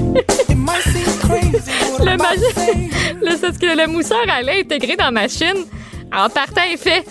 [0.04, 0.12] le,
[3.20, 5.66] le, que le mousseur allait intégrer dans la machine.
[6.12, 7.04] En partant, il fait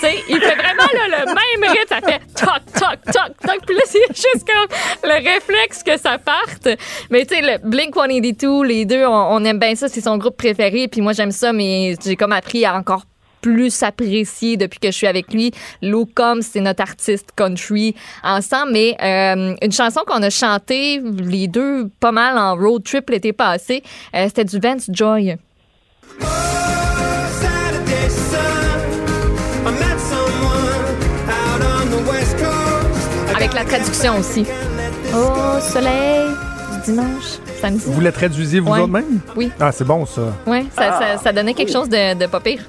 [0.00, 1.88] sais, il fait vraiment le même rythme.
[1.88, 3.66] Ça fait toc, toc, toc, toc.
[3.66, 6.68] Puis là, c'est juste comme le réflexe que ça parte.
[7.10, 9.88] Mais tu sais, le Blink 182, les deux, on, aime bien ça.
[9.88, 10.88] C'est son groupe préféré.
[10.88, 13.04] Puis moi, j'aime ça, mais j'ai comme appris à encore
[13.40, 15.50] plus apprécier depuis que je suis avec lui.
[15.82, 18.72] Lou Combs, c'est notre artiste country ensemble.
[18.72, 23.32] Mais euh, une chanson qu'on a chantée, les deux, pas mal en road trip l'été
[23.32, 23.82] passé,
[24.14, 25.36] euh, c'était du Vance Joy.
[33.52, 34.46] Avec la traduction aussi.
[35.14, 36.26] Au soleil
[36.72, 37.84] du dimanche, samedi.
[37.86, 38.86] Vous la traduisez vous ouais.
[38.86, 39.52] même Oui.
[39.60, 40.22] Ah, c'est bon, ça.
[40.46, 42.62] Oui, ça, ça, donnait quelque chose de, de pas pire.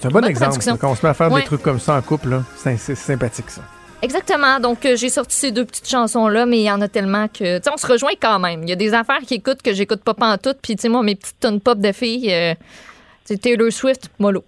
[0.00, 0.58] C'est un bon exemple.
[0.80, 3.60] Quand on se met à faire des trucs comme ça en couple, c'est sympathique, ça.
[4.00, 4.58] Exactement.
[4.58, 7.58] Donc, euh, j'ai sorti ces deux petites chansons-là, mais il y en a tellement que.
[7.58, 8.62] Tu sais, on se rejoint quand même.
[8.62, 10.58] Il y a des affaires qui écoutent que j'écoute pas en toutes.
[10.62, 12.54] Puis, tu sais, moi, mes petites tonnes pop de filles, euh,
[13.26, 14.44] c'est Taylor Swift, mollo.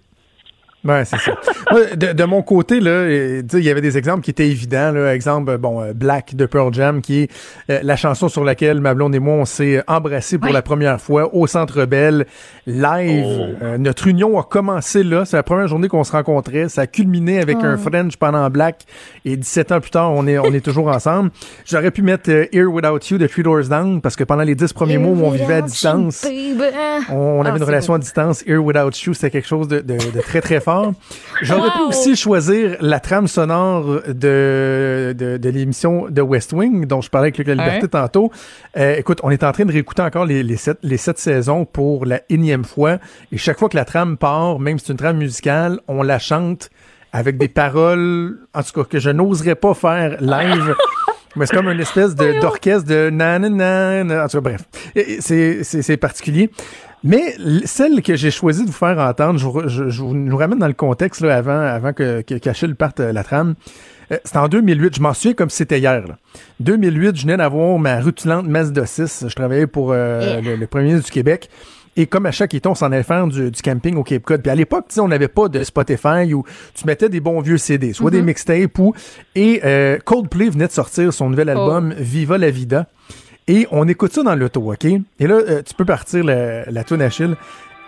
[0.85, 1.33] Ouais, c'est ça.
[1.95, 4.91] de, mon côté, là, il y avait des exemples qui étaient évidents.
[4.91, 5.15] Là.
[5.15, 7.31] Exemple, bon, euh, Black de Pearl Jam, qui est
[7.71, 11.01] euh, la chanson sur laquelle ma blonde et moi, on s'est embrassés pour la première
[11.01, 12.27] fois au Centre Bell,
[12.67, 13.25] live.
[13.25, 13.63] Oh.
[13.63, 15.25] Euh, notre union a commencé là.
[15.25, 16.69] C'est la première journée qu'on se rencontrait.
[16.69, 18.85] Ça a culminé avec un French pendant Black.
[19.25, 21.31] Et 17 ans plus tard, on est, on est toujours ensemble.
[21.65, 24.71] J'aurais pu mettre Here Without You de Three Doors Down, parce que pendant les 10
[24.73, 26.27] premiers mois où on vivait à distance,
[27.09, 28.43] on, avait ah, une relation à distance.
[28.45, 30.74] Here Without You, c'était quelque chose de, de, de très, très fort.
[31.41, 37.09] J'aurais pu aussi choisir la trame sonore de, de, l'émission de West Wing, dont je
[37.09, 38.31] parlais avec Luc La Liberté tantôt.
[38.77, 41.65] Euh, écoute, on est en train de réécouter encore les, les, sept, les sept saisons
[41.65, 42.97] pour la énième fois.
[43.31, 46.19] Et chaque fois que la trame part, même si c'est une trame musicale, on la
[46.19, 46.69] chante
[47.11, 50.75] avec des paroles, en tout cas, que je n'oserais pas faire live.
[51.35, 54.23] Mais c'est comme une espèce d'orchestre de, nanana.
[54.23, 54.61] En tout cas, bref.
[55.19, 56.49] C'est particulier.
[57.05, 60.73] Mais celle que j'ai choisi de vous faire entendre, je, je, nous ramène dans le
[60.73, 63.53] contexte là, avant, avant que, que parte euh, la trame.
[64.11, 66.07] Euh, c'était en 2008, je m'en souviens comme si c'était hier.
[66.07, 66.17] Là.
[66.61, 69.25] 2008, je venais d'avoir ma rutilante Mazda 6.
[69.27, 71.47] Je travaillais pour euh, le, premier ministre du Québec.
[71.95, 74.41] Et comme à chaque été, on s'en allait faire du, camping au Cape Cod.
[74.41, 77.93] Puis à l'époque, on n'avait pas de Spotify où tu mettais des bons vieux CD,
[77.93, 78.25] soit des mm-hmm.
[78.25, 78.93] mixtapes ou...
[79.35, 79.61] Et
[80.03, 81.59] Coldplay venait de sortir son nouvel oh.
[81.59, 82.87] album Viva la Vida.
[83.47, 84.85] Et on écoute ça dans l'auto, OK?
[84.85, 87.35] Et là, euh, tu peux partir la, la Achille.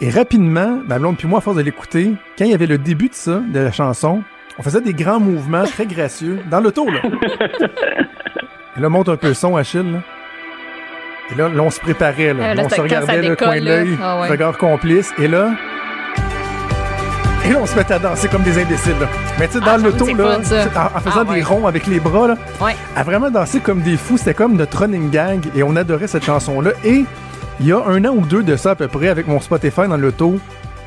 [0.02, 2.78] Et rapidement, ma blonde puis moi, à force de l'écouter, quand il y avait le
[2.78, 4.22] début de ça, de la chanson,
[4.60, 7.02] on faisait des grands mouvements très gracieux dans l'auto, là.
[8.78, 10.04] Et là, monte un peu le son, Achille, là.
[11.32, 12.52] Et là, là on se préparait, là.
[12.52, 15.12] Euh, on se regardait, le coin de l'œil, ah regard complice.
[15.18, 15.56] Et là,
[17.48, 18.94] et là, on se mettait à danser comme des imbéciles.
[19.40, 22.28] Mais tu sais, dans ah, l'auto, là, en, faisant ah, des ronds avec les bras,
[22.28, 22.36] là,
[22.96, 26.26] à vraiment danser comme des fous, c'était comme notre running gang et on adorait cette
[26.26, 26.72] chanson-là.
[26.84, 27.06] Et
[27.62, 29.88] il y a un an ou deux de ça à peu près, avec mon Spotify
[29.88, 30.40] dans l'auto,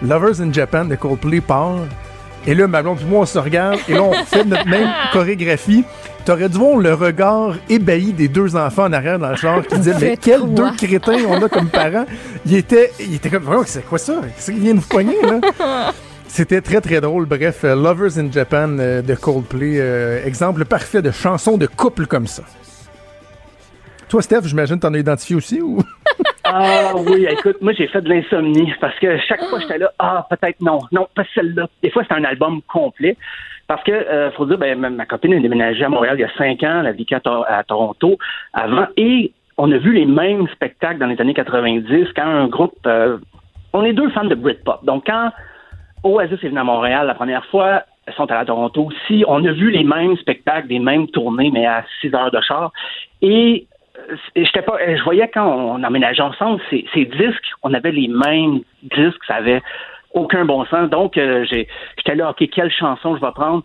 [0.03, 1.79] Lovers in Japan de Coldplay part.
[2.47, 4.89] Et là, ma blonde et moi, on se regarde et là, on fait notre même
[5.13, 5.85] chorégraphie.
[6.27, 9.77] T'aurais dû voir le regard ébahi des deux enfants en arrière dans le char qui
[9.79, 12.05] disaient Mais quels deux crétins on a comme parents?
[12.45, 14.21] Il était, il était comme C'est quoi ça?
[14.37, 15.93] Qu'est-ce qui vient de vous poigner, là?
[16.33, 17.27] C'était très, très drôle.
[17.27, 22.07] Bref, euh, Lovers in Japan euh, de Coldplay, euh, exemple parfait de chanson de couple
[22.07, 22.45] comme ça.
[24.09, 25.79] Toi, Steph, j'imagine t'en as identifié aussi ou?
[26.45, 30.27] Ah oui, écoute, moi j'ai fait de l'insomnie parce que chaque fois j'étais là, ah
[30.31, 31.69] peut-être non, non, pas celle-là.
[31.81, 33.17] Des fois c'est un album complet.
[33.69, 36.33] Parce que, euh, faut dire, ben, ma, copine a déménagé à Montréal il y a
[36.37, 38.19] cinq ans, elle a vécu à, Tor- à Toronto
[38.53, 42.75] avant, et on a vu les mêmes spectacles dans les années 90 quand un groupe,
[43.73, 44.85] on est deux fans de Britpop.
[44.85, 45.31] Donc quand
[46.03, 49.45] Oasis est venu à Montréal la première fois, elles sont allées à Toronto aussi, on
[49.45, 52.73] a vu les mêmes spectacles, des mêmes tournées, mais à six heures de char.
[53.23, 53.67] Et
[54.37, 59.23] euh, pas, je voyais quand on emménageait ensemble, ces, disques, on avait les mêmes disques,
[59.27, 59.63] ça avait
[60.15, 60.91] aucun bon sens.
[60.91, 63.63] Donc, euh, j'étais là, OK, quelle chanson je vais prendre?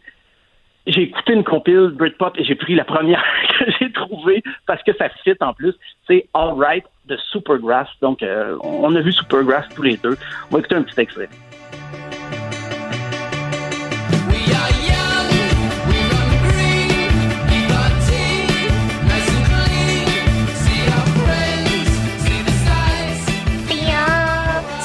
[0.87, 3.23] J'ai écouté une compile Britpop et j'ai pris la première
[3.59, 5.73] que j'ai trouvée parce que ça fit en plus.
[6.05, 7.87] C'est All Right de Supergrass.
[8.01, 10.15] Donc, euh, on a vu Supergrass tous les deux.
[10.51, 11.29] On va écouter un petit extrait.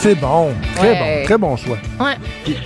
[0.02, 0.50] C'est bon.
[0.76, 0.98] Très Ouais.
[1.20, 1.24] bon.
[1.26, 1.76] Très bon choix.
[2.00, 2.14] Ouais.
[2.44, 2.56] Puis,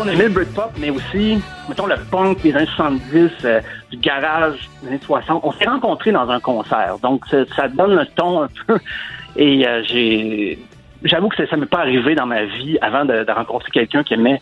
[0.00, 1.38] on aimait le Britpop, mais aussi,
[1.68, 3.60] mettons, le punk des années 70, euh,
[3.90, 5.40] du garage des années 60.
[5.44, 6.96] On s'est rencontrés dans un concert.
[7.02, 8.78] Donc, ça, ça donne le ton un peu.
[9.36, 10.58] Et euh, j'ai...
[11.04, 14.02] J'avoue que ça ne m'est pas arrivé dans ma vie avant de, de rencontrer quelqu'un
[14.02, 14.40] qui aimait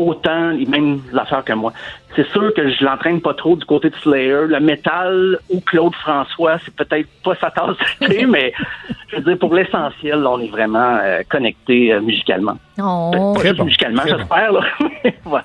[0.00, 1.72] autant les mêmes affaires que moi.
[2.16, 4.46] C'est sûr que je l'entraîne pas trop du côté de Slayer.
[4.48, 8.52] Le métal ou Claude François, c'est peut-être pas sa tasse de thé, mais
[9.08, 12.56] je veux dire, pour l'essentiel, on est vraiment euh, connectés euh, musicalement.
[12.82, 13.32] Oh.
[13.34, 14.16] Pas Très bon, musicalement, bon.
[14.18, 14.52] j'espère.
[14.52, 15.42] là.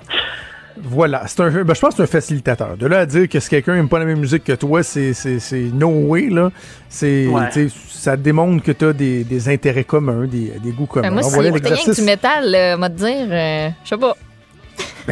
[0.78, 1.22] Voilà.
[1.26, 2.76] C'est un, ben, je pense que c'est un facilitateur.
[2.76, 5.14] De là à dire que si quelqu'un n'aime pas la même musique que toi, c'est,
[5.14, 6.50] c'est, c'est no way, là.
[6.90, 7.68] C'est, Ouais.
[7.88, 11.08] ça démontre que tu as des, des intérêts communs, des, des goûts communs.
[11.08, 13.88] Ben, moi, Alors, si voilà rien que du métal, euh, m'a te dire, euh, je
[13.88, 14.14] sais pas.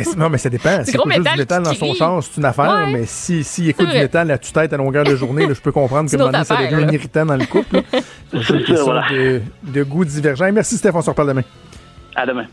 [0.02, 0.84] C'est- non, mais ça dépend.
[0.84, 2.64] Si gros écoute juste métal du métal dans son char, c'est une affaire.
[2.86, 2.92] Ouais.
[2.92, 5.60] Mais si, si écoute C'est du métal à tue-tête à longueur de journée, là, je
[5.60, 7.82] peux comprendre que C'est autre ça devient irritant dans le couple.
[7.92, 8.02] C'est
[8.42, 10.50] C'est une question de, de goût divergent.
[10.52, 10.90] Merci, Steph.
[10.94, 11.42] On se reparle demain.
[12.16, 12.46] À demain.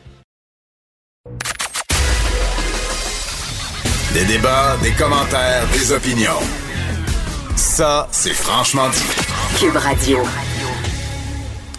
[4.13, 6.39] Des débats, des commentaires, des opinions.
[7.55, 9.57] Ça, c'est franchement dit.
[9.59, 10.19] Cube Radio.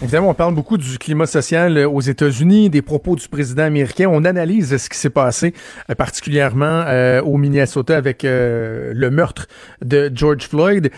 [0.03, 4.09] Évidemment, on parle beaucoup du climat social euh, aux États-Unis, des propos du président américain.
[4.11, 5.53] On analyse ce qui s'est passé,
[5.89, 9.47] euh, particulièrement euh, au Minnesota avec euh, le meurtre
[9.81, 10.91] de George Floyd.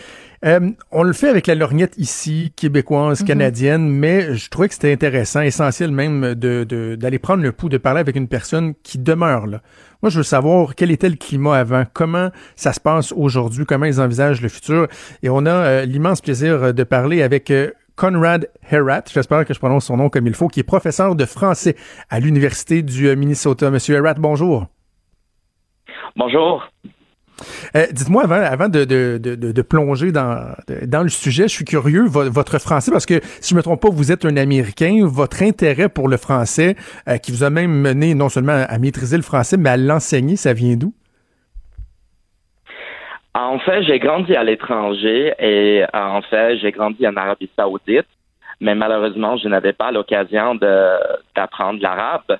[0.44, 4.91] Euh, on le fait avec la lorgnette ici, québécoise, canadienne, mais je trouvais que c'était
[4.91, 8.98] intéressant, essentiel même, de, de- d'aller prendre le pouls, de parler avec une personne qui
[8.98, 9.61] demeure là.
[10.02, 13.86] Moi, je veux savoir quel était le climat avant, comment ça se passe aujourd'hui, comment
[13.86, 14.88] ils envisagent le futur.
[15.23, 19.53] Et on a euh, l'immense plaisir euh, de parler avec euh, Conrad Herat, j'espère que
[19.53, 21.76] je prononce son nom comme il faut, qui est professeur de français
[22.09, 23.72] à l'Université du euh, Minnesota.
[23.72, 24.67] Monsieur Herat, bonjour.
[26.17, 26.67] Bonjour.
[27.76, 30.55] Euh, Dites-moi, avant, avant de, de, de, de- de plonger dans,
[31.03, 33.89] le sujet, je suis curieux, vo- votre français, parce que si je me trompe pas,
[33.89, 36.76] vous êtes un Américain, votre intérêt pour le français,
[37.09, 40.38] euh, qui vous a même mené non seulement à maîtriser le français, mais à l'enseigner,
[40.38, 40.93] ça vient d'où?
[43.35, 48.07] En fait, j'ai grandi à l'étranger et euh, en fait, j'ai grandi en Arabie Saoudite,
[48.61, 52.39] mais malheureusement, je n'avais pas l'occasion d'apprendre l'arabe.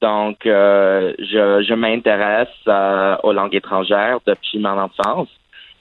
[0.00, 5.28] Donc, euh, je, je m'intéresse euh, aux langues étrangères depuis mon enfance.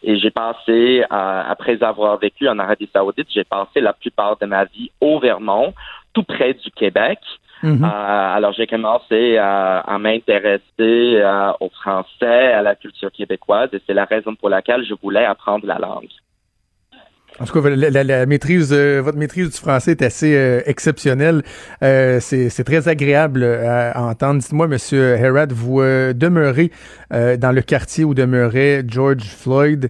[0.02, 4.48] Et j'ai passé, euh, après avoir vécu en Arabie Saoudite, j'ai passé la plupart de
[4.48, 5.76] ma vie au Vermont,
[6.14, 7.20] tout près du Québec.
[7.64, 7.84] Mhm.
[7.84, 7.88] Euh,
[8.36, 13.94] alors, j'ai commencé à, à m'intéresser euh, au français, à la culture québécoise, et c'est
[13.94, 16.08] la raison pour laquelle je voulais apprendre la langue.
[17.40, 20.62] En tout cas, la, la- la maîtrise, euh, votre maîtrise du français est assez euh,
[20.66, 21.42] exceptionnelle.
[21.84, 24.40] Euh, c'est très agréable à, entendre.
[24.40, 26.72] Dites-moi, Monsieur Herat, vous demeurez
[27.12, 29.90] dans le quartier où demeurait George Floyd.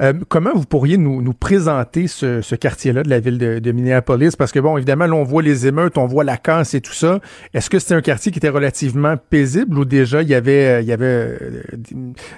[0.00, 4.36] Euh, comment vous pourriez nous, nous présenter ce, quartier-là de la ville de, Minneapolis?
[4.36, 6.92] Parce que, bon, évidemment, là, on voit les émeutes, on voit la casse et tout
[6.92, 7.20] ça.
[7.52, 10.80] Est-ce que c'était un quartier qui était relativement paisible ou déjà il y avait, euh,
[10.80, 11.62] il y avait, euh,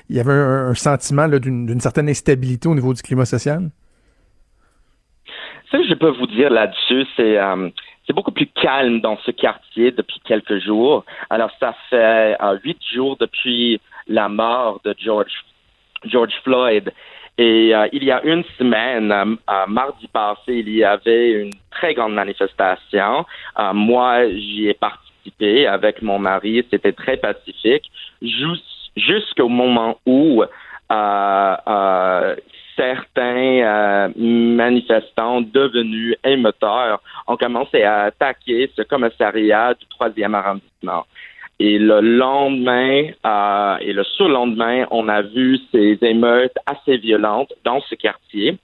[0.08, 3.70] il y avait un, sentiment d'une certaine instabilité au niveau du climat social?
[5.70, 7.68] Ce que je peux vous dire là-dessus, c'est euh,
[8.06, 11.04] c'est beaucoup plus calme dans ce quartier depuis quelques jours.
[11.28, 15.32] Alors, ça fait huit jours depuis la mort de George
[16.04, 16.92] George Floyd.
[17.38, 21.52] Et euh, il y a une semaine, euh, euh, mardi passé, il y avait une
[21.70, 23.26] très grande manifestation.
[23.58, 26.66] Euh, moi, j'y ai participé avec mon mari.
[26.70, 27.90] C'était très pacifique
[28.22, 30.44] jus- jusqu'au moment où
[30.92, 32.36] euh,
[32.76, 41.04] certains manifestants devenus émeuteurs ont commencé à attaquer ce commissariat du troisième arrondissement.
[41.58, 47.80] Et le lendemain euh, et le surlendemain, on a vu ces émeutes assez violentes dans
[47.80, 48.58] ce quartier.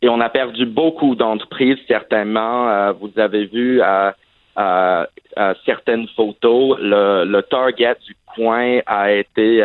[0.00, 2.68] Et on a perdu beaucoup d'entreprises, certainement.
[2.68, 5.04] Euh, vous avez vu euh,
[5.66, 6.78] certaines photos.
[6.80, 9.62] Le, le, Target du coin a été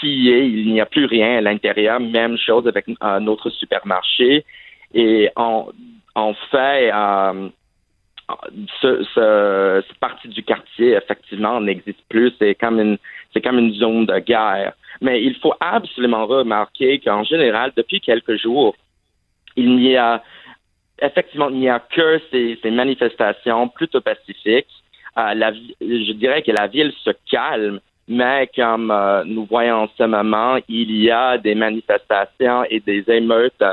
[0.00, 0.44] pillé.
[0.44, 2.00] Il n'y a plus rien à l'intérieur.
[2.00, 2.86] Même chose avec
[3.20, 4.44] notre supermarché.
[4.94, 5.68] Et en,
[6.14, 6.90] en fait,
[8.80, 12.32] ce, ce, cette partie du quartier, effectivement, n'existe plus.
[12.38, 12.98] C'est comme une,
[13.32, 14.72] c'est comme une zone de guerre.
[15.00, 18.74] Mais il faut absolument remarquer qu'en général, depuis quelques jours,
[19.56, 20.22] il n'y a,
[21.00, 24.66] effectivement, il n'y a que ces, ces manifestations plutôt pacifiques.
[25.18, 30.04] Euh, je dirais que la ville se calme, mais comme euh, nous voyons en ce
[30.04, 33.64] moment, il y a des manifestations et des émeutes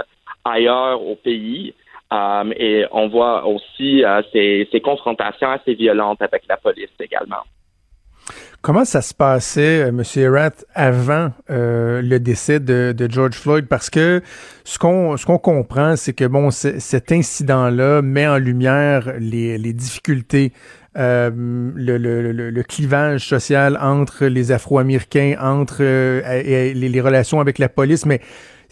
[0.46, 1.74] ailleurs au pays.
[2.14, 7.44] Euh, et on voit aussi euh, ces, confrontations assez violentes avec la police également.
[8.62, 10.04] Comment ça se passait, euh, M.
[10.16, 13.68] Erath, avant le décès de, George Floyd?
[13.68, 14.22] Parce que
[14.64, 20.54] ce qu'on ce comprend, c'est que bon, cet incident-là met en lumière les, difficultés,
[20.96, 21.32] le,
[21.98, 28.22] le, clivage social entre les Afro-Américains, entre les, les, relations avec la police, mais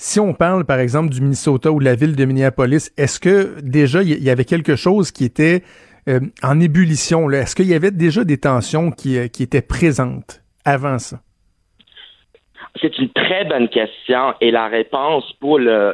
[0.03, 3.61] si on parle, par exemple, du Minnesota ou de la ville de Minneapolis, est-ce que
[3.61, 5.61] déjà il y avait quelque chose qui était
[6.09, 7.29] euh, en ébullition?
[7.29, 11.19] Est-ce qu'il y avait déjà des tensions qui, euh, qui étaient présentes avant ça?
[12.81, 15.93] C'est une très bonne question et la réponse pour le,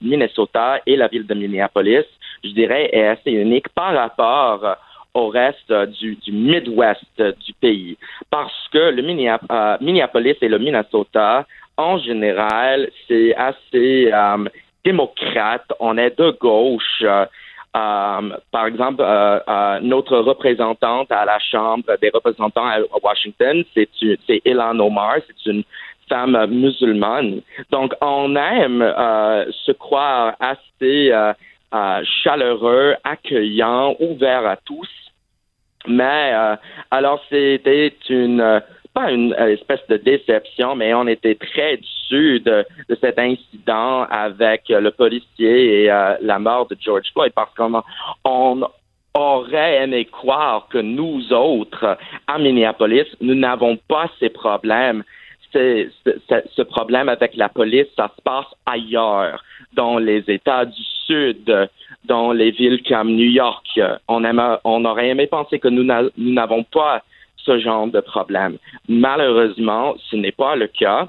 [0.00, 2.06] Minnesota et la ville de Minneapolis,
[2.42, 4.78] je dirais, est assez unique par rapport
[5.12, 7.98] au reste du, Midwest du pays.
[8.30, 11.44] Parce que le euh, Minneapolis et le Minnesota
[11.76, 14.44] en général, c'est assez euh,
[14.84, 15.64] démocrate.
[15.80, 17.02] On est de gauche.
[17.02, 17.26] Euh,
[17.76, 19.02] euh, par exemple,
[19.82, 25.62] notre représentante à la Chambre des représentants à Washington, c'est Ilan Omar, c'est une
[26.08, 27.42] femme musulmane.
[27.70, 28.80] Donc, on aime
[29.66, 31.12] se croire assez
[32.24, 34.88] chaleureux, accueillant, ouvert à tous.
[35.86, 36.32] Mais
[36.90, 38.62] alors, c'était une
[38.96, 42.64] pas une euh, espèce de déception, mais on était très déçus de,
[43.02, 47.82] cet incident avec euh, le policier et euh, la mort de George Floyd parce qu'on
[48.24, 48.62] on
[49.14, 55.04] aurait aimé croire que nous autres, à Minneapolis, nous n'avons pas ces problèmes.
[55.52, 59.42] ce problème avec la police, ça se passe ailleurs,
[59.74, 61.68] dans les États du Sud,
[62.04, 63.78] dans les villes comme New York.
[64.08, 65.84] On aurait aimé penser que nous
[66.40, 67.02] n'avons pas
[67.46, 68.58] ce genre de problème.
[68.88, 71.08] Malheureusement, ce n'est pas le cas.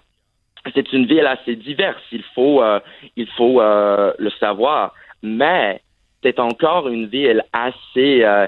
[0.76, 2.80] C'est une ville assez diverse, il faut, euh,
[3.16, 4.94] il faut euh, le savoir,
[5.24, 5.82] mais
[6.24, 8.48] c'est encore une ville assez euh,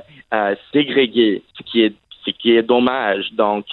[0.73, 1.95] ségrégée, ce qui est,
[2.25, 3.31] ce qui est dommage.
[3.33, 3.65] Donc,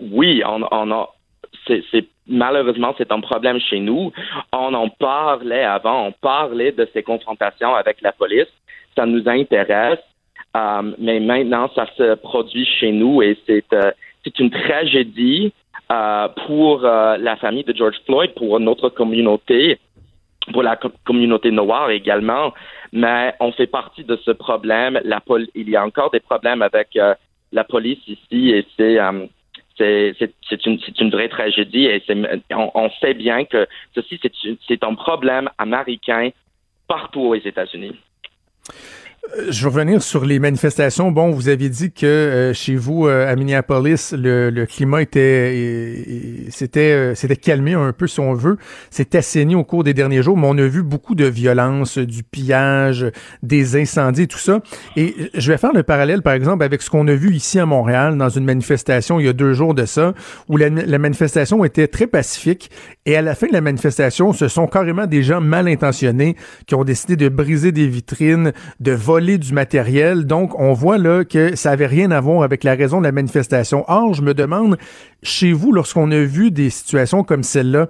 [0.00, 1.08] oui, on, a,
[2.26, 4.12] malheureusement, c'est un problème chez nous.
[4.52, 8.52] On en parlait avant, on parlait de ces confrontations avec la police.
[8.96, 10.00] Ça nous intéresse.
[10.56, 13.90] Euh, mais maintenant, ça se produit chez nous et c'est euh,
[14.38, 15.52] une tragédie
[15.90, 19.78] euh, pour la famille de George Floyd, pour notre communauté,
[20.52, 22.52] pour la communauté noire également.
[22.92, 25.00] Mais on fait partie de ce problème.
[25.04, 25.22] La
[25.54, 26.98] il y a encore des problèmes avec
[27.52, 28.98] la police ici et c'est
[29.78, 32.02] c'est une, une vraie tragédie et
[32.50, 34.18] on, on, sait bien que ceci,
[34.66, 36.30] c'est un problème américain
[36.88, 37.94] partout aux États-Unis.
[39.50, 41.10] Je veux revenir sur les manifestations.
[41.10, 46.46] Bon, vous aviez dit que euh, chez vous, euh, à Minneapolis, le, le climat était
[46.50, 48.56] c'était euh, c'était calmé un peu, si on veut.
[48.90, 52.22] C'était assaini au cours des derniers jours, mais on a vu beaucoup de violence, du
[52.22, 53.06] pillage,
[53.42, 54.60] des incendies, tout ça.
[54.96, 57.66] Et je vais faire le parallèle, par exemple, avec ce qu'on a vu ici à
[57.66, 60.14] Montréal dans une manifestation il y a deux jours de ça,
[60.48, 62.70] où la, la manifestation était très pacifique.
[63.04, 66.36] Et à la fin de la manifestation, ce sont carrément des gens mal intentionnés
[66.66, 70.26] qui ont décidé de briser des vitrines, de voler du matériel.
[70.26, 73.12] Donc, on voit là que ça avait rien à voir avec la raison de la
[73.12, 73.84] manifestation.
[73.88, 74.76] Or, je me demande,
[75.22, 77.88] chez vous, lorsqu'on a vu des situations comme celle-là,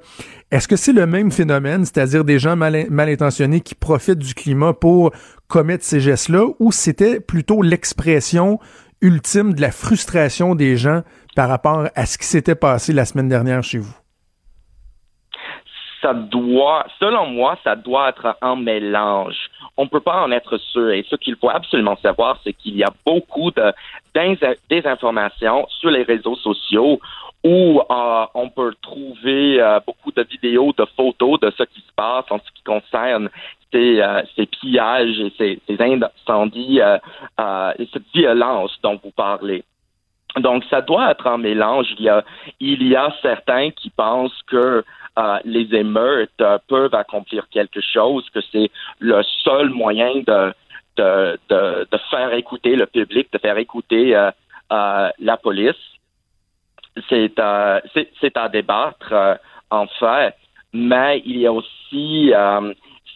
[0.51, 4.35] est-ce que c'est le même phénomène, c'est-à-dire des gens mal, mal intentionnés qui profitent du
[4.35, 5.13] climat pour
[5.49, 8.59] commettre ces gestes-là, ou c'était plutôt l'expression
[9.01, 11.03] ultime de la frustration des gens
[11.35, 14.06] par rapport à ce qui s'était passé la semaine dernière chez vous?
[16.01, 19.51] Ça doit, selon moi, ça doit être un mélange.
[19.77, 20.91] On ne peut pas en être sûr.
[20.91, 23.73] Et ce qu'il faut absolument savoir, c'est qu'il y a beaucoup de
[24.69, 27.01] désinformation sur les réseaux sociaux
[27.45, 32.39] où on peut trouver beaucoup de vidéos, de photos de ce qui se passe en
[32.39, 33.29] ce qui concerne
[33.73, 34.03] ces,
[34.35, 39.63] ces pillages et ces, incendies et cette violence dont vous parlez.
[40.39, 41.87] Donc, ça doit être un mélange.
[42.61, 44.85] Il y a certains qui pensent que
[45.19, 50.53] euh, les émeutes euh, peuvent accomplir quelque chose, que c'est le seul moyen de,
[52.11, 54.31] faire écouter le public, de faire écouter euh,
[54.71, 55.75] la police.
[57.09, 59.39] C'est à débattre,
[59.71, 60.35] en fait,
[60.73, 62.33] mais il y a aussi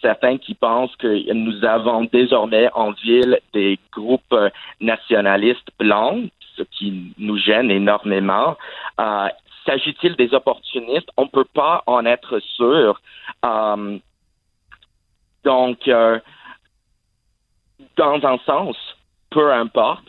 [0.01, 4.35] certains qui pensent que nous avons désormais en ville des groupes
[4.79, 8.57] nationalistes blancs ce qui nous gêne énormément.
[9.65, 11.09] S'agit-il des opportunistes?
[11.17, 12.99] On ne peut pas en être sûr.
[13.45, 13.99] Euh,
[15.43, 16.19] donc, euh,
[17.97, 18.75] dans un sens,
[19.29, 20.07] peu importe,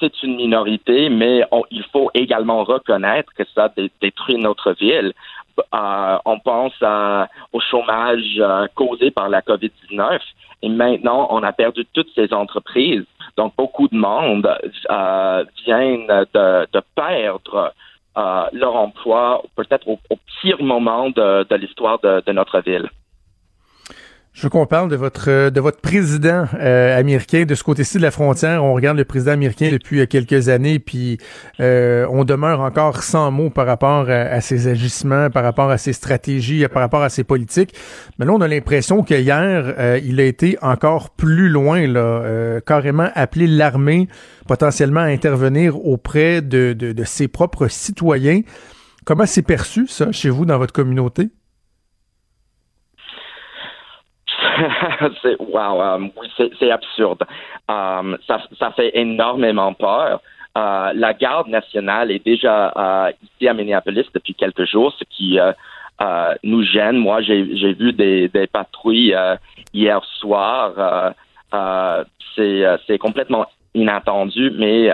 [0.00, 5.12] c'est une minorité, mais il faut également reconnaître que ça détruit notre ville.
[5.72, 6.74] Euh, on pense
[7.52, 10.18] au chômage euh, causé par la COVID-19
[10.62, 13.04] et maintenant on a perdu toutes ces entreprises.
[13.36, 14.52] Donc beaucoup de monde
[15.64, 17.72] viennent de, perdre
[18.16, 19.98] leur emploi peut-être au,
[20.40, 22.88] pire moment de, l'histoire de notre ville.
[24.34, 28.02] Je veux qu'on parle de votre de votre président euh, américain de ce côté-ci de
[28.02, 28.64] la frontière.
[28.64, 31.18] On regarde le président américain depuis euh, quelques années, puis
[31.60, 35.92] euh, on demeure encore sans mots par rapport à, ses agissements, par rapport à ses
[35.92, 37.76] stratégies, par rapport à ses politiques.
[38.18, 43.46] Mais là, on a l'impression qu'hier, il a été encore plus loin, là, carrément appelé
[43.46, 44.08] l'armée
[44.48, 48.40] potentiellement à intervenir auprès de, de, de ses propres citoyens.
[49.04, 51.30] Comment c'est perçu ça chez vous dans votre communauté?
[55.22, 56.10] c'est wow, um,
[56.58, 57.22] c'est absurde.
[57.68, 60.20] Um, ça, ça, fait énormément peur.
[60.56, 65.38] Uh, la garde nationale est déjà uh, ici à Minneapolis depuis quelques jours, ce qui
[65.38, 65.52] uh,
[66.42, 66.96] nous gêne.
[66.96, 69.16] Moi, j'ai vu des, des patrouilles
[69.72, 71.14] hier soir.
[72.36, 74.90] c'est complètement inattendu, mais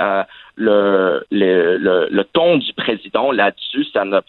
[0.56, 4.20] le, le, le, le, ton du président là-dessus, ça ne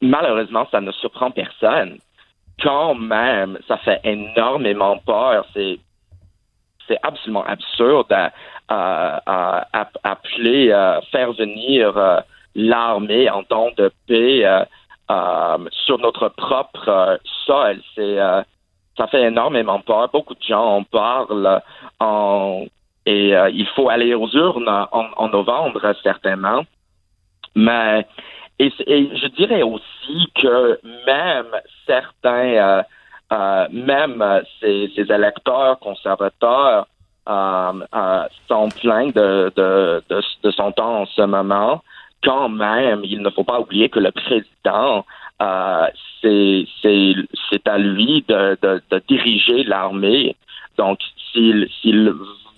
[0.00, 1.98] malheureusement, ça ne surprend personne
[2.62, 5.46] quand même, ça fait énormément peur.
[5.54, 5.78] C'est
[6.88, 8.12] c'est absolument absurde
[8.68, 9.66] à,
[10.02, 12.20] appeler, à faire venir euh,
[12.54, 14.64] l'armée en temps de paix euh,
[15.10, 17.80] euh, sur notre propre sol.
[17.94, 18.18] C'est
[18.96, 20.08] ça fait énormément peur.
[20.12, 21.60] Beaucoup de gens en parlent
[22.00, 22.64] en,
[23.06, 26.62] et il faut aller aux urnes en, en novembre certainement.
[27.54, 28.06] Mais
[28.58, 31.54] et, je dirais aussi que même
[31.86, 32.82] certains, euh,
[33.32, 34.24] euh, même
[34.60, 36.86] ces, électeurs conservateurs
[37.28, 41.82] euh, euh sont pleins de, de, de, de, son temps en ce moment.
[42.24, 45.04] Quand même, il ne faut pas oublier que le président,
[45.40, 45.86] euh,
[46.22, 48.58] c'est à lui de,
[49.06, 50.34] diriger l'armée.
[50.76, 50.98] Donc,
[51.32, 51.68] s'il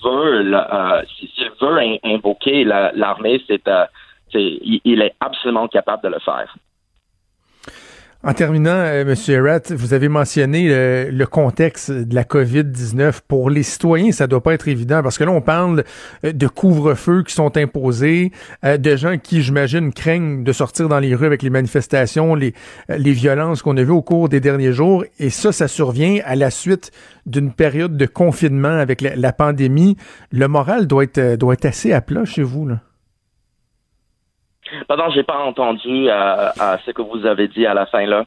[0.02, 3.68] veut, euh, s'il veut invoquer l'armée, c'est
[4.34, 6.56] il, est absolument capable de le faire.
[8.22, 9.14] En terminant, euh, M.
[9.28, 13.20] Erat, vous avez mentionné euh, le contexte de la COVID-19.
[13.26, 15.84] Pour les citoyens, ça doit pas être évident parce que là, on parle
[16.26, 18.30] euh, de couvre-feu qui sont imposés,
[18.62, 22.52] de gens qui, j'imagine, craignent de sortir dans les rues avec les manifestations, les,
[22.90, 25.02] violences qu'on a vues au cours des derniers jours.
[25.18, 26.92] Et ça, ça survient à la suite
[27.24, 29.96] d'une période de confinement avec la, la, pandémie.
[30.30, 32.80] Le moral doit être, doit être assez à plat chez vous, là.
[34.88, 38.24] Pardon, j'ai pas entendu euh, euh, ce que vous avez dit à la fin là.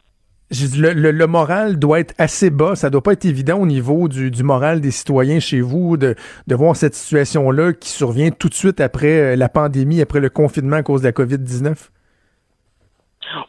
[0.78, 2.76] Le, moral doit être assez bas.
[2.76, 6.16] Ça doit pas être évident au niveau du, moral des citoyens chez vous de,
[6.46, 10.30] de voir cette situation-là qui survient tout de suite après euh, la pandémie, après le
[10.30, 11.90] confinement à cause de la COVID-19?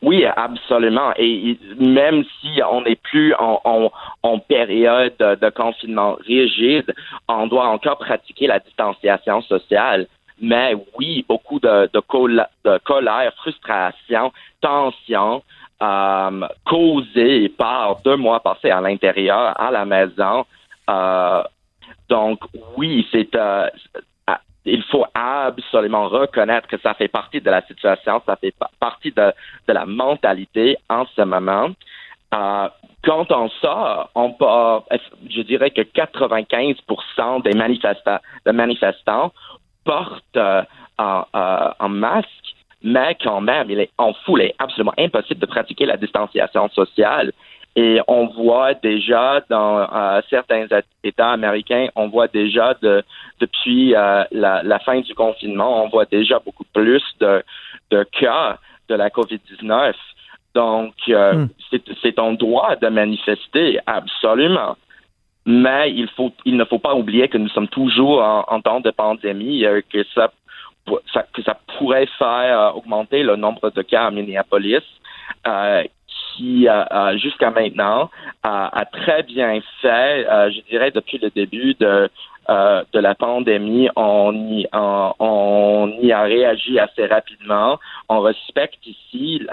[0.02, 1.12] Oui, absolument.
[1.18, 3.90] Et même si on n'est plus en,
[4.22, 6.94] en, période de confinement rigide,
[7.28, 10.06] on doit encore pratiquer la distanciation sociale.
[10.40, 15.42] Mais oui, beaucoup de, de, colère, frustration, tension
[15.82, 20.44] euh, causée par deux mois passés à l'intérieur, à la maison.
[20.90, 21.42] Euh,
[22.08, 22.40] donc
[22.76, 23.68] oui, c'est euh,
[24.66, 29.32] il faut absolument reconnaître que ça fait partie de la situation, ça fait partie de,
[29.68, 31.70] la mentalité en ce moment.
[32.30, 34.96] Quand on sort, on peut,
[35.28, 39.32] je dirais que 95% des manifestants, des manifestants
[39.84, 40.62] porte euh,
[40.98, 42.28] en, masque,
[42.82, 44.42] mais quand même, il est en foule.
[44.42, 47.32] Il est absolument impossible de pratiquer la distanciation sociale.
[47.76, 50.66] Et on voit déjà dans euh, certains
[51.02, 53.02] États américains, on voit déjà de,
[53.40, 57.42] depuis euh, la, fin du confinement, on voit déjà beaucoup plus de,
[57.90, 58.58] de cas
[58.88, 59.94] de la COVID-19.
[60.54, 61.48] Donc, euh, Hmm.
[61.68, 64.76] c'est- c'est ton droit de manifester, absolument.
[65.46, 68.90] Mais il, faut, il ne faut pas oublier que nous sommes toujours en, temps de
[68.90, 70.30] pandémie, euh, que ça,
[71.32, 74.82] que ça pourrait faire euh, augmenter le nombre de cas à Minneapolis,
[75.46, 75.82] euh,
[76.36, 78.10] qui, euh, jusqu'à maintenant,
[78.42, 82.10] a, très bien fait, je dirais, depuis le début de,
[82.48, 87.78] de la pandémie, on y, on, on y a réagi assez rapidement.
[88.08, 89.46] On respecte ici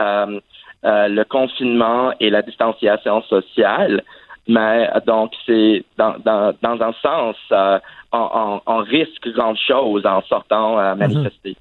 [0.83, 4.03] le confinement et la distanciation sociale.
[4.47, 7.79] Mais euh, donc, c'est dans, dans, dans un sens, euh,
[8.11, 11.55] on, on, on risque grande chose en sortant à manifester.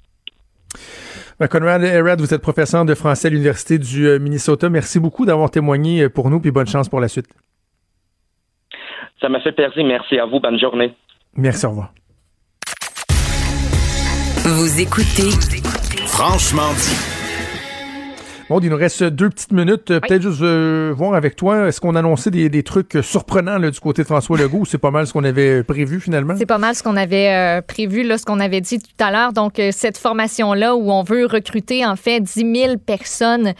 [1.39, 4.69] Ben, Conrad Herrad, vous êtes professeur de français à l'Université du euh, Minnesota.
[4.69, 7.27] Merci beaucoup d'avoir témoigné euh, pour nous, puis bonne chance pour la suite.
[9.19, 9.83] Ça m'a fait plaisir.
[9.83, 10.39] Merci à vous.
[10.39, 10.93] Bonne journée.
[11.35, 11.93] Merci, au revoir.
[14.43, 15.31] Vous écoutez
[16.07, 17.10] Franchement dit.
[18.51, 19.91] Bon, il nous reste deux petites minutes.
[19.91, 23.01] Euh, Peut-être juste euh, voir avec toi, est-ce qu'on a annoncé des, des trucs euh,
[23.01, 24.57] surprenants là, du côté de François Legault?
[24.57, 26.35] Ou c'est pas mal ce qu'on avait prévu finalement?
[26.37, 29.09] C'est pas mal ce qu'on avait euh, prévu, là, ce qu'on avait dit tout à
[29.09, 29.31] l'heure.
[29.31, 33.53] Donc, euh, cette formation-là où on veut recruter, en fait, 10 000 personnes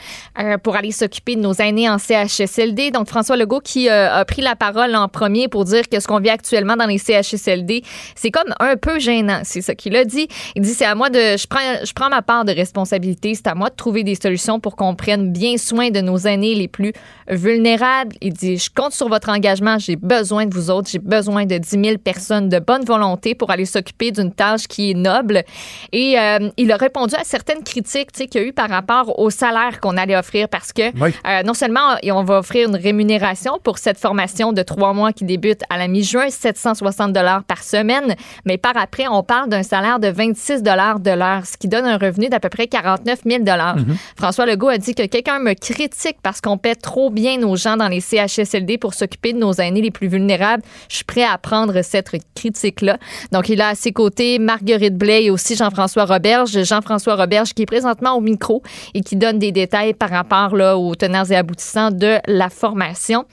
[0.62, 2.92] pour aller s'occuper de nos aînés en CHSLD.
[2.92, 6.20] Donc, François Legault qui a pris la parole en premier pour dire que ce qu'on
[6.20, 7.84] vit actuellement dans les CHSLD,
[8.16, 9.40] c'est comme un peu gênant.
[9.44, 10.28] C'est ça qu'il a dit.
[10.58, 11.38] Il dit, c'est à moi de...
[11.38, 13.36] Je prends, je prends ma part de responsabilité.
[13.36, 16.56] C'est à moi de trouver des solutions pour qu'on prenne bien soin de nos aînés
[16.56, 16.91] les plus
[17.28, 18.16] vulnérables.
[18.20, 19.78] Il dit, je compte sur votre engagement.
[19.78, 20.90] J'ai besoin de vous autres.
[20.90, 24.90] J'ai besoin de 10 000 personnes de bonne volonté pour aller s'occuper d'une tâche qui
[24.90, 25.44] est noble.
[25.91, 29.30] Et euh, il a répondu à certaines critiques qu'il y a eu par rapport au
[29.30, 31.12] salaire qu'on allait offrir parce que Oui.
[31.28, 35.26] euh, non seulement on va offrir une rémunération pour cette formation de trois mois qui
[35.26, 39.99] débute à la mi-juin, 760 dollars par semaine, mais par après, on parle d'un salaire
[39.99, 43.44] de 26 dollars de l'heure, ce qui donne un revenu d'à peu près 49 000
[43.44, 43.76] dollars.
[44.18, 47.77] François Legault a dit que quelqu'un me critique parce qu'on paie trop bien nos gens
[47.77, 50.64] dans les CHSLD pour s'occuper de nos aînés les plus vulnérables.
[50.89, 52.98] Je suis prêt à prendre cette critique-là.
[53.31, 56.64] Donc, il a à ses côtés Marguerite Blais et aussi Jean-François Roberge.
[56.64, 60.77] Jean-François Roberge qui est présentement au micro et qui donne des détails par rapport là,
[60.77, 63.26] aux tenants et aboutissants de la formation.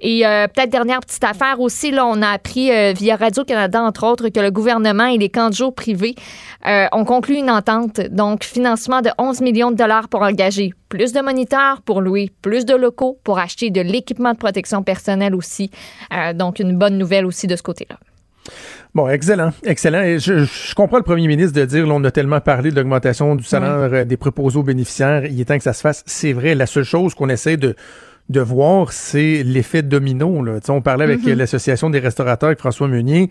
[0.00, 4.04] Et euh, peut-être dernière petite affaire aussi, là, on a appris euh, via Radio-Canada, entre
[4.06, 6.14] autres, que le gouvernement et les camps de jour privés
[6.66, 11.12] euh, ont conclu une entente, donc financement de 11 millions de dollars pour engager plus
[11.12, 15.70] de moniteurs, pour louer plus de locaux, pour acheter de l'équipement de protection personnelle aussi.
[16.12, 17.98] Euh, donc, une bonne nouvelle aussi de ce côté-là.
[18.94, 20.02] Bon, excellent, excellent.
[20.02, 22.76] Et je, je comprends le premier ministre de dire, là, on a tellement parlé de
[22.76, 26.02] l'augmentation du salaire euh, des préposés aux bénéficiaires, il est temps que ça se fasse.
[26.06, 27.74] C'est vrai, la seule chose qu'on essaie de
[28.28, 30.42] de voir, c'est l'effet domino.
[30.44, 30.58] Là.
[30.68, 31.30] On parlait avec Mhm.
[31.32, 33.30] euh, l'Association des restaurateurs avec François Meunier.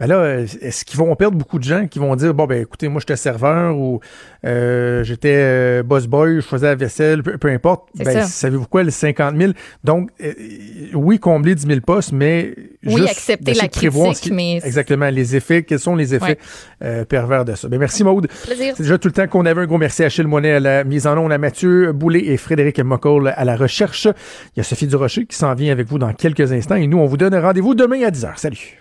[0.00, 2.88] Ben là, est-ce qu'ils vont perdre beaucoup de gens qui vont dire, bon, ben écoutez,
[2.88, 4.00] moi, j'étais serveur ou
[4.46, 7.88] euh, j'étais euh, boss boy, je faisais la vaisselle, peu, peu importe.
[7.94, 9.52] Ben, savez-vous quoi, les 50 000?
[9.84, 10.32] Donc, euh,
[10.94, 12.54] oui, combler 10 000 postes, mais
[12.86, 16.38] Oui, juste accepter la critique, qui- mais- Exactement, les effets, quels sont les effets
[16.82, 17.68] euh, pervers de ça.
[17.68, 18.26] Ben, merci, Maude.
[18.76, 20.82] C'est déjà tout le temps qu'on avait un gros merci à Achille Monet à la
[20.84, 24.06] mise en onde, à Mathieu Boulay et Frédéric Mocoll à la recherche.
[24.06, 26.96] Il y a Sophie Durocher qui s'en vient avec vous dans quelques instants et nous,
[26.98, 28.38] on vous donne rendez-vous demain à 10h.
[28.38, 28.80] Salut!